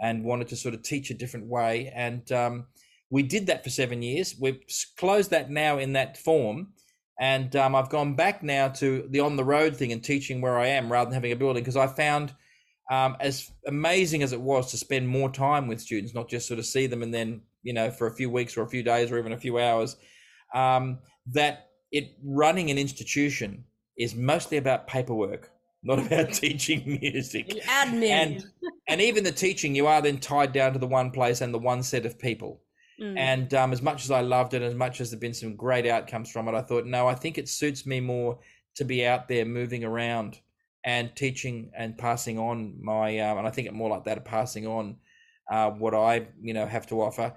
and 0.01 0.25
wanted 0.25 0.49
to 0.49 0.57
sort 0.57 0.75
of 0.75 0.83
teach 0.83 1.11
a 1.11 1.15
different 1.15 1.47
way. 1.47 1.93
And 1.95 2.31
um, 2.33 2.67
we 3.11 3.23
did 3.23 3.47
that 3.47 3.65
for 3.65 3.71
seven 3.71 4.03
years. 4.03 4.35
We've 4.39 4.61
closed 4.97 5.31
that 5.31 5.51
now 5.51 5.79
in 5.79 5.93
that 5.93 6.17
form, 6.19 6.69
and 7.21 7.55
um, 7.57 7.75
I've 7.75 7.91
gone 7.91 8.15
back 8.17 8.43
now 8.43 8.69
to 8.69 9.07
the 9.09 9.21
on 9.21 9.37
the 9.37 9.45
road 9.45 9.77
thing 9.77 9.93
and 9.93 10.03
teaching 10.03 10.41
where 10.41 10.59
I 10.59 10.67
am 10.69 10.91
rather 10.91 11.11
than 11.11 11.15
having 11.15 11.33
a 11.33 11.37
building 11.37 11.63
because 11.63 11.77
I 11.77 11.87
found. 11.87 12.35
Um, 12.91 13.17
as 13.19 13.51
amazing 13.67 14.23
as 14.23 14.35
it 14.35 14.41
was 14.43 14.71
to 14.71 14.77
spend 14.77 15.09
more 15.09 15.31
time 15.31 15.69
with 15.69 15.81
students, 15.81 16.15
not 16.15 16.29
just 16.29 16.47
sort 16.47 16.61
of 16.61 16.67
see 16.67 16.87
them 16.87 17.03
and 17.03 17.15
then 17.15 17.41
you 17.63 17.73
know 17.73 17.91
for 17.91 18.07
a 18.07 18.15
few 18.15 18.29
weeks 18.29 18.59
or 18.59 18.63
a 18.63 18.69
few 18.69 18.83
days 18.83 19.11
or 19.11 19.19
even 19.19 19.33
a 19.33 19.39
few 19.39 19.59
hours, 19.59 19.97
um, 20.55 20.99
that 21.33 21.71
it 21.93 22.11
running 22.23 22.71
an 22.71 22.77
institution 22.77 23.65
is 23.97 24.15
mostly 24.15 24.57
about 24.57 24.87
paperwork, 24.87 25.51
not 25.85 25.99
about 26.01 26.33
teaching 26.33 26.99
music. 27.01 27.49
admin. 27.67 28.09
And 28.09 28.45
and 28.89 29.01
even 29.01 29.25
the 29.25 29.33
teaching, 29.33 29.75
you 29.75 29.87
are 29.87 30.03
then 30.03 30.19
tied 30.19 30.53
down 30.53 30.73
to 30.73 30.79
the 30.79 30.87
one 30.87 31.11
place 31.11 31.41
and 31.41 31.55
the 31.55 31.59
one 31.59 31.83
set 31.83 32.07
of 32.07 32.19
people. 32.19 32.61
Mm. 33.01 33.19
And 33.19 33.55
um, 33.55 33.73
as 33.73 33.83
much 33.83 34.05
as 34.05 34.11
I 34.11 34.21
loved 34.21 34.55
it, 34.55 34.63
as 34.63 34.75
much 34.75 35.01
as 35.01 35.11
there've 35.11 35.21
been 35.21 35.35
some 35.35 35.57
great 35.57 35.87
outcomes 35.87 36.31
from 36.31 36.49
it, 36.49 36.55
I 36.55 36.63
thought, 36.63 36.87
no, 36.87 37.07
I 37.07 37.15
think 37.15 37.39
it 37.39 37.49
suits 37.49 37.87
me 37.87 38.01
more 38.01 38.39
to 38.77 38.85
be 38.85 39.07
out 39.07 39.29
there 39.29 39.45
moving 39.45 39.85
around 39.85 40.39
and 40.85 41.15
teaching 41.17 41.71
and 41.77 41.97
passing 41.97 42.39
on 42.39 42.77
my, 42.81 43.19
um, 43.21 43.39
and 43.39 43.47
I 43.47 43.51
think 43.51 43.67
it 43.67 43.75
more 43.75 43.89
like 43.89 44.05
that, 44.05 44.19
of 44.19 44.25
passing 44.25 44.67
on 44.67 44.97
uh, 45.51 45.71
what 45.71 45.95
I, 45.95 46.29
you 46.41 46.55
know, 46.55 46.67
have 46.67 46.87
to 46.89 47.01
offer 47.03 47.33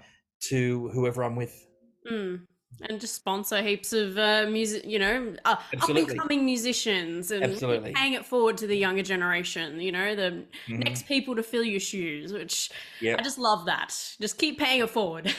to 0.48 0.88
whoever 0.90 1.24
I'm 1.24 1.36
with. 1.36 1.66
Mm. 2.10 2.42
And 2.88 3.00
just 3.00 3.16
sponsor 3.16 3.60
heaps 3.60 3.92
of 3.92 4.16
uh, 4.18 4.46
music, 4.48 4.84
you 4.84 5.00
know, 5.00 5.34
uh, 5.44 5.56
up 5.82 5.88
and 5.88 6.16
coming 6.16 6.44
musicians 6.44 7.32
and 7.32 7.42
Absolutely. 7.42 7.92
paying 7.92 8.12
it 8.12 8.24
forward 8.24 8.56
to 8.58 8.68
the 8.68 8.76
younger 8.76 9.02
generation, 9.02 9.80
you 9.80 9.90
know, 9.90 10.14
the 10.14 10.44
Mhm. 10.68 10.84
next 10.84 11.06
people 11.06 11.34
to 11.34 11.42
fill 11.42 11.64
your 11.64 11.80
shoes, 11.80 12.32
which 12.32 12.70
Yep. 13.00 13.18
I 13.18 13.22
just 13.22 13.36
love 13.38 13.64
that. 13.66 13.88
Just 14.20 14.38
keep 14.38 14.60
paying 14.60 14.80
it 14.80 14.90
forward. 14.90 15.26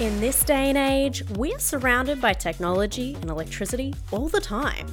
In 0.00 0.18
this 0.20 0.42
day 0.44 0.68
and 0.68 0.78
age, 0.78 1.22
we're 1.30 1.58
surrounded 1.58 2.20
by 2.20 2.32
technology 2.34 3.14
and 3.14 3.30
electricity 3.30 3.94
all 4.12 4.28
the 4.28 4.40
time, 4.40 4.86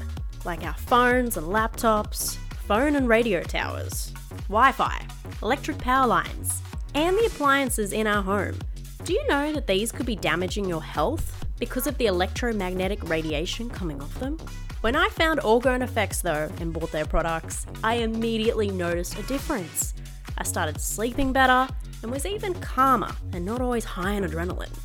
like 0.45 0.63
our 0.63 0.73
phones 0.73 1.35
and 1.37 1.47
laptops, 1.47 2.37
phone 2.67 2.95
and 2.95 3.07
radio 3.09 3.41
towers, 3.41 4.13
Wi 4.49 4.71
Fi, 4.71 5.05
electric 5.41 5.77
power 5.79 6.07
lines, 6.07 6.61
and 6.95 7.17
the 7.17 7.25
appliances 7.25 7.91
in 7.93 8.07
our 8.07 8.21
home. 8.21 8.55
Do 9.07 9.13
you 9.13 9.25
know 9.29 9.53
that 9.53 9.67
these 9.67 9.93
could 9.93 10.05
be 10.05 10.17
damaging 10.17 10.67
your 10.67 10.83
health 10.83 11.45
because 11.59 11.87
of 11.87 11.97
the 11.97 12.07
electromagnetic 12.07 13.07
radiation 13.07 13.69
coming 13.69 14.01
off 14.01 14.13
them? 14.19 14.37
When 14.81 14.97
I 14.97 15.07
found 15.07 15.39
Orgone 15.39 15.81
Effects 15.81 16.19
though 16.19 16.51
and 16.59 16.73
bought 16.73 16.91
their 16.91 17.05
products, 17.05 17.65
I 17.85 17.99
immediately 17.99 18.69
noticed 18.69 19.17
a 19.17 19.23
difference. 19.23 19.93
I 20.37 20.43
started 20.43 20.81
sleeping 20.81 21.31
better 21.31 21.69
and 22.03 22.11
was 22.11 22.25
even 22.25 22.53
calmer 22.55 23.15
and 23.31 23.45
not 23.45 23.61
always 23.61 23.85
high 23.85 24.17
on 24.17 24.23
adrenaline. 24.23 24.77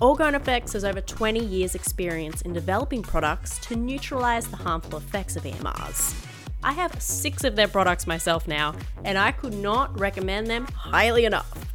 Orgone 0.00 0.34
Effects 0.34 0.72
has 0.72 0.84
over 0.84 1.00
20 1.00 1.38
years' 1.38 1.76
experience 1.76 2.42
in 2.42 2.52
developing 2.52 3.00
products 3.00 3.60
to 3.68 3.76
neutralize 3.76 4.48
the 4.48 4.56
harmful 4.56 4.98
effects 4.98 5.36
of 5.36 5.44
EMRs. 5.44 6.16
I 6.64 6.72
have 6.72 7.00
six 7.00 7.44
of 7.44 7.54
their 7.54 7.68
products 7.68 8.08
myself 8.08 8.48
now, 8.48 8.74
and 9.04 9.16
I 9.16 9.30
could 9.30 9.54
not 9.54 9.96
recommend 10.00 10.48
them 10.48 10.66
highly 10.74 11.26
enough. 11.26 11.71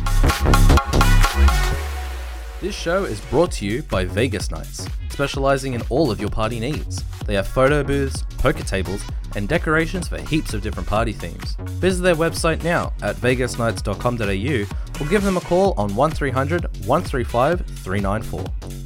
This 2.64 2.74
show 2.74 3.04
is 3.04 3.20
brought 3.20 3.52
to 3.54 3.66
you 3.66 3.84
by 3.84 4.06
Vegas 4.06 4.50
Nights, 4.50 4.88
specializing 5.10 5.74
in 5.74 5.82
all 5.90 6.10
of 6.10 6.22
your 6.22 6.30
party 6.30 6.62
needs. 6.62 7.04
They 7.26 7.34
have 7.34 7.46
photo 7.46 7.84
booths, 7.84 8.24
poker 8.38 8.64
tables, 8.64 9.04
and 9.36 9.50
decorations 9.50 10.08
for 10.08 10.22
heaps 10.22 10.54
of 10.54 10.62
different 10.62 10.88
party 10.88 11.12
themes. 11.12 11.58
Visit 11.82 12.04
their 12.04 12.16
website 12.16 12.64
now 12.64 12.94
at 13.02 13.18
vegasnights.com.au 13.18 15.04
or 15.04 15.10
give 15.10 15.24
them 15.24 15.36
a 15.36 15.42
call 15.42 15.74
on 15.76 15.94
1300 15.94 16.64
135 16.88 17.66
394. 17.66 18.46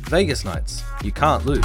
Vegas 0.09 0.43
Nights, 0.43 0.81
you 1.03 1.11
can't 1.11 1.45
lose. 1.45 1.63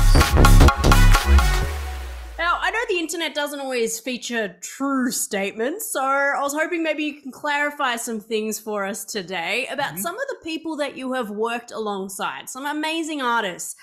Now, 2.83 2.89
I 2.89 2.95
know 2.95 2.97
the 2.97 3.01
internet 3.01 3.35
doesn't 3.35 3.61
always 3.61 4.01
feature 4.01 4.57
true 4.61 5.11
statements, 5.11 5.93
so 5.93 6.03
I 6.03 6.41
was 6.41 6.55
hoping 6.55 6.83
maybe 6.83 7.05
you 7.05 7.21
can 7.21 7.31
clarify 7.31 7.97
some 7.97 8.21
things 8.21 8.59
for 8.59 8.85
us 8.85 9.05
today 9.05 9.67
about 9.71 9.93
mm-hmm. 9.93 9.99
some 9.99 10.15
of 10.15 10.27
the 10.29 10.37
people 10.43 10.77
that 10.77 10.97
you 10.97 11.13
have 11.13 11.31
worked 11.31 11.71
alongside, 11.71 12.49
some 12.49 12.67
amazing 12.67 13.23
artists. 13.23 13.77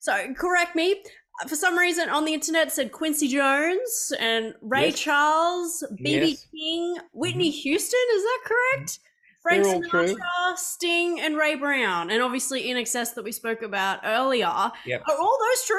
So, 0.00 0.32
correct 0.34 0.74
me. 0.74 1.02
For 1.48 1.54
some 1.54 1.78
reason, 1.78 2.08
on 2.08 2.24
the 2.24 2.34
internet 2.34 2.72
said 2.72 2.92
Quincy 2.92 3.28
Jones 3.28 4.12
and 4.18 4.54
Ray 4.60 4.86
Yes. 4.86 5.00
Charles, 5.00 5.84
BB 5.92 6.30
Yes. 6.30 6.46
King, 6.50 6.96
Whitney 7.12 7.50
mm-hmm. 7.50 7.62
Houston. 7.62 8.00
Is 8.14 8.22
that 8.22 8.40
correct? 8.44 8.90
Mm-hmm. 8.90 9.42
Frank 9.42 9.66
all 9.66 9.82
true. 9.82 10.14
Sinatra, 10.16 10.56
Sting, 10.56 11.20
and 11.20 11.36
Ray 11.36 11.54
Brown, 11.54 12.10
and 12.10 12.22
obviously 12.22 12.64
INXS 12.64 13.14
that 13.14 13.24
we 13.24 13.32
spoke 13.32 13.62
about 13.62 14.00
earlier. 14.04 14.70
Yep. 14.84 15.02
Are 15.08 15.18
all 15.18 15.38
those 15.38 15.64
true? 15.66 15.78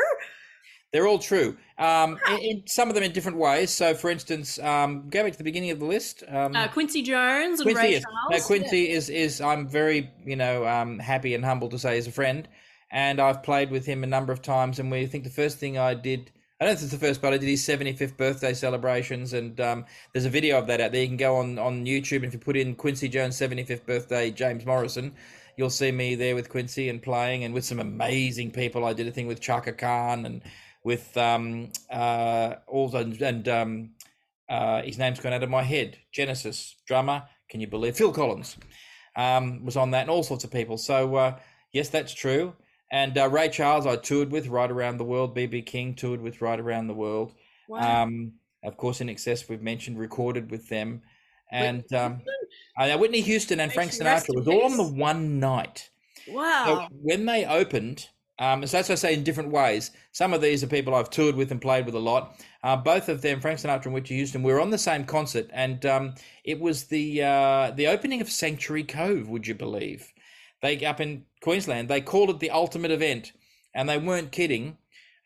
They're 0.91 1.07
all 1.07 1.19
true. 1.19 1.57
Um, 1.82 2.20
in, 2.30 2.39
in 2.39 2.63
some 2.67 2.89
of 2.89 2.96
them 2.96 3.04
in 3.04 3.12
different 3.12 3.39
ways. 3.39 3.72
So, 3.72 3.96
for 3.96 4.12
instance, 4.12 4.60
um, 4.60 5.10
go 5.10 5.24
back 5.24 5.32
to 5.32 5.38
the 5.38 5.44
beginning 5.44 5.72
of 5.72 5.80
the 5.80 5.86
list. 5.86 6.24
Um, 6.28 6.56
Uh, 6.56 6.67
Quincy 6.67 7.02
Jones 7.02 7.60
and 7.60 7.65
Quincy 7.65 7.82
Ray 7.82 7.94
is. 7.96 8.04
Charles. 8.04 8.41
No, 8.41 8.46
Quincy 8.48 8.89
is 8.91 9.10
is 9.10 9.41
I'm 9.41 9.67
very 9.67 10.12
you 10.24 10.36
know 10.36 10.67
um, 10.67 11.00
happy 11.00 11.34
and 11.34 11.44
humble 11.44 11.70
to 11.70 11.80
say 11.80 11.98
is 11.98 12.06
a 12.06 12.12
friend, 12.12 12.48
and 12.91 13.20
I've 13.20 13.41
played 13.41 13.72
with 13.72 13.88
him 13.88 14.04
a 14.04 14.08
number 14.08 14.32
of 14.32 14.44
times. 14.44 14.78
And 14.78 14.91
we 14.91 15.08
think 15.08 15.24
the 15.24 15.32
first 15.32 15.58
thing 15.58 15.78
I 15.78 15.96
did. 15.96 16.32
I 16.60 16.65
don't 16.65 16.76
think 16.76 16.91
it's 16.91 17.02
the 17.02 17.08
first, 17.08 17.24
but 17.24 17.34
I 17.34 17.38
did 17.39 17.50
his 17.50 17.63
75th 17.65 18.15
birthday 18.17 18.54
celebrations, 18.54 19.34
and 19.34 19.60
um, 19.60 19.86
there's 20.13 20.26
a 20.26 20.30
video 20.30 20.60
of 20.60 20.67
that 20.67 20.80
out 20.80 20.91
there. 20.91 21.02
You 21.02 21.08
can 21.08 21.17
go 21.17 21.38
on 21.38 21.58
on 21.58 21.88
YouTube, 21.88 22.17
and 22.17 22.26
if 22.26 22.34
you 22.34 22.39
put 22.39 22.56
in 22.56 22.76
Quincy 22.76 23.10
Jones 23.10 23.36
75th 23.39 23.88
birthday 23.88 24.30
James 24.30 24.63
Morrison, 24.67 25.15
you'll 25.58 25.72
see 25.72 25.91
me 25.91 26.13
there 26.13 26.36
with 26.36 26.50
Quincy 26.50 26.89
and 26.89 27.02
playing, 27.02 27.44
and 27.44 27.56
with 27.56 27.65
some 27.65 27.80
amazing 27.80 28.52
people. 28.52 28.86
I 28.86 28.94
did 28.94 29.08
a 29.08 29.12
thing 29.12 29.26
with 29.26 29.41
Chaka 29.41 29.72
Khan 29.72 30.28
and 30.28 30.44
with 30.84 31.15
um, 31.17 31.72
uh, 31.89 32.56
all 32.67 32.89
the, 32.89 33.17
and 33.22 33.48
um, 33.48 33.89
uh, 34.50 34.82
his 34.82 34.98
name's 34.98 35.20
gone 35.20 35.34
out 35.34 35.44
of 35.44 35.50
my 35.50 35.63
head. 35.63 35.98
Genesis 36.12 36.76
drummer, 36.86 37.24
can 37.50 37.62
you 37.62 37.67
believe? 37.67 37.96
Phil 37.96 38.12
Collins 38.12 38.58
um, 39.15 39.63
was 39.65 39.78
on 39.78 39.91
that, 39.91 40.02
and 40.02 40.10
all 40.10 40.24
sorts 40.24 40.44
of 40.44 40.52
people. 40.52 40.78
So 40.78 41.15
uh, 41.15 41.39
yes, 41.72 41.89
that's 41.89 42.13
true. 42.13 42.54
And 42.91 43.17
uh, 43.17 43.30
Ray 43.30 43.50
Charles, 43.50 43.86
I 43.86 43.96
toured 43.96 44.32
with 44.32 44.48
right 44.48 44.70
around 44.70 44.98
the 44.98 45.06
world. 45.06 45.36
BB 45.36 45.65
King 45.65 45.94
toured 45.94 46.22
with 46.22 46.41
right 46.41 46.60
around 46.60 46.88
the 46.88 46.94
world. 46.94 47.34
Wow. 47.70 48.04
Um, 48.04 48.34
of 48.63 48.76
course, 48.78 49.00
INXS, 49.00 49.50
we've 49.50 49.62
mentioned 49.62 49.98
recorded 49.98 50.52
with 50.52 50.67
them, 50.67 51.02
and 51.52 51.91
um, 51.94 52.22
know 52.78 52.98
Whitney 52.98 53.22
Houston 53.22 53.60
and 53.60 53.72
Frank 53.72 53.91
Sinatra 53.91 54.36
was 54.36 54.48
all 54.48 54.65
on 54.65 54.78
the 54.78 54.84
one 54.84 55.39
night. 55.39 55.89
wow. 56.28 56.88
So 56.89 56.96
when 57.02 57.26
they 57.26 57.46
opened, 57.46 58.10
Um, 58.39 58.65
so 58.65 58.78
that's 58.78 58.89
what 58.89 58.94
I 58.94 58.96
say 58.96 59.13
in 59.13 59.24
different 59.24 59.52
ways. 59.52 59.91
Some 60.12 60.34
of 60.34 60.41
these 60.41 60.63
are 60.63 60.67
people 60.67 60.96
I've 60.96 61.10
toured 61.10 61.36
with 61.36 61.52
and 61.52 61.62
played 61.62 61.86
with 61.86 61.96
a 61.96 62.00
lot. 62.00 62.41
Uh, 62.63 62.76
both 62.76 63.08
of 63.08 63.22
them, 63.22 63.39
Frank 63.39 63.60
Sinatra 63.60 63.86
and 63.86 63.94
Whitney 63.94 64.15
Houston, 64.15 64.44
we 64.44 64.52
were 64.52 64.62
on 64.62 64.72
the 64.72 64.78
same 64.78 65.06
concert, 65.06 65.50
and 65.54 65.86
um, 65.86 66.15
it 66.44 66.60
was 66.60 66.86
the 66.86 67.22
uh, 67.24 67.72
the 67.72 67.88
opening 67.88 68.22
of 68.22 68.30
Sanctuary 68.30 68.84
Cove. 68.84 69.30
Would 69.30 69.48
you 69.48 69.56
believe? 69.56 70.12
They 70.62 70.84
up 70.86 71.00
in 71.02 71.26
Queensland. 71.41 71.89
They 71.89 72.02
called 72.02 72.30
it 72.30 72.39
the 72.39 72.52
ultimate 72.52 72.91
event, 72.91 73.32
and 73.74 73.88
they 73.88 73.98
weren't 73.98 74.32
kidding. 74.32 74.78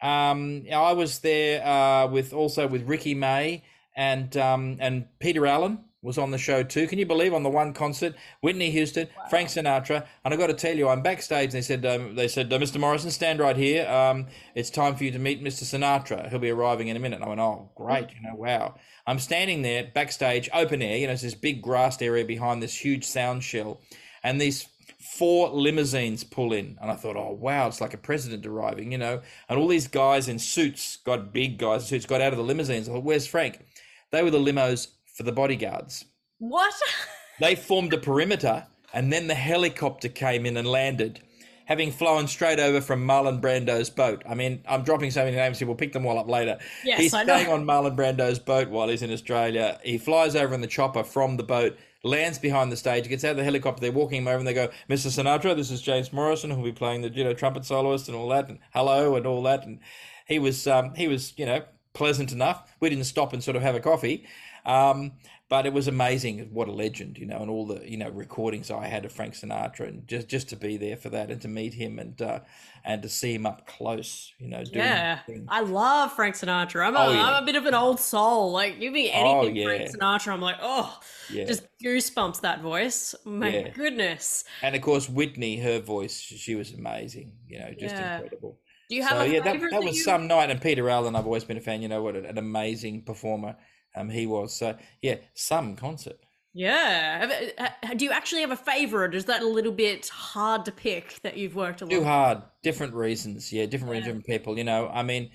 Um, 0.02 0.65
I 0.74 0.94
was 0.94 1.20
there 1.20 1.65
uh, 1.65 2.08
with 2.08 2.34
also 2.34 2.68
with 2.68 2.84
Ricky 2.84 3.15
May 3.15 3.63
and 3.96 4.36
um, 4.38 4.78
and 4.80 5.08
Peter 5.20 5.48
Allen 5.48 5.80
was 6.06 6.18
on 6.18 6.32
the 6.32 6.38
show 6.38 6.63
too. 6.63 6.88
Can 6.88 7.00
you 7.00 7.06
believe 7.06 7.34
on 7.34 7.44
the 7.44 7.50
one 7.50 7.74
concert, 7.74 8.15
Whitney 8.41 8.70
Houston, 8.72 9.08
wow. 9.18 9.26
Frank 9.30 9.50
Sinatra, 9.50 10.06
and 10.24 10.34
I've 10.34 10.39
got 10.39 10.48
to 10.48 10.54
tell 10.54 10.76
you, 10.76 10.88
I'm 10.88 11.02
backstage. 11.02 11.46
And 11.46 11.54
they 11.54 11.62
said, 11.62 11.86
um, 11.86 12.15
they 12.15 12.28
said, 12.28 12.54
uh, 12.54 12.60
Mr. 12.60 12.80
Morrison, 12.80 13.12
stand 13.12 13.39
right 13.39 13.58
here. 13.58 13.88
Um, 13.89 14.28
it's 14.54 14.70
time 14.70 14.96
for 14.96 15.04
you 15.04 15.12
to 15.12 15.20
meet 15.20 15.44
Mr. 15.44 15.63
Sinatra. 15.63 16.30
He'll 16.30 16.39
be 16.39 16.52
arriving 16.52 16.88
in 16.88 16.96
a 16.96 17.00
minute. 17.00 17.18
And 17.18 17.26
I 17.26 17.30
went, 17.30 17.41
oh, 17.41 17.72
great, 17.76 18.10
you 18.13 18.22
know, 18.22 18.36
wow. 18.36 18.76
I'm 19.08 19.20
standing 19.20 19.63
there 19.63 19.91
backstage, 19.94 20.50
open 20.54 20.82
air. 20.82 20.98
You 20.98 21.08
know, 21.08 21.13
it's 21.13 21.24
this 21.24 21.36
big 21.36 21.62
grassed 21.62 22.02
area 22.02 22.24
behind 22.24 22.62
this 22.62 22.76
huge 22.76 23.04
sound 23.04 23.44
shell, 23.44 23.82
and 24.24 24.39
these 24.39 24.68
four 25.00 25.50
limousines 25.50 26.24
pull 26.24 26.52
in 26.52 26.78
and 26.82 26.89
i 26.89 26.96
thought 26.96 27.15
oh 27.15 27.32
wow 27.39 27.68
it's 27.68 27.80
like 27.80 27.94
a 27.94 27.98
president 27.98 28.44
arriving 28.46 28.91
you 28.91 28.98
know 28.98 29.22
and 29.48 29.60
all 29.60 29.68
these 29.68 29.88
guys 29.88 30.28
in 30.28 30.39
suits 30.39 30.98
got 30.98 31.32
big 31.32 31.60
guys 31.60 31.84
in 31.84 31.88
suits 31.88 32.08
got 32.08 32.22
out 32.22 32.34
of 32.34 32.38
the 32.38 32.44
limousines 32.44 32.89
I 32.89 32.94
thought, 32.94 33.04
where's 33.04 33.28
frank 33.28 33.63
they 34.12 34.24
were 34.24 34.32
the 34.32 34.39
limos 34.39 34.88
for 35.15 35.23
the 35.23 35.32
bodyguards. 35.32 36.06
What? 36.38 36.75
they 37.39 37.56
formed 37.56 37.93
a 37.93 37.97
perimeter, 37.97 38.67
and 38.93 39.12
then 39.12 39.28
the 39.28 39.36
helicopter 39.36 40.10
came 40.10 40.45
in 40.45 40.58
and 40.58 40.67
landed, 40.67 41.21
having 41.65 41.91
flown 41.91 42.28
straight 42.28 42.60
over 42.60 42.82
from 42.82 43.08
Marlon 43.08 43.41
Brando's 43.41 43.89
boat. 43.89 44.21
I 44.30 44.36
mean, 44.36 44.62
I'm 44.67 44.84
dropping 44.84 45.12
so 45.12 45.23
many 45.23 45.38
names 45.38 45.58
here. 45.58 45.67
We'll 45.67 45.78
pick 45.78 45.93
them 45.93 46.06
all 46.06 46.19
up 46.19 46.28
later. 46.28 46.60
Yes, 46.84 46.99
he's 46.99 47.13
I 47.13 47.23
staying 47.23 47.47
know. 47.47 47.54
on 47.54 47.65
Marlon 47.65 47.95
Brando's 47.95 48.39
boat 48.39 48.69
while 48.69 48.89
he's 48.89 49.01
in 49.01 49.12
Australia. 49.12 49.80
He 49.84 49.97
flies 49.97 50.36
over 50.36 50.54
in 50.54 50.62
the 50.62 50.67
chopper 50.67 51.04
from 51.04 51.38
the 51.38 51.43
boat, 51.43 51.78
lands 52.04 52.38
behind 52.38 52.71
the 52.71 52.78
stage, 52.78 53.08
gets 53.08 53.23
out 53.23 53.32
of 53.32 53.38
the 53.38 53.43
helicopter. 53.45 53.82
They're 53.82 53.91
walking 53.93 54.21
him 54.21 54.28
over, 54.28 54.38
and 54.38 54.47
they 54.47 54.54
go, 54.54 54.69
"Mr. 54.89 55.08
Sinatra, 55.08 55.56
this 55.56 55.71
is 55.71 55.82
James 55.82 56.12
Morrison, 56.12 56.51
who'll 56.51 56.63
be 56.63 56.73
playing 56.73 57.01
the 57.01 57.10
you 57.10 57.23
know 57.23 57.34
trumpet 57.34 57.63
soloist 57.63 58.10
and 58.10 58.17
all 58.17 58.28
that, 58.30 58.49
and 58.49 58.60
hello 58.73 59.15
and 59.15 59.25
all 59.25 59.41
that." 59.43 59.65
And 59.65 59.80
he 60.28 60.39
was 60.39 60.67
um, 60.67 60.93
he 60.95 61.08
was 61.08 61.34
you 61.38 61.45
know 61.45 61.63
pleasant 61.93 62.32
enough. 62.32 62.75
We 62.80 62.89
didn't 62.89 63.06
stop 63.06 63.34
and 63.34 63.43
sort 63.43 63.56
of 63.56 63.63
have 63.63 63.73
a 63.73 63.80
coffee. 63.80 64.28
Um, 64.65 65.13
but 65.47 65.65
it 65.65 65.73
was 65.73 65.88
amazing. 65.88 66.49
What 66.51 66.67
a 66.67 66.71
legend 66.71 67.17
you 67.17 67.25
know 67.25 67.38
and 67.38 67.49
all 67.49 67.65
the 67.67 67.89
you 67.89 67.97
know 67.97 68.10
recordings 68.10 68.71
i 68.71 68.88
had 68.88 69.06
of 69.06 69.12
frank 69.12 69.34
sinatra 69.34 69.88
and 69.88 70.08
just 70.08 70.28
just 70.28 70.49
to 70.49 70.56
be 70.56 70.78
there 70.78 70.97
for 70.97 71.10
that 71.10 71.30
and 71.32 71.41
to 71.41 71.47
meet 71.47 71.73
him 71.75 71.99
and 71.99 72.19
uh 72.21 72.39
and 72.84 73.01
to 73.04 73.10
see 73.10 73.34
him 73.34 73.45
up 73.45 73.67
close 73.67 74.34
you 74.39 74.47
know 74.47 74.63
yeah. 74.71 75.19
i 75.47 75.62
love 75.62 76.12
frank 76.13 76.36
sinatra. 76.36 76.86
I'm 76.88 76.95
a, 76.95 76.99
Oh, 76.99 77.12
yeah. 77.12 77.23
I'm 77.25 77.43
a 77.43 77.45
bit 77.45 77.56
of 77.56 77.65
an 77.65 77.73
old 77.73 77.99
soul. 77.99 78.51
Like 78.51 78.80
give 78.80 78.91
me 78.93 79.12
anything 79.12 79.28
Oh, 79.28 79.47
yeah. 79.47 79.65
frank 79.65 79.89
sinatra 79.91 80.34
i'm 80.34 80.41
like 80.41 80.58
oh 80.62 80.99
Yeah. 81.30 81.45
just 81.45 81.63
goosebumps 81.84 82.41
that 82.41 82.62
voice. 82.62 83.13
My 83.25 83.49
Yeah. 83.49 83.69
goodness. 83.69 84.43
And 84.62 84.75
of 84.75 84.82
course 84.82 85.08
whitney 85.10 85.58
her 85.60 85.80
voice 85.80 86.19
she 86.19 86.56
was 86.56 86.73
amazing 86.73 87.34
you 87.47 87.60
know 87.60 87.71
just 87.80 87.95
incredible. 87.95 88.60
Do 88.89 88.95
you 88.95 89.04
have 89.04 89.12
so 89.13 89.21
a 89.21 89.28
yeah 89.28 89.39
that, 89.41 89.54
favorite 89.54 89.71
that 89.71 89.84
was 89.84 89.97
you... 89.97 90.04
some 90.04 90.28
night 90.28 90.49
and 90.51 90.62
peter 90.62 90.89
allen 90.89 91.15
i've 91.15 91.25
always 91.25 91.43
been 91.43 91.58
a 91.58 91.62
fan 91.62 91.82
you 91.82 91.88
know 91.88 92.04
what 92.04 92.15
an 92.15 92.38
amazing 92.38 93.01
performer 93.04 93.56
um 93.95 94.10
he 94.10 94.25
was 94.25 94.55
so 94.55 94.75
yeah 95.01 95.15
some 95.34 95.75
concert. 95.75 96.17
Yeah. 96.58 97.41
Uh, 97.58 97.93
do 97.95 98.05
you 98.05 98.12
actually 98.12 98.39
have 98.39 98.51
a 98.51 98.55
favorite 98.55 99.13
or 99.13 99.17
is 99.17 99.25
that 99.25 99.41
a 99.41 99.47
little 99.47 99.73
bit 99.73 100.08
hard 100.08 100.63
to 100.65 100.71
pick 100.71 101.19
that 101.21 101.36
you've 101.36 101.53
worked 101.53 101.81
a 101.81 101.86
lot 101.86 101.91
too 101.91 102.03
hard. 102.05 102.43
Different 102.63 102.93
reasons. 102.93 103.51
Yeah 103.51 103.65
different 103.65 103.91
reasons 103.91 104.05
different 104.05 104.25
people 104.25 104.58
you 104.58 104.63
know. 104.63 104.88
I 104.88 105.03
mean 105.03 105.31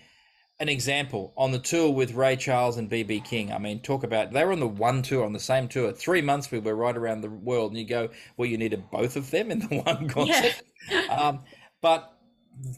an 0.61 0.71
example 0.71 1.35
on 1.37 1.53
the 1.53 1.59
tour 1.59 1.91
with 1.91 2.13
ray 2.13 2.37
charles 2.37 2.77
and 2.77 2.91
bb 2.91 3.25
king 3.25 3.51
i 3.51 3.57
mean 3.57 3.81
talk 3.81 4.05
about 4.05 4.31
they 4.31 4.45
were 4.45 4.53
on 4.53 4.61
the 4.61 4.69
one 4.69 5.01
tour 5.01 5.25
on 5.25 5.33
the 5.33 5.41
same 5.41 5.69
tour. 5.69 5.93
Three 5.93 6.23
months 6.23 6.51
we 6.51 6.59
were 6.59 6.75
right 6.75 6.97
around 6.97 7.21
the 7.21 7.31
world 7.31 7.73
and 7.73 7.81
you 7.81 7.87
go 7.87 8.09
well 8.39 8.49
you 8.49 8.57
needed 8.57 8.91
both 8.91 9.17
of 9.17 9.31
them 9.31 9.51
in 9.51 9.59
the 9.59 9.67
one 9.85 10.09
concert. 10.09 10.63
Um, 11.11 11.45
but 11.83 12.17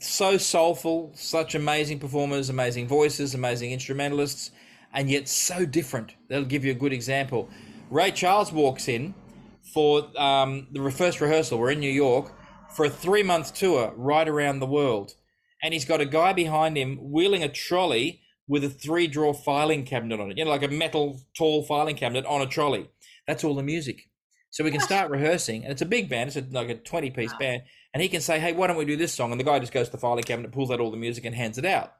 so 0.00 0.36
soulful 0.36 1.12
such 1.14 1.54
amazing 1.54 2.00
performers 2.00 2.50
amazing 2.50 2.88
voices 2.88 3.34
amazing 3.34 3.70
instrumentalists 3.70 4.50
and 4.92 5.10
yet 5.10 5.28
so 5.28 5.64
different 5.64 6.14
that'll 6.28 6.44
give 6.44 6.64
you 6.64 6.72
a 6.72 6.74
good 6.74 6.92
example 6.92 7.48
ray 7.90 8.10
charles 8.10 8.52
walks 8.52 8.88
in 8.88 9.14
for 9.62 10.08
um, 10.20 10.66
the 10.72 10.90
first 10.90 11.20
rehearsal. 11.20 11.58
We're 11.58 11.72
in 11.72 11.80
New 11.80 11.90
York 11.90 12.32
for 12.70 12.84
a 12.84 12.90
three 12.90 13.22
month 13.22 13.54
tour 13.54 13.92
right 13.96 14.28
around 14.28 14.58
the 14.58 14.66
world. 14.66 15.14
And 15.62 15.72
he's 15.72 15.84
got 15.84 16.00
a 16.00 16.06
guy 16.06 16.32
behind 16.32 16.76
him 16.76 16.98
wheeling 17.00 17.44
a 17.44 17.48
trolley 17.48 18.20
with 18.48 18.64
a 18.64 18.68
three 18.68 19.06
drawer 19.06 19.32
filing 19.32 19.84
cabinet 19.84 20.20
on 20.20 20.30
it, 20.30 20.38
you 20.38 20.44
know, 20.44 20.50
like 20.50 20.64
a 20.64 20.68
metal 20.68 21.20
tall 21.36 21.62
filing 21.62 21.96
cabinet 21.96 22.26
on 22.26 22.42
a 22.42 22.46
trolley. 22.46 22.90
That's 23.26 23.44
all 23.44 23.54
the 23.54 23.62
music. 23.62 24.08
So 24.50 24.64
we 24.64 24.70
can 24.70 24.80
start 24.80 25.10
rehearsing, 25.10 25.62
and 25.62 25.72
it's 25.72 25.80
a 25.80 25.86
big 25.86 26.10
band, 26.10 26.28
it's 26.28 26.36
a, 26.36 26.44
like 26.50 26.68
a 26.68 26.74
20 26.74 27.10
piece 27.10 27.32
band. 27.38 27.62
And 27.94 28.02
he 28.02 28.08
can 28.10 28.20
say, 28.20 28.38
Hey, 28.38 28.52
why 28.52 28.66
don't 28.66 28.76
we 28.76 28.84
do 28.84 28.96
this 28.96 29.14
song? 29.14 29.30
And 29.30 29.40
the 29.40 29.44
guy 29.44 29.58
just 29.60 29.72
goes 29.72 29.86
to 29.86 29.92
the 29.92 29.98
filing 29.98 30.24
cabinet, 30.24 30.52
pulls 30.52 30.70
out 30.70 30.80
all 30.80 30.90
the 30.90 30.96
music, 30.96 31.24
and 31.24 31.34
hands 31.34 31.56
it 31.56 31.64
out. 31.64 31.94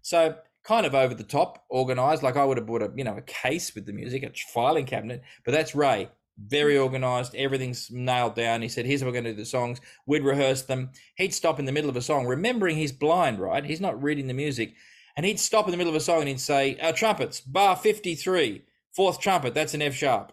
So 0.00 0.36
kind 0.64 0.86
of 0.86 0.94
over 0.94 1.14
the 1.14 1.24
top, 1.24 1.64
organized. 1.70 2.22
Like 2.22 2.36
I 2.36 2.44
would 2.44 2.56
have 2.56 2.66
bought 2.66 2.82
a 2.82 2.90
you 2.94 3.04
know 3.04 3.16
a 3.16 3.22
case 3.22 3.74
with 3.74 3.86
the 3.86 3.92
music, 3.92 4.22
a 4.22 4.32
filing 4.52 4.86
cabinet, 4.86 5.22
but 5.44 5.52
that's 5.52 5.74
Ray. 5.74 6.08
Very 6.40 6.78
organized, 6.78 7.34
everything's 7.34 7.90
nailed 7.90 8.36
down. 8.36 8.62
He 8.62 8.68
said, 8.68 8.86
"Here's 8.86 9.00
how 9.00 9.06
we're 9.06 9.12
going 9.12 9.24
to 9.24 9.32
do 9.32 9.36
the 9.36 9.44
songs." 9.44 9.80
We'd 10.06 10.22
rehearse 10.22 10.62
them. 10.62 10.90
He'd 11.16 11.34
stop 11.34 11.58
in 11.58 11.64
the 11.64 11.72
middle 11.72 11.90
of 11.90 11.96
a 11.96 12.02
song, 12.02 12.26
remembering 12.26 12.76
he's 12.76 12.92
blind, 12.92 13.40
right? 13.40 13.64
He's 13.64 13.80
not 13.80 14.00
reading 14.00 14.28
the 14.28 14.34
music, 14.34 14.74
and 15.16 15.26
he'd 15.26 15.40
stop 15.40 15.66
in 15.66 15.72
the 15.72 15.76
middle 15.76 15.92
of 15.92 15.96
a 15.96 16.00
song 16.00 16.20
and 16.20 16.28
he'd 16.28 16.40
say, 16.40 16.78
"Our 16.80 16.92
trumpets, 16.92 17.40
bar 17.40 17.74
fifty-three, 17.74 18.62
fourth 18.94 19.20
trumpet. 19.20 19.54
That's 19.54 19.74
an 19.74 19.82
F 19.82 19.94
sharp." 19.94 20.32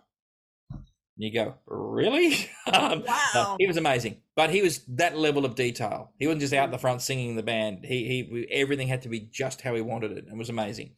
And 1.18 1.24
you 1.24 1.34
go, 1.34 1.56
really? 1.68 2.50
Um, 2.74 3.00
no, 3.00 3.06
Wow. 3.06 3.56
he 3.60 3.68
was 3.68 3.78
amazing, 3.78 4.18
but 4.36 4.50
he 4.50 4.64
was 4.64 4.80
that 4.96 5.16
level 5.16 5.46
of 5.46 5.54
detail. 5.54 6.12
He 6.18 6.26
wasn't 6.26 6.42
just 6.42 6.54
out 6.54 6.66
in 6.66 6.72
the 6.72 6.80
front 6.80 7.02
singing 7.04 7.36
the 7.36 7.44
band. 7.44 7.86
He 7.86 8.26
he 8.30 8.48
everything 8.52 8.88
had 8.88 9.04
to 9.04 9.10
be 9.10 9.20
just 9.32 9.62
how 9.62 9.76
he 9.76 9.82
wanted 9.82 10.12
it, 10.14 10.24
and 10.26 10.34
it 10.34 10.38
was 10.38 10.50
amazing. 10.50 10.96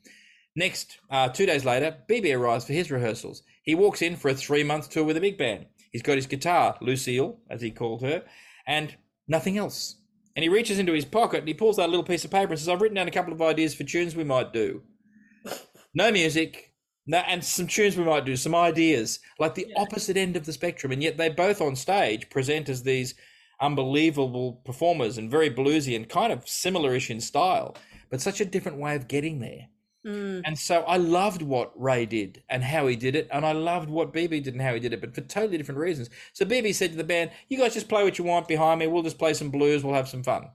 Next, 0.56 0.98
uh, 1.12 1.28
two 1.28 1.46
days 1.46 1.66
later, 1.66 1.98
BB 2.10 2.34
arrives 2.36 2.66
for 2.66 2.72
his 2.74 2.90
rehearsals. 2.90 3.44
He 3.64 3.76
walks 3.76 4.02
in 4.02 4.16
for 4.16 4.30
a 4.30 4.34
three-month 4.34 4.90
tour 4.90 5.04
with 5.04 5.18
a 5.18 5.22
big 5.22 5.38
band. 5.38 5.66
He's 5.92 6.02
got 6.02 6.16
his 6.16 6.26
guitar, 6.26 6.78
Lucille, 6.82 7.40
as 7.50 7.62
he 7.62 7.70
called 7.70 8.02
her, 8.02 8.24
and 8.66 8.96
nothing 9.28 9.58
else. 9.58 9.98
And 10.36 10.42
he 10.44 10.50
reaches 10.50 10.80
into 10.80 10.94
his 10.94 11.06
pocket 11.06 11.40
and 11.40 11.48
he 11.50 11.54
pulls 11.54 11.78
out 11.80 11.88
a 11.90 11.92
little 11.92 12.06
piece 12.06 12.24
of 12.24 12.32
paper 12.32 12.54
and 12.54 12.60
says, 12.60 12.70
"I've 12.70 12.82
written 12.82 12.96
down 12.96 13.10
a 13.10 13.12
couple 13.12 13.34
of 13.34 13.42
ideas 13.42 13.76
for 13.76 13.84
tunes 13.84 14.16
we 14.16 14.24
might 14.24 14.54
do. 14.54 14.84
No 15.94 16.12
music, 16.12 16.67
no, 17.08 17.20
and 17.20 17.43
some 17.43 17.67
tunes 17.67 17.98
we 17.98 18.04
might 18.04 18.26
do, 18.26 18.36
some 18.36 18.54
ideas, 18.54 19.20
like 19.39 19.56
the 19.56 19.74
opposite 19.76 20.17
end 20.17 20.36
of 20.36 20.46
the 20.46 20.54
spectrum. 20.54 20.91
And 20.91 21.02
yet 21.02 21.17
they 21.17 21.30
both 21.30 21.62
on 21.62 21.76
stage 21.76 22.30
present 22.30 22.70
as 22.70 22.84
these 22.84 23.15
unbelievable 23.60 24.62
performers 24.65 25.17
and 25.17 25.32
very 25.32 25.50
bluesy 25.50 25.96
and 25.96 26.08
kind 26.08 26.32
of 26.32 26.48
similar-ish 26.48 27.10
in 27.10 27.22
style, 27.22 27.76
but 28.10 28.22
such 28.22 28.41
a 28.41 28.46
different 28.46 28.78
way 28.78 28.96
of 28.96 29.08
getting 29.08 29.39
there. 29.39 29.70
Mm. 30.06 30.41
And 30.46 30.58
so 30.58 30.84
I 30.84 30.98
loved 30.98 31.41
what 31.41 31.72
Ray 31.76 32.06
did 32.06 32.43
and 32.50 32.63
how 32.63 32.88
he 32.88 32.96
did 32.96 33.15
it, 33.15 33.28
and 33.32 33.46
I 33.46 33.52
loved 33.52 33.89
what 33.89 34.13
BB 34.13 34.43
did 34.43 34.54
and 34.54 34.62
how 34.62 34.74
he 34.74 34.80
did 34.80 34.93
it, 34.93 35.02
but 35.02 35.13
for 35.13 35.22
totally 35.22 35.58
different 35.58 35.80
reasons. 35.80 36.10
So 36.34 36.46
BB 36.46 36.76
said 36.76 36.91
to 36.91 36.98
the 36.98 37.04
band, 37.04 37.32
"You 37.50 37.58
guys 37.58 37.74
just 37.74 37.89
play 37.89 38.04
what 38.04 38.17
you 38.17 38.24
want 38.24 38.48
behind 38.48 38.80
me. 38.80 38.88
We'll 38.88 39.04
just 39.04 39.17
play 39.17 39.34
some 39.34 39.50
blues. 39.50 39.84
We'll 39.84 39.96
have 39.96 40.08
some 40.08 40.24
fun." 40.24 40.50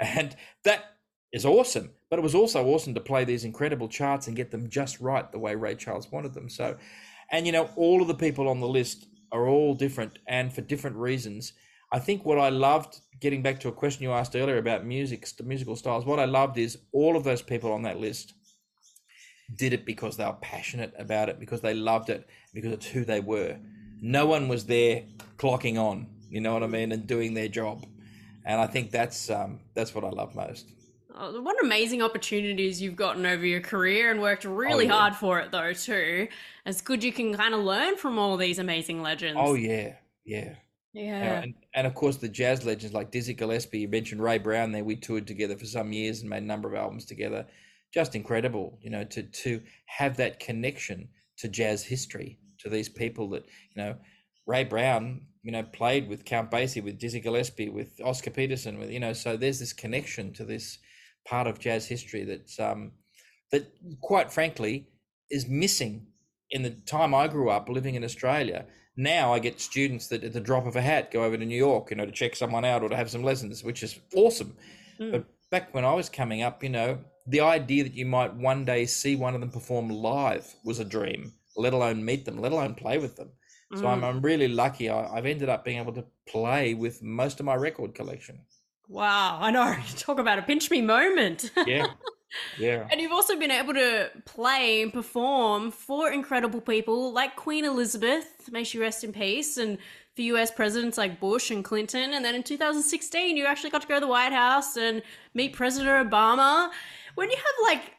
And 0.00 0.34
that 0.62 0.93
is 1.34 1.44
awesome. 1.44 1.90
But 2.08 2.20
it 2.20 2.22
was 2.22 2.34
also 2.34 2.64
awesome 2.64 2.94
to 2.94 3.00
play 3.00 3.24
these 3.24 3.44
incredible 3.44 3.88
charts 3.88 4.28
and 4.28 4.36
get 4.36 4.52
them 4.52 4.70
just 4.70 5.00
right 5.00 5.30
the 5.30 5.38
way 5.40 5.56
Ray 5.56 5.74
Charles 5.74 6.10
wanted 6.10 6.32
them. 6.32 6.48
So, 6.48 6.76
and 7.30 7.44
you 7.44 7.52
know, 7.52 7.68
all 7.76 8.00
of 8.00 8.08
the 8.08 8.14
people 8.14 8.48
on 8.48 8.60
the 8.60 8.68
list 8.68 9.06
are 9.32 9.48
all 9.48 9.74
different 9.74 10.20
and 10.28 10.52
for 10.52 10.60
different 10.60 10.96
reasons. 10.96 11.52
I 11.92 11.98
think 11.98 12.24
what 12.24 12.38
I 12.38 12.50
loved, 12.50 13.00
getting 13.20 13.42
back 13.42 13.58
to 13.60 13.68
a 13.68 13.72
question 13.72 14.04
you 14.04 14.12
asked 14.12 14.36
earlier 14.36 14.58
about 14.58 14.86
music, 14.86 15.26
musical 15.44 15.74
styles, 15.74 16.06
what 16.06 16.20
I 16.20 16.24
loved 16.24 16.56
is 16.56 16.78
all 16.92 17.16
of 17.16 17.24
those 17.24 17.42
people 17.42 17.72
on 17.72 17.82
that 17.82 17.98
list 17.98 18.34
did 19.56 19.72
it 19.72 19.84
because 19.84 20.16
they 20.16 20.24
were 20.24 20.38
passionate 20.40 20.94
about 20.98 21.28
it, 21.28 21.40
because 21.40 21.60
they 21.62 21.74
loved 21.74 22.10
it, 22.10 22.28
because 22.54 22.72
it's 22.72 22.86
who 22.86 23.04
they 23.04 23.20
were. 23.20 23.58
No 24.00 24.26
one 24.26 24.46
was 24.46 24.66
there 24.66 25.02
clocking 25.36 25.78
on, 25.78 26.06
you 26.30 26.40
know 26.40 26.52
what 26.52 26.62
I 26.62 26.68
mean, 26.68 26.92
and 26.92 27.06
doing 27.06 27.34
their 27.34 27.48
job. 27.48 27.84
And 28.46 28.60
I 28.60 28.66
think 28.66 28.90
that's 28.90 29.30
um, 29.30 29.60
that's 29.74 29.94
what 29.94 30.04
I 30.04 30.10
love 30.10 30.34
most. 30.34 30.73
Oh, 31.16 31.40
what 31.42 31.62
amazing 31.62 32.02
opportunities 32.02 32.82
you've 32.82 32.96
gotten 32.96 33.24
over 33.24 33.46
your 33.46 33.60
career 33.60 34.10
and 34.10 34.20
worked 34.20 34.44
really 34.44 34.86
Oh, 34.86 34.88
yeah. 34.88 34.92
hard 34.92 35.14
for 35.14 35.38
it 35.40 35.52
though 35.52 35.72
too. 35.72 36.28
It's 36.66 36.80
good 36.80 37.04
you 37.04 37.12
can 37.12 37.34
kind 37.34 37.54
of 37.54 37.60
learn 37.60 37.96
from 37.96 38.18
all 38.18 38.36
these 38.36 38.58
amazing 38.58 39.00
legends. 39.02 39.38
Oh 39.40 39.54
yeah, 39.54 39.94
yeah. 40.24 40.54
yeah. 40.92 41.42
And, 41.42 41.54
and 41.74 41.86
of 41.86 41.94
course 41.94 42.16
the 42.16 42.28
jazz 42.28 42.64
legends 42.64 42.94
like 42.94 43.12
Dizzy 43.12 43.34
Gillespie. 43.34 43.80
You 43.80 43.88
mentioned 43.88 44.22
Ray 44.22 44.38
Brown 44.38 44.72
there. 44.72 44.82
We 44.84 44.96
toured 44.96 45.26
together 45.26 45.56
for 45.56 45.66
some 45.66 45.92
years 45.92 46.20
and 46.20 46.30
made 46.30 46.42
a 46.42 46.46
number 46.46 46.68
of 46.68 46.74
albums 46.74 47.04
together. 47.04 47.46
Just 47.92 48.16
incredible, 48.16 48.78
you 48.82 48.90
know, 48.90 49.04
to 49.04 49.22
to 49.22 49.62
have 49.86 50.16
that 50.16 50.40
connection 50.40 51.08
to 51.38 51.48
jazz 51.48 51.84
history, 51.84 52.38
to 52.58 52.68
these 52.68 52.88
people 52.88 53.30
that 53.30 53.44
you 53.74 53.82
know 53.82 53.96
Ray 54.46 54.64
Brown, 54.64 55.22
you 55.44 55.52
know, 55.52 55.62
played 55.62 56.08
with 56.08 56.24
Count 56.24 56.50
Basie, 56.50 56.82
with 56.82 56.98
Dizzy 56.98 57.20
Gillespie, 57.20 57.68
with 57.68 58.00
Oscar 58.04 58.30
Peterson, 58.30 58.78
with 58.80 58.90
you 58.90 58.98
know, 58.98 59.12
so 59.12 59.36
there's 59.36 59.60
this 59.60 59.72
connection 59.72 60.32
to 60.34 60.44
this 60.44 60.78
part 61.26 61.46
of 61.46 61.58
jazz 61.58 61.86
history 61.86 62.24
that's 62.24 62.58
um, 62.60 62.92
that 63.50 63.72
quite 64.00 64.32
frankly 64.32 64.88
is 65.30 65.48
missing 65.48 66.06
in 66.50 66.62
the 66.62 66.70
time 66.70 67.14
I 67.14 67.28
grew 67.28 67.50
up 67.50 67.68
living 67.68 67.94
in 67.94 68.04
Australia. 68.04 68.66
Now 68.96 69.32
I 69.32 69.38
get 69.38 69.60
students 69.60 70.06
that 70.08 70.22
at 70.22 70.32
the 70.32 70.40
drop 70.40 70.66
of 70.66 70.76
a 70.76 70.80
hat 70.80 71.10
go 71.10 71.24
over 71.24 71.36
to 71.36 71.44
New 71.44 71.56
York, 71.56 71.90
you 71.90 71.96
know, 71.96 72.06
to 72.06 72.12
check 72.12 72.36
someone 72.36 72.64
out 72.64 72.82
or 72.82 72.88
to 72.88 72.96
have 72.96 73.10
some 73.10 73.24
lessons, 73.24 73.64
which 73.64 73.82
is 73.82 73.98
awesome. 74.14 74.56
Mm. 75.00 75.12
But 75.12 75.24
back 75.50 75.74
when 75.74 75.84
I 75.84 75.94
was 75.94 76.08
coming 76.08 76.42
up, 76.42 76.62
you 76.62 76.68
know, 76.68 76.98
the 77.26 77.40
idea 77.40 77.82
that 77.84 77.94
you 77.94 78.06
might 78.06 78.34
one 78.34 78.64
day 78.64 78.86
see 78.86 79.16
one 79.16 79.34
of 79.34 79.40
them 79.40 79.50
perform 79.50 79.88
live 79.88 80.54
was 80.64 80.78
a 80.78 80.84
dream, 80.84 81.32
let 81.56 81.72
alone 81.72 82.04
meet 82.04 82.24
them, 82.24 82.38
let 82.38 82.52
alone 82.52 82.74
play 82.74 82.98
with 82.98 83.16
them. 83.16 83.30
So 83.74 83.86
I'm, 83.86 84.02
Mm. 84.02 84.04
I'm 84.04 84.20
really 84.22 84.46
lucky. 84.48 84.88
I, 84.88 85.16
I've 85.16 85.26
ended 85.26 85.48
up 85.48 85.64
being 85.64 85.78
able 85.78 85.94
to 85.94 86.04
play 86.28 86.74
with 86.74 87.02
most 87.02 87.40
of 87.40 87.46
my 87.46 87.56
record 87.56 87.94
collection. 87.94 88.38
Wow, 88.88 89.38
I 89.40 89.50
know. 89.50 89.74
You 89.88 89.96
talk 89.96 90.18
about 90.18 90.38
a 90.38 90.42
pinch 90.42 90.70
me 90.70 90.80
moment. 90.82 91.50
Yeah. 91.66 91.86
Yeah. 92.58 92.88
And 92.90 93.00
you've 93.00 93.12
also 93.12 93.38
been 93.38 93.52
able 93.52 93.74
to 93.74 94.10
play 94.24 94.82
and 94.82 94.92
perform 94.92 95.70
for 95.70 96.10
incredible 96.10 96.60
people 96.60 97.12
like 97.12 97.36
Queen 97.36 97.64
Elizabeth, 97.64 98.50
may 98.50 98.64
she 98.64 98.76
rest 98.76 99.04
in 99.04 99.12
peace, 99.12 99.56
and 99.56 99.78
for 100.16 100.22
US 100.22 100.50
presidents 100.50 100.98
like 100.98 101.20
Bush 101.20 101.52
and 101.52 101.64
Clinton. 101.64 102.12
And 102.12 102.24
then 102.24 102.34
in 102.34 102.42
2016, 102.42 103.36
you 103.36 103.46
actually 103.46 103.70
got 103.70 103.82
to 103.82 103.88
go 103.88 103.94
to 103.94 104.00
the 104.00 104.08
White 104.08 104.32
House 104.32 104.76
and 104.76 105.02
meet 105.32 105.52
President 105.52 106.10
Obama. 106.10 106.70
When 107.14 107.30
you 107.30 107.36
have 107.36 107.76
like 107.76 107.92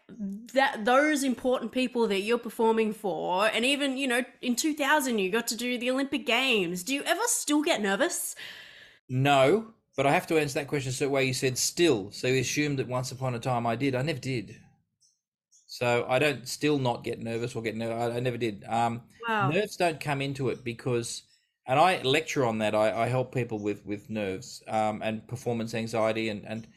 that, 0.54 0.84
those 0.84 1.24
important 1.24 1.72
people 1.72 2.08
that 2.08 2.22
you're 2.22 2.38
performing 2.38 2.94
for, 2.94 3.48
and 3.48 3.64
even 3.64 3.98
you 3.98 4.08
know 4.08 4.24
in 4.42 4.58
2000 4.58 5.18
you 5.18 5.32
got 5.32 5.48
to 5.48 5.56
do 5.56 5.78
the 5.78 5.90
Olympic 5.90 6.26
Games. 6.26 6.84
Do 6.84 6.94
you 6.94 7.04
ever 7.04 7.22
still 7.28 7.62
get 7.62 7.82
nervous? 7.82 8.36
No, 9.08 9.68
but 9.96 10.06
I 10.06 10.12
have 10.12 10.28
to 10.28 10.38
answer 10.38 10.60
that 10.60 10.68
question 10.68 10.92
so 10.92 11.10
way 11.10 11.26
you 11.26 11.34
said 11.34 11.58
still. 11.58 12.12
So 12.12 12.28
you 12.28 12.42
assumed 12.42 12.80
that 12.80 12.88
once 12.88 13.12
upon 13.12 13.36
a 13.36 13.40
time 13.40 13.66
I 13.66 13.76
did. 13.76 13.96
I 13.96 14.02
never 14.02 14.20
did. 14.20 14.56
So 15.68 16.06
I 16.08 16.20
don't 16.20 16.48
still 16.48 16.78
not 16.80 17.04
get 17.04 17.20
nervous 17.20 17.56
or 17.56 17.62
get 17.62 17.76
nervous. 17.76 18.14
I, 18.14 18.18
I 18.18 18.20
never 18.20 18.38
did. 18.38 18.64
Um, 18.68 19.02
Wow. 19.28 19.50
nerves 19.50 19.76
don't 19.76 20.00
come 20.00 20.22
into 20.22 20.50
it 20.50 20.64
because 20.64 21.24
and 21.68 21.80
i 21.80 22.02
lecture 22.04 22.46
on 22.46 22.60
that 22.60 22.74
i, 22.76 23.04
I 23.04 23.08
help 23.08 23.34
people 23.34 23.60
with 23.60 23.86
with 23.86 24.10
nerves 24.10 24.64
um, 24.68 25.02
and 25.04 25.28
performance 25.28 25.74
anxiety 25.74 26.30
and 26.30 26.46
and 26.46 26.68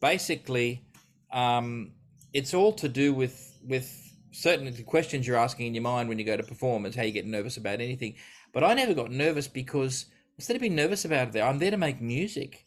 basically 0.00 0.84
um, 1.32 1.92
it's 2.32 2.54
all 2.54 2.72
to 2.74 2.88
do 2.88 3.12
with 3.14 3.58
with 3.66 3.88
certain 4.32 4.72
questions 4.84 5.26
you're 5.26 5.36
asking 5.38 5.66
in 5.66 5.74
your 5.74 5.82
mind 5.82 6.08
when 6.08 6.18
you 6.18 6.24
go 6.24 6.36
to 6.36 6.42
perform 6.42 6.86
is 6.86 6.94
how 6.94 7.02
you 7.02 7.12
get 7.12 7.26
nervous 7.26 7.56
about 7.56 7.80
anything 7.80 8.14
but 8.52 8.62
i 8.62 8.74
never 8.74 8.94
got 8.94 9.10
nervous 9.10 9.48
because 9.48 10.06
instead 10.36 10.54
of 10.56 10.60
being 10.62 10.74
nervous 10.74 11.04
about 11.04 11.34
it 11.34 11.40
i'm 11.40 11.58
there 11.58 11.70
to 11.70 11.76
make 11.76 12.00
music 12.00 12.63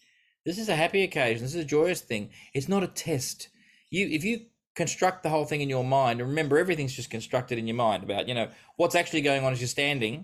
this 0.48 0.58
is 0.58 0.70
a 0.70 0.76
happy 0.78 1.04
occasion. 1.04 1.43
This 1.43 1.54
is 1.54 1.62
a 1.62 1.68
joyous 1.68 2.00
thing. 2.00 2.30
It's 2.54 2.70
not 2.70 2.82
a 2.82 2.88
test. 2.88 3.50
You 3.89 4.08
if 4.08 4.24
you 4.24 4.45
construct 4.76 5.22
the 5.22 5.30
whole 5.30 5.43
thing 5.43 5.60
in 5.60 5.68
your 5.68 5.84
mind 5.84 6.22
and 6.22 6.30
remember 6.30 6.58
everything's 6.58 6.93
just 6.93 7.10
constructed 7.10 7.58
in 7.58 7.68
your 7.68 7.76
mind 7.76 8.04
about 8.04 8.30
you 8.30 8.34
know 8.34 8.48
what's 8.78 8.95
actually 8.95 9.22
going 9.22 9.43
on 9.43 9.52
as 9.52 9.60
you're 9.60 9.68
standing 9.68 10.24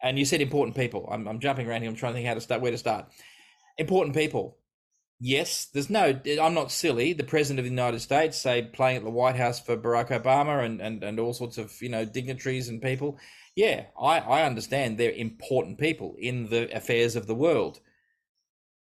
and 0.00 0.20
you 0.20 0.24
said 0.24 0.40
important 0.40 0.76
people. 0.76 1.08
I'm, 1.10 1.26
I'm 1.26 1.40
jumping 1.40 1.66
around 1.66 1.80
here. 1.80 1.90
I'm 1.90 1.96
trying 1.96 2.12
to 2.12 2.18
think 2.18 2.28
how 2.28 2.34
to 2.34 2.40
start 2.40 2.60
where 2.60 2.70
to 2.70 2.78
start. 2.78 3.06
Important 3.76 4.14
people. 4.14 4.56
Yes 5.18 5.64
there's 5.64 5.90
no 5.90 6.20
i'm 6.40 6.54
not 6.54 6.70
silly. 6.70 7.12
The 7.12 7.24
president 7.24 7.58
of 7.58 7.64
the 7.64 7.70
united 7.70 8.00
states 8.00 8.40
say 8.40 8.62
playing 8.62 8.98
at 8.98 9.02
the 9.04 9.10
white 9.10 9.36
house 9.36 9.58
for 9.58 9.76
barack 9.76 10.10
obama 10.10 10.64
and 10.64 10.80
and, 10.80 11.02
and 11.02 11.18
all 11.18 11.32
sorts 11.32 11.58
of 11.58 11.82
you 11.82 11.88
know 11.88 12.04
dignitaries 12.04 12.68
and 12.68 12.80
people. 12.80 13.18
Yeah 13.56 13.86
i 14.00 14.20
i 14.20 14.42
understand 14.44 14.96
they're 14.96 15.10
important 15.10 15.78
people 15.78 16.14
in 16.20 16.50
the 16.50 16.72
affairs 16.72 17.16
of 17.16 17.26
the 17.26 17.34
world 17.34 17.80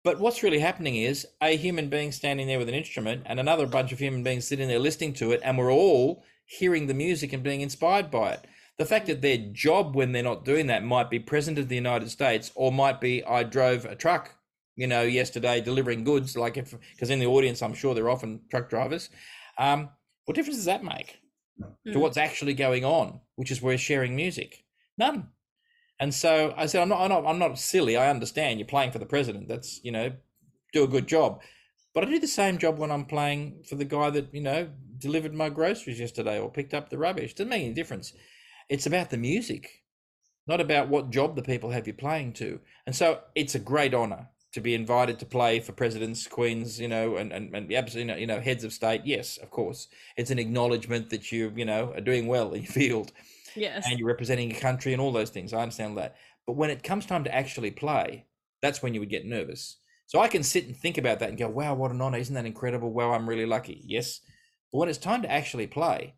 but 0.05 0.19
what's 0.19 0.43
really 0.43 0.59
happening 0.59 0.95
is 0.95 1.27
a 1.41 1.57
human 1.57 1.89
being 1.89 2.11
standing 2.11 2.45
there 2.45 2.59
with 2.59 2.69
an 2.69 2.75
instrument 2.75 3.23
and 3.25 3.39
another 3.39 3.65
bunch 3.65 3.91
of 3.91 3.97
human 3.97 4.21
beings 4.21 4.47
sitting 4.47 4.67
there 4.67 4.77
listening 4.77 5.13
to 5.13 5.31
it, 5.31 5.41
and 5.43 5.57
we're 5.57 5.73
all 5.73 6.23
hearing 6.45 6.85
the 6.85 6.93
music 6.93 7.33
and 7.33 7.41
being 7.41 7.61
inspired 7.61 8.11
by 8.11 8.31
it. 8.33 8.45
The 8.77 8.85
fact 8.85 9.07
that 9.07 9.21
their 9.23 9.39
job 9.51 9.95
when 9.95 10.11
they're 10.11 10.21
not 10.21 10.45
doing 10.45 10.67
that 10.67 10.83
might 10.83 11.09
be 11.09 11.17
president 11.17 11.57
of 11.57 11.69
the 11.69 11.75
United 11.75 12.11
States 12.11 12.51
or 12.53 12.71
might 12.71 13.01
be 13.01 13.23
I 13.25 13.41
drove 13.41 13.85
a 13.85 13.95
truck, 13.95 14.35
you 14.75 14.85
know, 14.85 15.01
yesterday 15.01 15.59
delivering 15.59 16.03
goods, 16.03 16.37
like 16.37 16.55
if 16.55 16.75
because 16.93 17.09
in 17.09 17.19
the 17.19 17.25
audience 17.25 17.63
I'm 17.63 17.73
sure 17.73 17.95
they're 17.95 18.09
often 18.09 18.41
truck 18.51 18.69
drivers. 18.69 19.09
Um, 19.57 19.89
what 20.25 20.35
difference 20.35 20.57
does 20.57 20.65
that 20.65 20.83
make 20.83 21.19
to 21.59 21.93
Mm. 21.93 22.01
what's 22.01 22.17
actually 22.17 22.53
going 22.53 22.85
on, 22.85 23.21
which 23.37 23.49
is 23.49 23.59
we're 23.61 23.77
sharing 23.77 24.15
music? 24.15 24.65
None. 24.99 25.29
And 25.99 26.13
so 26.13 26.53
I 26.57 26.65
said, 26.65 26.81
I'm 26.81 26.89
not, 26.89 27.01
I'm 27.01 27.09
not, 27.09 27.25
I'm 27.25 27.39
not 27.39 27.57
silly. 27.57 27.95
I 27.95 28.09
understand 28.09 28.59
you're 28.59 28.67
playing 28.67 28.91
for 28.91 28.99
the 28.99 29.05
president. 29.05 29.47
That's, 29.47 29.79
you 29.83 29.91
know, 29.91 30.11
do 30.73 30.83
a 30.83 30.87
good 30.87 31.07
job. 31.07 31.41
But 31.93 32.03
I 32.03 32.09
do 32.09 32.19
the 32.19 32.27
same 32.27 32.57
job 32.57 32.77
when 32.77 32.91
I'm 32.91 33.05
playing 33.05 33.63
for 33.67 33.75
the 33.75 33.85
guy 33.85 34.09
that, 34.09 34.33
you 34.33 34.41
know, 34.41 34.69
delivered 34.97 35.33
my 35.33 35.49
groceries 35.49 35.99
yesterday 35.99 36.39
or 36.39 36.51
picked 36.51 36.73
up 36.73 36.89
the 36.89 36.97
rubbish. 36.97 37.33
Doesn't 37.33 37.49
make 37.49 37.63
any 37.63 37.73
difference. 37.73 38.13
It's 38.67 38.85
about 38.85 39.09
the 39.09 39.17
music, 39.17 39.83
not 40.45 40.59
about 40.59 40.89
what 40.89 41.11
job 41.11 41.37
the 41.37 41.41
people 41.41 41.69
have 41.69 41.87
you 41.87 41.93
playing 41.93 42.33
to. 42.33 42.59
And 42.85 42.95
so 42.95 43.21
it's 43.33 43.55
a 43.55 43.59
great 43.59 43.93
honor 43.93 44.27
to 44.51 44.61
be 44.61 44.73
invited 44.73 45.19
to 45.19 45.25
play 45.25 45.59
for 45.59 45.71
presidents, 45.71 46.27
queens, 46.27 46.79
you 46.79 46.87
know, 46.87 47.15
and, 47.15 47.31
and, 47.31 47.55
and 47.55 47.73
absolutely, 47.73 48.19
you 48.19 48.27
know, 48.27 48.41
heads 48.41 48.65
of 48.65 48.73
state. 48.73 49.01
Yes, 49.05 49.37
of 49.37 49.49
course. 49.49 49.87
It's 50.17 50.31
an 50.31 50.39
acknowledgement 50.39 51.09
that 51.11 51.31
you, 51.31 51.53
you 51.55 51.65
know, 51.65 51.93
are 51.93 52.01
doing 52.01 52.27
well 52.27 52.53
in 52.53 52.63
your 52.63 52.71
field 52.71 53.13
Yes. 53.55 53.85
and 53.87 53.97
you're 53.97 54.07
representing 54.07 54.51
a 54.51 54.59
country 54.59 54.93
and 54.93 55.01
all 55.01 55.11
those 55.11 55.29
things. 55.29 55.53
I 55.53 55.61
understand 55.61 55.97
that. 55.97 56.15
But 56.45 56.55
when 56.55 56.69
it 56.69 56.83
comes 56.83 57.05
time 57.05 57.23
to 57.23 57.33
actually 57.33 57.71
play, 57.71 58.25
that's 58.61 58.81
when 58.81 58.93
you 58.93 58.99
would 58.99 59.09
get 59.09 59.25
nervous. 59.25 59.77
So 60.07 60.19
I 60.19 60.27
can 60.27 60.43
sit 60.43 60.65
and 60.65 60.75
think 60.75 60.97
about 60.97 61.19
that 61.19 61.29
and 61.29 61.37
go, 61.37 61.49
wow, 61.49 61.73
what 61.73 61.91
an 61.91 62.01
honor. 62.01 62.17
Isn't 62.17 62.35
that 62.35 62.45
incredible? 62.45 62.93
Wow, 62.93 63.11
I'm 63.11 63.27
really 63.27 63.45
lucky. 63.45 63.81
Yes. 63.85 64.21
But 64.71 64.79
when 64.79 64.89
it's 64.89 64.97
time 64.97 65.21
to 65.23 65.31
actually 65.31 65.67
play, 65.67 66.15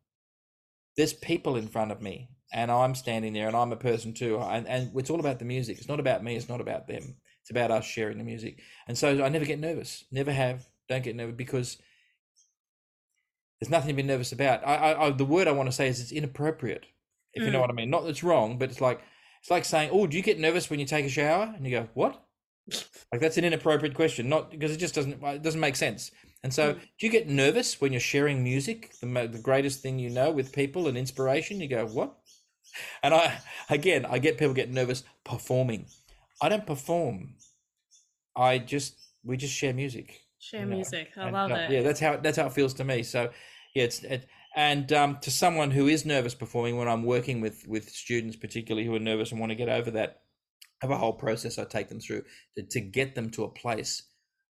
there's 0.97 1.13
people 1.13 1.55
in 1.55 1.67
front 1.67 1.91
of 1.91 2.01
me 2.01 2.29
and 2.53 2.71
I'm 2.71 2.95
standing 2.95 3.33
there 3.33 3.47
and 3.47 3.55
I'm 3.55 3.71
a 3.71 3.77
person 3.77 4.13
too. 4.13 4.39
And, 4.39 4.67
and 4.67 4.91
it's 4.95 5.09
all 5.09 5.19
about 5.19 5.39
the 5.39 5.45
music. 5.45 5.77
It's 5.77 5.87
not 5.87 5.99
about 5.99 6.23
me. 6.23 6.35
It's 6.35 6.49
not 6.49 6.61
about 6.61 6.87
them. 6.87 7.15
It's 7.41 7.51
about 7.51 7.71
us 7.71 7.85
sharing 7.85 8.17
the 8.17 8.23
music. 8.23 8.59
And 8.87 8.97
so 8.97 9.23
I 9.23 9.29
never 9.29 9.45
get 9.45 9.59
nervous. 9.59 10.03
Never 10.11 10.33
have. 10.33 10.67
Don't 10.89 11.03
get 11.03 11.15
nervous 11.15 11.35
because 11.35 11.77
there's 13.59 13.69
nothing 13.69 13.89
to 13.89 13.93
be 13.93 14.03
nervous 14.03 14.31
about. 14.31 14.65
I, 14.67 14.75
I, 14.75 15.07
I 15.07 15.11
the 15.11 15.25
word 15.25 15.47
I 15.47 15.51
want 15.51 15.69
to 15.69 15.75
say 15.75 15.87
is 15.87 15.99
it's 15.99 16.11
inappropriate 16.11 16.85
if 17.37 17.45
you 17.45 17.51
know 17.51 17.59
Mm. 17.59 17.61
what 17.61 17.69
I 17.69 17.73
mean. 17.73 17.89
Not 17.89 18.03
that 18.03 18.09
it's 18.09 18.23
wrong, 18.23 18.57
but 18.57 18.69
it's 18.69 18.81
like 18.81 19.01
it's 19.41 19.51
like 19.51 19.65
saying, 19.65 19.89
"Oh, 19.91 20.07
do 20.07 20.17
you 20.17 20.23
get 20.23 20.39
nervous 20.39 20.69
when 20.69 20.79
you 20.79 20.85
take 20.85 21.05
a 21.05 21.09
shower?" 21.09 21.53
And 21.55 21.65
you 21.65 21.71
go, 21.71 21.89
"What?" 21.93 22.23
Like 23.11 23.21
that's 23.21 23.37
an 23.37 23.45
inappropriate 23.45 23.95
question, 23.95 24.27
not 24.27 24.51
because 24.51 24.71
it 24.73 24.77
just 24.77 24.95
doesn't 24.95 25.23
it 25.23 25.41
doesn't 25.43 25.59
make 25.61 25.75
sense. 25.77 26.11
And 26.43 26.53
so, 26.53 26.73
Mm. 26.73 26.79
do 26.99 27.05
you 27.05 27.11
get 27.11 27.27
nervous 27.29 27.79
when 27.81 27.91
you're 27.93 28.01
sharing 28.13 28.43
music, 28.43 28.91
the 29.01 29.07
the 29.31 29.39
greatest 29.49 29.81
thing 29.81 29.99
you 29.99 30.09
know, 30.09 30.29
with 30.31 30.51
people 30.53 30.87
and 30.87 30.97
inspiration? 30.97 31.61
You 31.61 31.69
go, 31.69 31.85
"What?" 31.85 32.17
And 33.03 33.13
I 33.13 33.39
again, 33.69 34.05
I 34.05 34.19
get 34.19 34.37
people 34.37 34.53
get 34.53 34.69
nervous 34.69 35.03
performing. 35.23 35.85
I 36.41 36.49
don't 36.49 36.65
perform. 36.67 37.35
I 38.35 38.59
just 38.59 38.95
we 39.23 39.37
just 39.37 39.53
share 39.53 39.73
music. 39.73 40.21
Share 40.39 40.61
you 40.61 40.67
know, 40.67 40.75
music. 40.75 41.09
I 41.17 41.23
and, 41.23 41.33
love 41.33 41.51
uh, 41.51 41.55
it. 41.55 41.71
Yeah, 41.71 41.81
that's 41.81 41.99
how 41.99 42.17
that's 42.17 42.37
how 42.37 42.45
it 42.47 42.53
feels 42.53 42.73
to 42.75 42.83
me. 42.83 43.03
So, 43.03 43.29
yeah, 43.73 43.83
it's 43.85 44.03
it, 44.03 44.27
and 44.57 44.91
um, 44.91 45.19
to 45.21 45.29
someone 45.29 45.69
who 45.69 45.87
is 45.87 46.03
nervous 46.03 46.33
performing, 46.33 46.77
when 46.77 46.87
I'm 46.87 47.03
working 47.03 47.41
with 47.41 47.67
with 47.67 47.91
students, 47.91 48.35
particularly 48.35 48.87
who 48.87 48.95
are 48.95 48.99
nervous 48.99 49.29
and 49.29 49.39
want 49.39 49.51
to 49.51 49.55
get 49.55 49.69
over 49.69 49.91
that, 49.91 50.21
I 50.81 50.87
have 50.87 50.91
a 50.91 50.97
whole 50.97 51.13
process 51.13 51.59
I 51.59 51.63
take 51.65 51.89
them 51.89 51.99
through 51.99 52.23
to, 52.55 52.63
to 52.63 52.81
get 52.81 53.13
them 53.13 53.29
to 53.31 53.43
a 53.43 53.51
place 53.51 54.01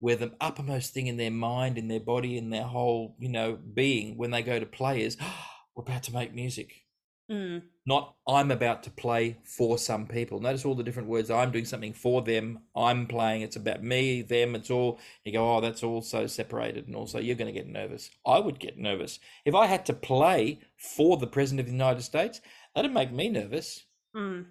where 0.01 0.17
the 0.17 0.33
uppermost 0.41 0.93
thing 0.93 1.07
in 1.07 1.19
their 1.19 1.31
mind, 1.31 1.79
in 1.79 1.87
their 1.87 2.01
body, 2.01 2.37
in 2.37 2.51
their 2.51 2.65
whole 2.65 3.15
you 3.21 3.29
know 3.29 3.57
being, 3.57 4.19
when 4.19 4.33
they 4.33 4.43
go 4.43 4.59
to 4.59 4.67
play, 4.67 5.03
is 5.03 5.17
we're 5.77 5.85
about 5.85 6.03
to 6.03 6.13
make 6.13 6.35
music 6.35 6.83
Mm. 7.31 7.63
not 7.87 8.15
I'm 8.29 8.51
about 8.51 8.83
to 8.83 8.91
play 8.91 9.39
for 9.45 9.79
some 9.79 10.07
people. 10.07 10.41
Notice 10.41 10.65
all 10.65 10.75
the 10.75 10.83
different 10.83 11.09
words. 11.09 11.31
I'm 11.31 11.51
doing 11.51 11.65
something 11.65 11.93
for 11.93 12.21
them. 12.23 12.61
I'm 12.77 13.07
playing. 13.07 13.43
It's 13.43 13.57
about 13.57 13.83
me, 13.83 14.23
them. 14.23 14.55
It's 14.55 14.71
all. 14.71 14.99
You 15.25 15.33
go, 15.33 15.57
oh, 15.57 15.61
that's 15.61 15.83
all 15.83 16.03
so 16.03 16.27
separated, 16.27 16.87
and 16.87 16.97
also 16.97 17.21
you're 17.21 17.37
going 17.37 17.53
to 17.53 17.59
get 17.59 17.69
nervous. 17.69 18.11
I 18.27 18.39
would 18.39 18.59
get 18.59 18.77
nervous 18.77 19.19
if 19.45 19.55
I 19.55 19.67
had 19.67 19.87
to 19.87 19.93
play 19.93 20.61
for 20.77 21.17
the 21.17 21.27
president 21.27 21.61
of 21.61 21.67
the 21.67 21.73
United 21.73 22.03
States. 22.03 22.41
That'd 22.75 22.93
make 22.93 23.13
me 23.13 23.29
nervous. 23.29 23.85
Mm. 24.17 24.47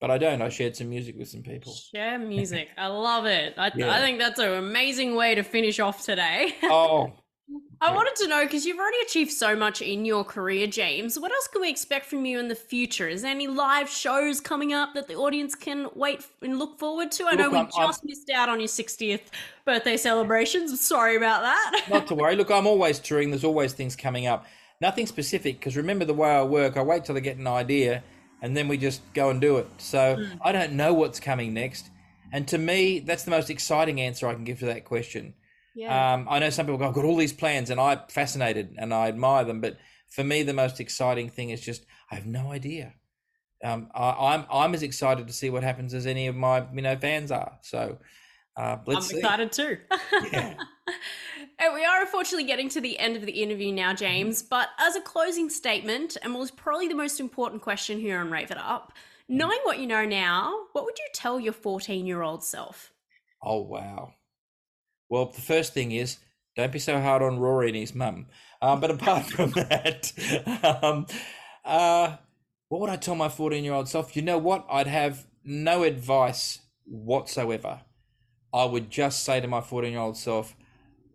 But 0.00 0.10
I 0.10 0.18
don't. 0.18 0.42
I 0.42 0.48
shared 0.50 0.76
some 0.76 0.90
music 0.90 1.16
with 1.16 1.28
some 1.28 1.42
people. 1.42 1.74
Share 1.74 2.18
music. 2.18 2.68
I 2.76 2.88
love 2.88 3.24
it. 3.26 3.54
I, 3.56 3.72
Yeah. 3.74 3.94
I 3.94 4.00
think 4.00 4.18
that's 4.18 4.38
an 4.38 4.52
amazing 4.52 5.14
way 5.14 5.34
to 5.34 5.42
finish 5.42 5.80
off 5.80 6.04
today. 6.04 6.54
Oh, 6.64 7.12
I 7.80 7.92
wanted 7.94 8.16
to 8.16 8.28
know 8.28 8.42
because 8.44 8.64
you've 8.64 8.78
already 8.78 8.96
achieved 9.06 9.30
so 9.30 9.54
much 9.54 9.82
in 9.82 10.04
your 10.04 10.24
career, 10.24 10.66
James. 10.66 11.18
What 11.18 11.30
else 11.30 11.46
can 11.46 11.60
we 11.60 11.70
expect 11.70 12.06
from 12.06 12.24
you 12.24 12.38
in 12.40 12.48
the 12.48 12.54
future? 12.54 13.06
Is 13.06 13.22
there 13.22 13.30
any 13.30 13.46
live 13.46 13.88
shows 13.88 14.40
coming 14.40 14.72
up 14.72 14.94
that 14.94 15.06
the 15.08 15.14
audience 15.14 15.54
can 15.54 15.88
wait 15.94 16.26
and 16.42 16.58
look 16.58 16.78
forward 16.78 17.12
to? 17.12 17.26
I 17.26 17.34
know 17.34 17.50
we 17.50 17.58
I'm- 17.58 17.70
I'm- 17.76 17.88
just 17.88 18.04
missed 18.04 18.30
out 18.30 18.48
on 18.48 18.58
your 18.60 18.68
60th 18.68 19.30
birthday 19.64 19.96
celebrations. 19.96 20.70
I'm 20.70 20.76
sorry 20.78 21.16
about 21.16 21.42
that. 21.42 21.82
not 21.90 22.06
to 22.08 22.14
worry. 22.14 22.34
Look, 22.34 22.50
I'm 22.50 22.66
always 22.66 22.98
touring. 22.98 23.30
There's 23.30 23.44
always 23.44 23.74
things 23.74 23.94
coming 23.94 24.26
up. 24.26 24.46
Nothing 24.80 25.06
specific 25.06 25.58
because 25.60 25.76
remember 25.76 26.04
the 26.04 26.14
way 26.14 26.30
I 26.30 26.42
work. 26.42 26.76
I 26.76 26.82
wait 26.82 27.04
till 27.04 27.16
I 27.16 27.20
get 27.20 27.36
an 27.36 27.46
idea, 27.46 28.02
and 28.42 28.56
then 28.56 28.68
we 28.68 28.76
just 28.78 29.00
go 29.14 29.30
and 29.30 29.40
do 29.40 29.58
it. 29.58 29.68
So 29.78 30.16
Mm. 30.16 30.38
I 30.42 30.52
don't 30.52 30.72
know 30.72 30.94
what's 30.94 31.20
coming 31.20 31.54
next. 31.54 31.90
And 32.32 32.48
to 32.48 32.58
me, 32.58 32.98
that's 32.98 33.22
the 33.24 33.30
most 33.30 33.50
exciting 33.50 34.00
answer 34.00 34.26
I 34.26 34.34
can 34.34 34.44
give 34.44 34.58
to 34.60 34.66
that 34.66 34.84
question. 34.84 35.34
Yeah. 35.76 36.14
Um, 36.14 36.26
I 36.28 36.38
know 36.38 36.50
some 36.50 36.66
people 36.66 36.78
go, 36.78 36.88
I've 36.88 36.94
got 36.94 37.04
all 37.04 37.16
these 37.16 37.32
plans 37.32 37.70
and 37.70 37.78
I'm 37.78 38.00
fascinated 38.08 38.74
and 38.78 38.92
I 38.92 39.08
admire 39.08 39.44
them. 39.44 39.60
But 39.60 39.76
for 40.08 40.24
me, 40.24 40.42
the 40.42 40.54
most 40.54 40.80
exciting 40.80 41.28
thing 41.28 41.50
is 41.50 41.60
just, 41.60 41.84
I 42.10 42.14
have 42.14 42.26
no 42.26 42.50
idea. 42.50 42.94
Um, 43.62 43.90
I, 43.94 44.34
I'm 44.34 44.46
I'm 44.50 44.74
as 44.74 44.82
excited 44.82 45.26
to 45.28 45.32
see 45.32 45.50
what 45.50 45.62
happens 45.62 45.94
as 45.94 46.06
any 46.06 46.26
of 46.26 46.36
my 46.36 46.66
you 46.74 46.82
know 46.82 46.96
fans 46.96 47.30
are. 47.30 47.58
So 47.62 47.98
uh, 48.56 48.78
let's 48.86 49.06
I'm 49.06 49.10
see. 49.12 49.18
excited 49.18 49.52
too. 49.52 49.78
And 51.58 51.72
we 51.72 51.84
are 51.84 52.02
unfortunately 52.02 52.44
getting 52.44 52.68
to 52.70 52.80
the 52.80 52.98
end 52.98 53.16
of 53.16 53.24
the 53.24 53.32
interview 53.32 53.72
now, 53.72 53.94
James. 53.94 54.42
But 54.42 54.68
as 54.78 54.94
a 54.94 55.00
closing 55.00 55.48
statement, 55.48 56.16
and 56.22 56.34
was 56.34 56.50
probably 56.50 56.88
the 56.88 56.94
most 56.94 57.18
important 57.18 57.62
question 57.62 57.98
here 57.98 58.18
on 58.20 58.30
Rave 58.30 58.50
It 58.50 58.58
Up, 58.58 58.92
knowing 59.28 59.58
what 59.64 59.78
you 59.78 59.86
know 59.86 60.04
now, 60.04 60.54
what 60.72 60.84
would 60.84 60.98
you 60.98 61.06
tell 61.14 61.40
your 61.40 61.54
14 61.54 62.06
year 62.06 62.22
old 62.22 62.44
self? 62.44 62.92
Oh 63.42 63.62
wow. 63.62 64.12
Well, 65.08 65.26
the 65.26 65.40
first 65.40 65.74
thing 65.74 65.92
is 65.92 66.18
don't 66.56 66.72
be 66.72 66.78
so 66.78 67.00
hard 67.00 67.22
on 67.22 67.38
Rory 67.38 67.68
and 67.68 67.76
his 67.76 67.94
mum. 67.94 68.26
Um, 68.62 68.80
but 68.80 68.90
apart 68.90 69.24
from 69.26 69.50
that, 69.52 70.12
um, 70.82 71.06
uh, 71.64 72.16
what 72.68 72.80
would 72.80 72.90
I 72.90 72.96
tell 72.96 73.14
my 73.14 73.28
14 73.28 73.62
year 73.62 73.74
old 73.74 73.88
self? 73.88 74.16
You 74.16 74.22
know 74.22 74.38
what? 74.38 74.66
I'd 74.70 74.86
have 74.86 75.26
no 75.44 75.82
advice 75.82 76.60
whatsoever. 76.84 77.82
I 78.52 78.64
would 78.64 78.90
just 78.90 79.22
say 79.22 79.40
to 79.40 79.48
my 79.48 79.60
14 79.60 79.92
year 79.92 80.00
old 80.00 80.16
self, 80.16 80.56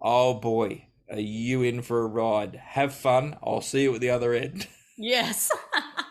Oh 0.01 0.33
boy, 0.35 0.85
are 1.09 1.19
you 1.19 1.63
in 1.63 1.81
for 1.81 2.01
a 2.01 2.07
ride? 2.07 2.55
Have 2.55 2.93
fun. 2.93 3.37
I'll 3.43 3.61
see 3.61 3.83
you 3.83 3.95
at 3.95 4.01
the 4.01 4.09
other 4.09 4.33
end. 4.33 4.67
Yes. 4.97 5.49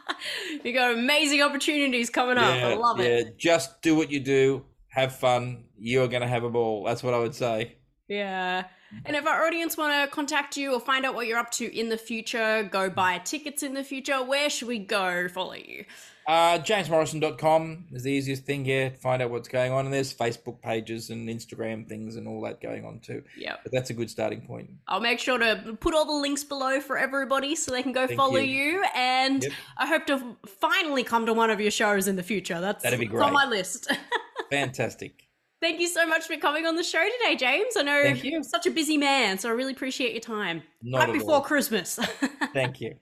you 0.64 0.72
got 0.72 0.94
amazing 0.94 1.42
opportunities 1.42 2.10
coming 2.10 2.38
up. 2.38 2.52
I 2.52 2.74
love 2.74 2.98
it. 2.98 3.38
Just 3.38 3.82
do 3.82 3.94
what 3.94 4.10
you 4.10 4.18
do. 4.18 4.64
Have 4.88 5.14
fun. 5.14 5.66
You're 5.80 6.08
going 6.08 6.22
to 6.22 6.28
have 6.28 6.44
a 6.44 6.50
ball. 6.50 6.84
That's 6.84 7.02
what 7.02 7.14
I 7.14 7.18
would 7.18 7.34
say. 7.34 7.74
Yeah. 8.06 8.64
And 9.04 9.14
if 9.14 9.24
our 9.26 9.46
audience 9.46 9.76
want 9.76 9.92
to 10.10 10.12
contact 10.14 10.56
you 10.56 10.74
or 10.74 10.80
find 10.80 11.06
out 11.06 11.14
what 11.14 11.28
you're 11.28 11.38
up 11.38 11.52
to 11.52 11.78
in 11.78 11.88
the 11.88 11.96
future, 11.96 12.68
go 12.70 12.90
buy 12.90 13.18
tickets 13.18 13.62
in 13.62 13.72
the 13.74 13.84
future, 13.84 14.22
where 14.22 14.50
should 14.50 14.66
we 14.66 14.80
go 14.80 15.28
follow 15.28 15.54
you? 15.54 15.84
Uh, 16.26 16.58
JamesMorrison.com 16.58 17.86
is 17.92 18.02
the 18.02 18.10
easiest 18.10 18.44
thing 18.44 18.64
here 18.64 18.90
to 18.90 18.96
find 18.96 19.22
out 19.22 19.30
what's 19.30 19.48
going 19.48 19.72
on. 19.72 19.84
And 19.84 19.94
there's 19.94 20.12
Facebook 20.12 20.60
pages 20.60 21.10
and 21.10 21.28
Instagram 21.28 21.88
things 21.88 22.16
and 22.16 22.26
all 22.28 22.40
that 22.42 22.60
going 22.60 22.84
on 22.84 22.98
too. 22.98 23.22
Yeah. 23.36 23.56
But 23.62 23.72
that's 23.72 23.90
a 23.90 23.94
good 23.94 24.10
starting 24.10 24.40
point. 24.42 24.70
I'll 24.88 25.00
make 25.00 25.20
sure 25.20 25.38
to 25.38 25.76
put 25.80 25.94
all 25.94 26.04
the 26.04 26.12
links 26.12 26.42
below 26.44 26.80
for 26.80 26.98
everybody 26.98 27.54
so 27.54 27.70
they 27.70 27.82
can 27.82 27.92
go 27.92 28.06
Thank 28.06 28.18
follow 28.18 28.38
you. 28.38 28.72
you. 28.80 28.84
And 28.94 29.44
Yep. 29.44 29.52
I 29.78 29.86
hope 29.86 30.06
to 30.06 30.36
finally 30.60 31.04
come 31.04 31.26
to 31.26 31.32
one 31.32 31.50
of 31.50 31.60
your 31.60 31.70
shows 31.70 32.08
in 32.08 32.16
the 32.16 32.22
future. 32.24 32.60
That's, 32.60 32.82
That'd 32.82 32.98
be 32.98 33.06
that's 33.06 33.22
on 33.22 33.32
my 33.32 33.46
list. 33.46 33.90
Fantastic. 34.50 35.29
Thank 35.60 35.78
you 35.78 35.88
so 35.88 36.06
much 36.06 36.26
for 36.26 36.36
coming 36.36 36.64
on 36.64 36.76
the 36.76 36.82
show 36.82 37.04
today, 37.20 37.36
James. 37.36 37.76
I 37.76 37.82
know 37.82 38.02
Thank 38.02 38.24
you. 38.24 38.32
you're 38.32 38.42
such 38.42 38.66
a 38.66 38.70
busy 38.70 38.96
man, 38.96 39.38
so 39.38 39.50
I 39.50 39.52
really 39.52 39.72
appreciate 39.72 40.12
your 40.12 40.22
time. 40.22 40.62
Not 40.82 41.08
right 41.08 41.12
before 41.12 41.34
all. 41.34 41.40
Christmas. 41.42 41.96
Thank 42.54 42.80
you. 42.80 42.96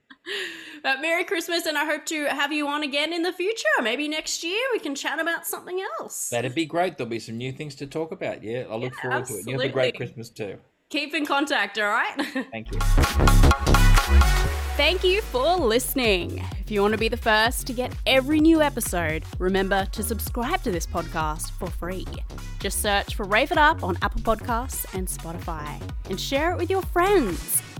But 0.82 1.00
Merry 1.00 1.24
Christmas, 1.24 1.66
and 1.66 1.78
I 1.78 1.84
hope 1.84 2.04
to 2.06 2.24
have 2.26 2.52
you 2.52 2.66
on 2.66 2.82
again 2.82 3.12
in 3.12 3.22
the 3.22 3.32
future. 3.32 3.68
Maybe 3.80 4.08
next 4.08 4.42
year 4.42 4.60
we 4.72 4.80
can 4.80 4.94
chat 4.96 5.20
about 5.20 5.46
something 5.46 5.80
else. 6.00 6.30
That'd 6.30 6.54
be 6.54 6.66
great. 6.66 6.98
There'll 6.98 7.08
be 7.08 7.20
some 7.20 7.36
new 7.36 7.52
things 7.52 7.76
to 7.76 7.86
talk 7.86 8.10
about. 8.10 8.42
Yeah, 8.42 8.64
I 8.68 8.74
look 8.74 8.94
forward 8.94 9.26
to 9.26 9.34
it. 9.34 9.46
You 9.46 9.58
have 9.58 9.70
a 9.70 9.72
great. 9.72 9.96
Christmas 9.96 10.28
too. 10.28 10.58
Keep 10.90 11.14
in 11.14 11.26
contact, 11.26 11.78
all 11.78 11.86
right? 11.86 12.46
Thank 12.50 12.72
you. 14.58 14.64
Thank 14.78 15.02
you 15.02 15.22
for 15.22 15.56
listening. 15.56 16.40
If 16.60 16.70
you 16.70 16.82
want 16.82 16.92
to 16.92 16.98
be 16.98 17.08
the 17.08 17.16
first 17.16 17.66
to 17.66 17.72
get 17.72 17.92
every 18.06 18.38
new 18.38 18.62
episode, 18.62 19.24
remember 19.40 19.86
to 19.86 20.04
subscribe 20.04 20.62
to 20.62 20.70
this 20.70 20.86
podcast 20.86 21.50
for 21.50 21.68
free. 21.68 22.06
Just 22.60 22.80
search 22.80 23.16
for 23.16 23.24
Rave 23.24 23.50
It 23.50 23.58
Up 23.58 23.82
on 23.82 23.98
Apple 24.02 24.20
Podcasts 24.20 24.86
and 24.94 25.08
Spotify 25.08 25.82
and 26.08 26.20
share 26.20 26.52
it 26.52 26.58
with 26.58 26.70
your 26.70 26.82
friends. 26.82 27.60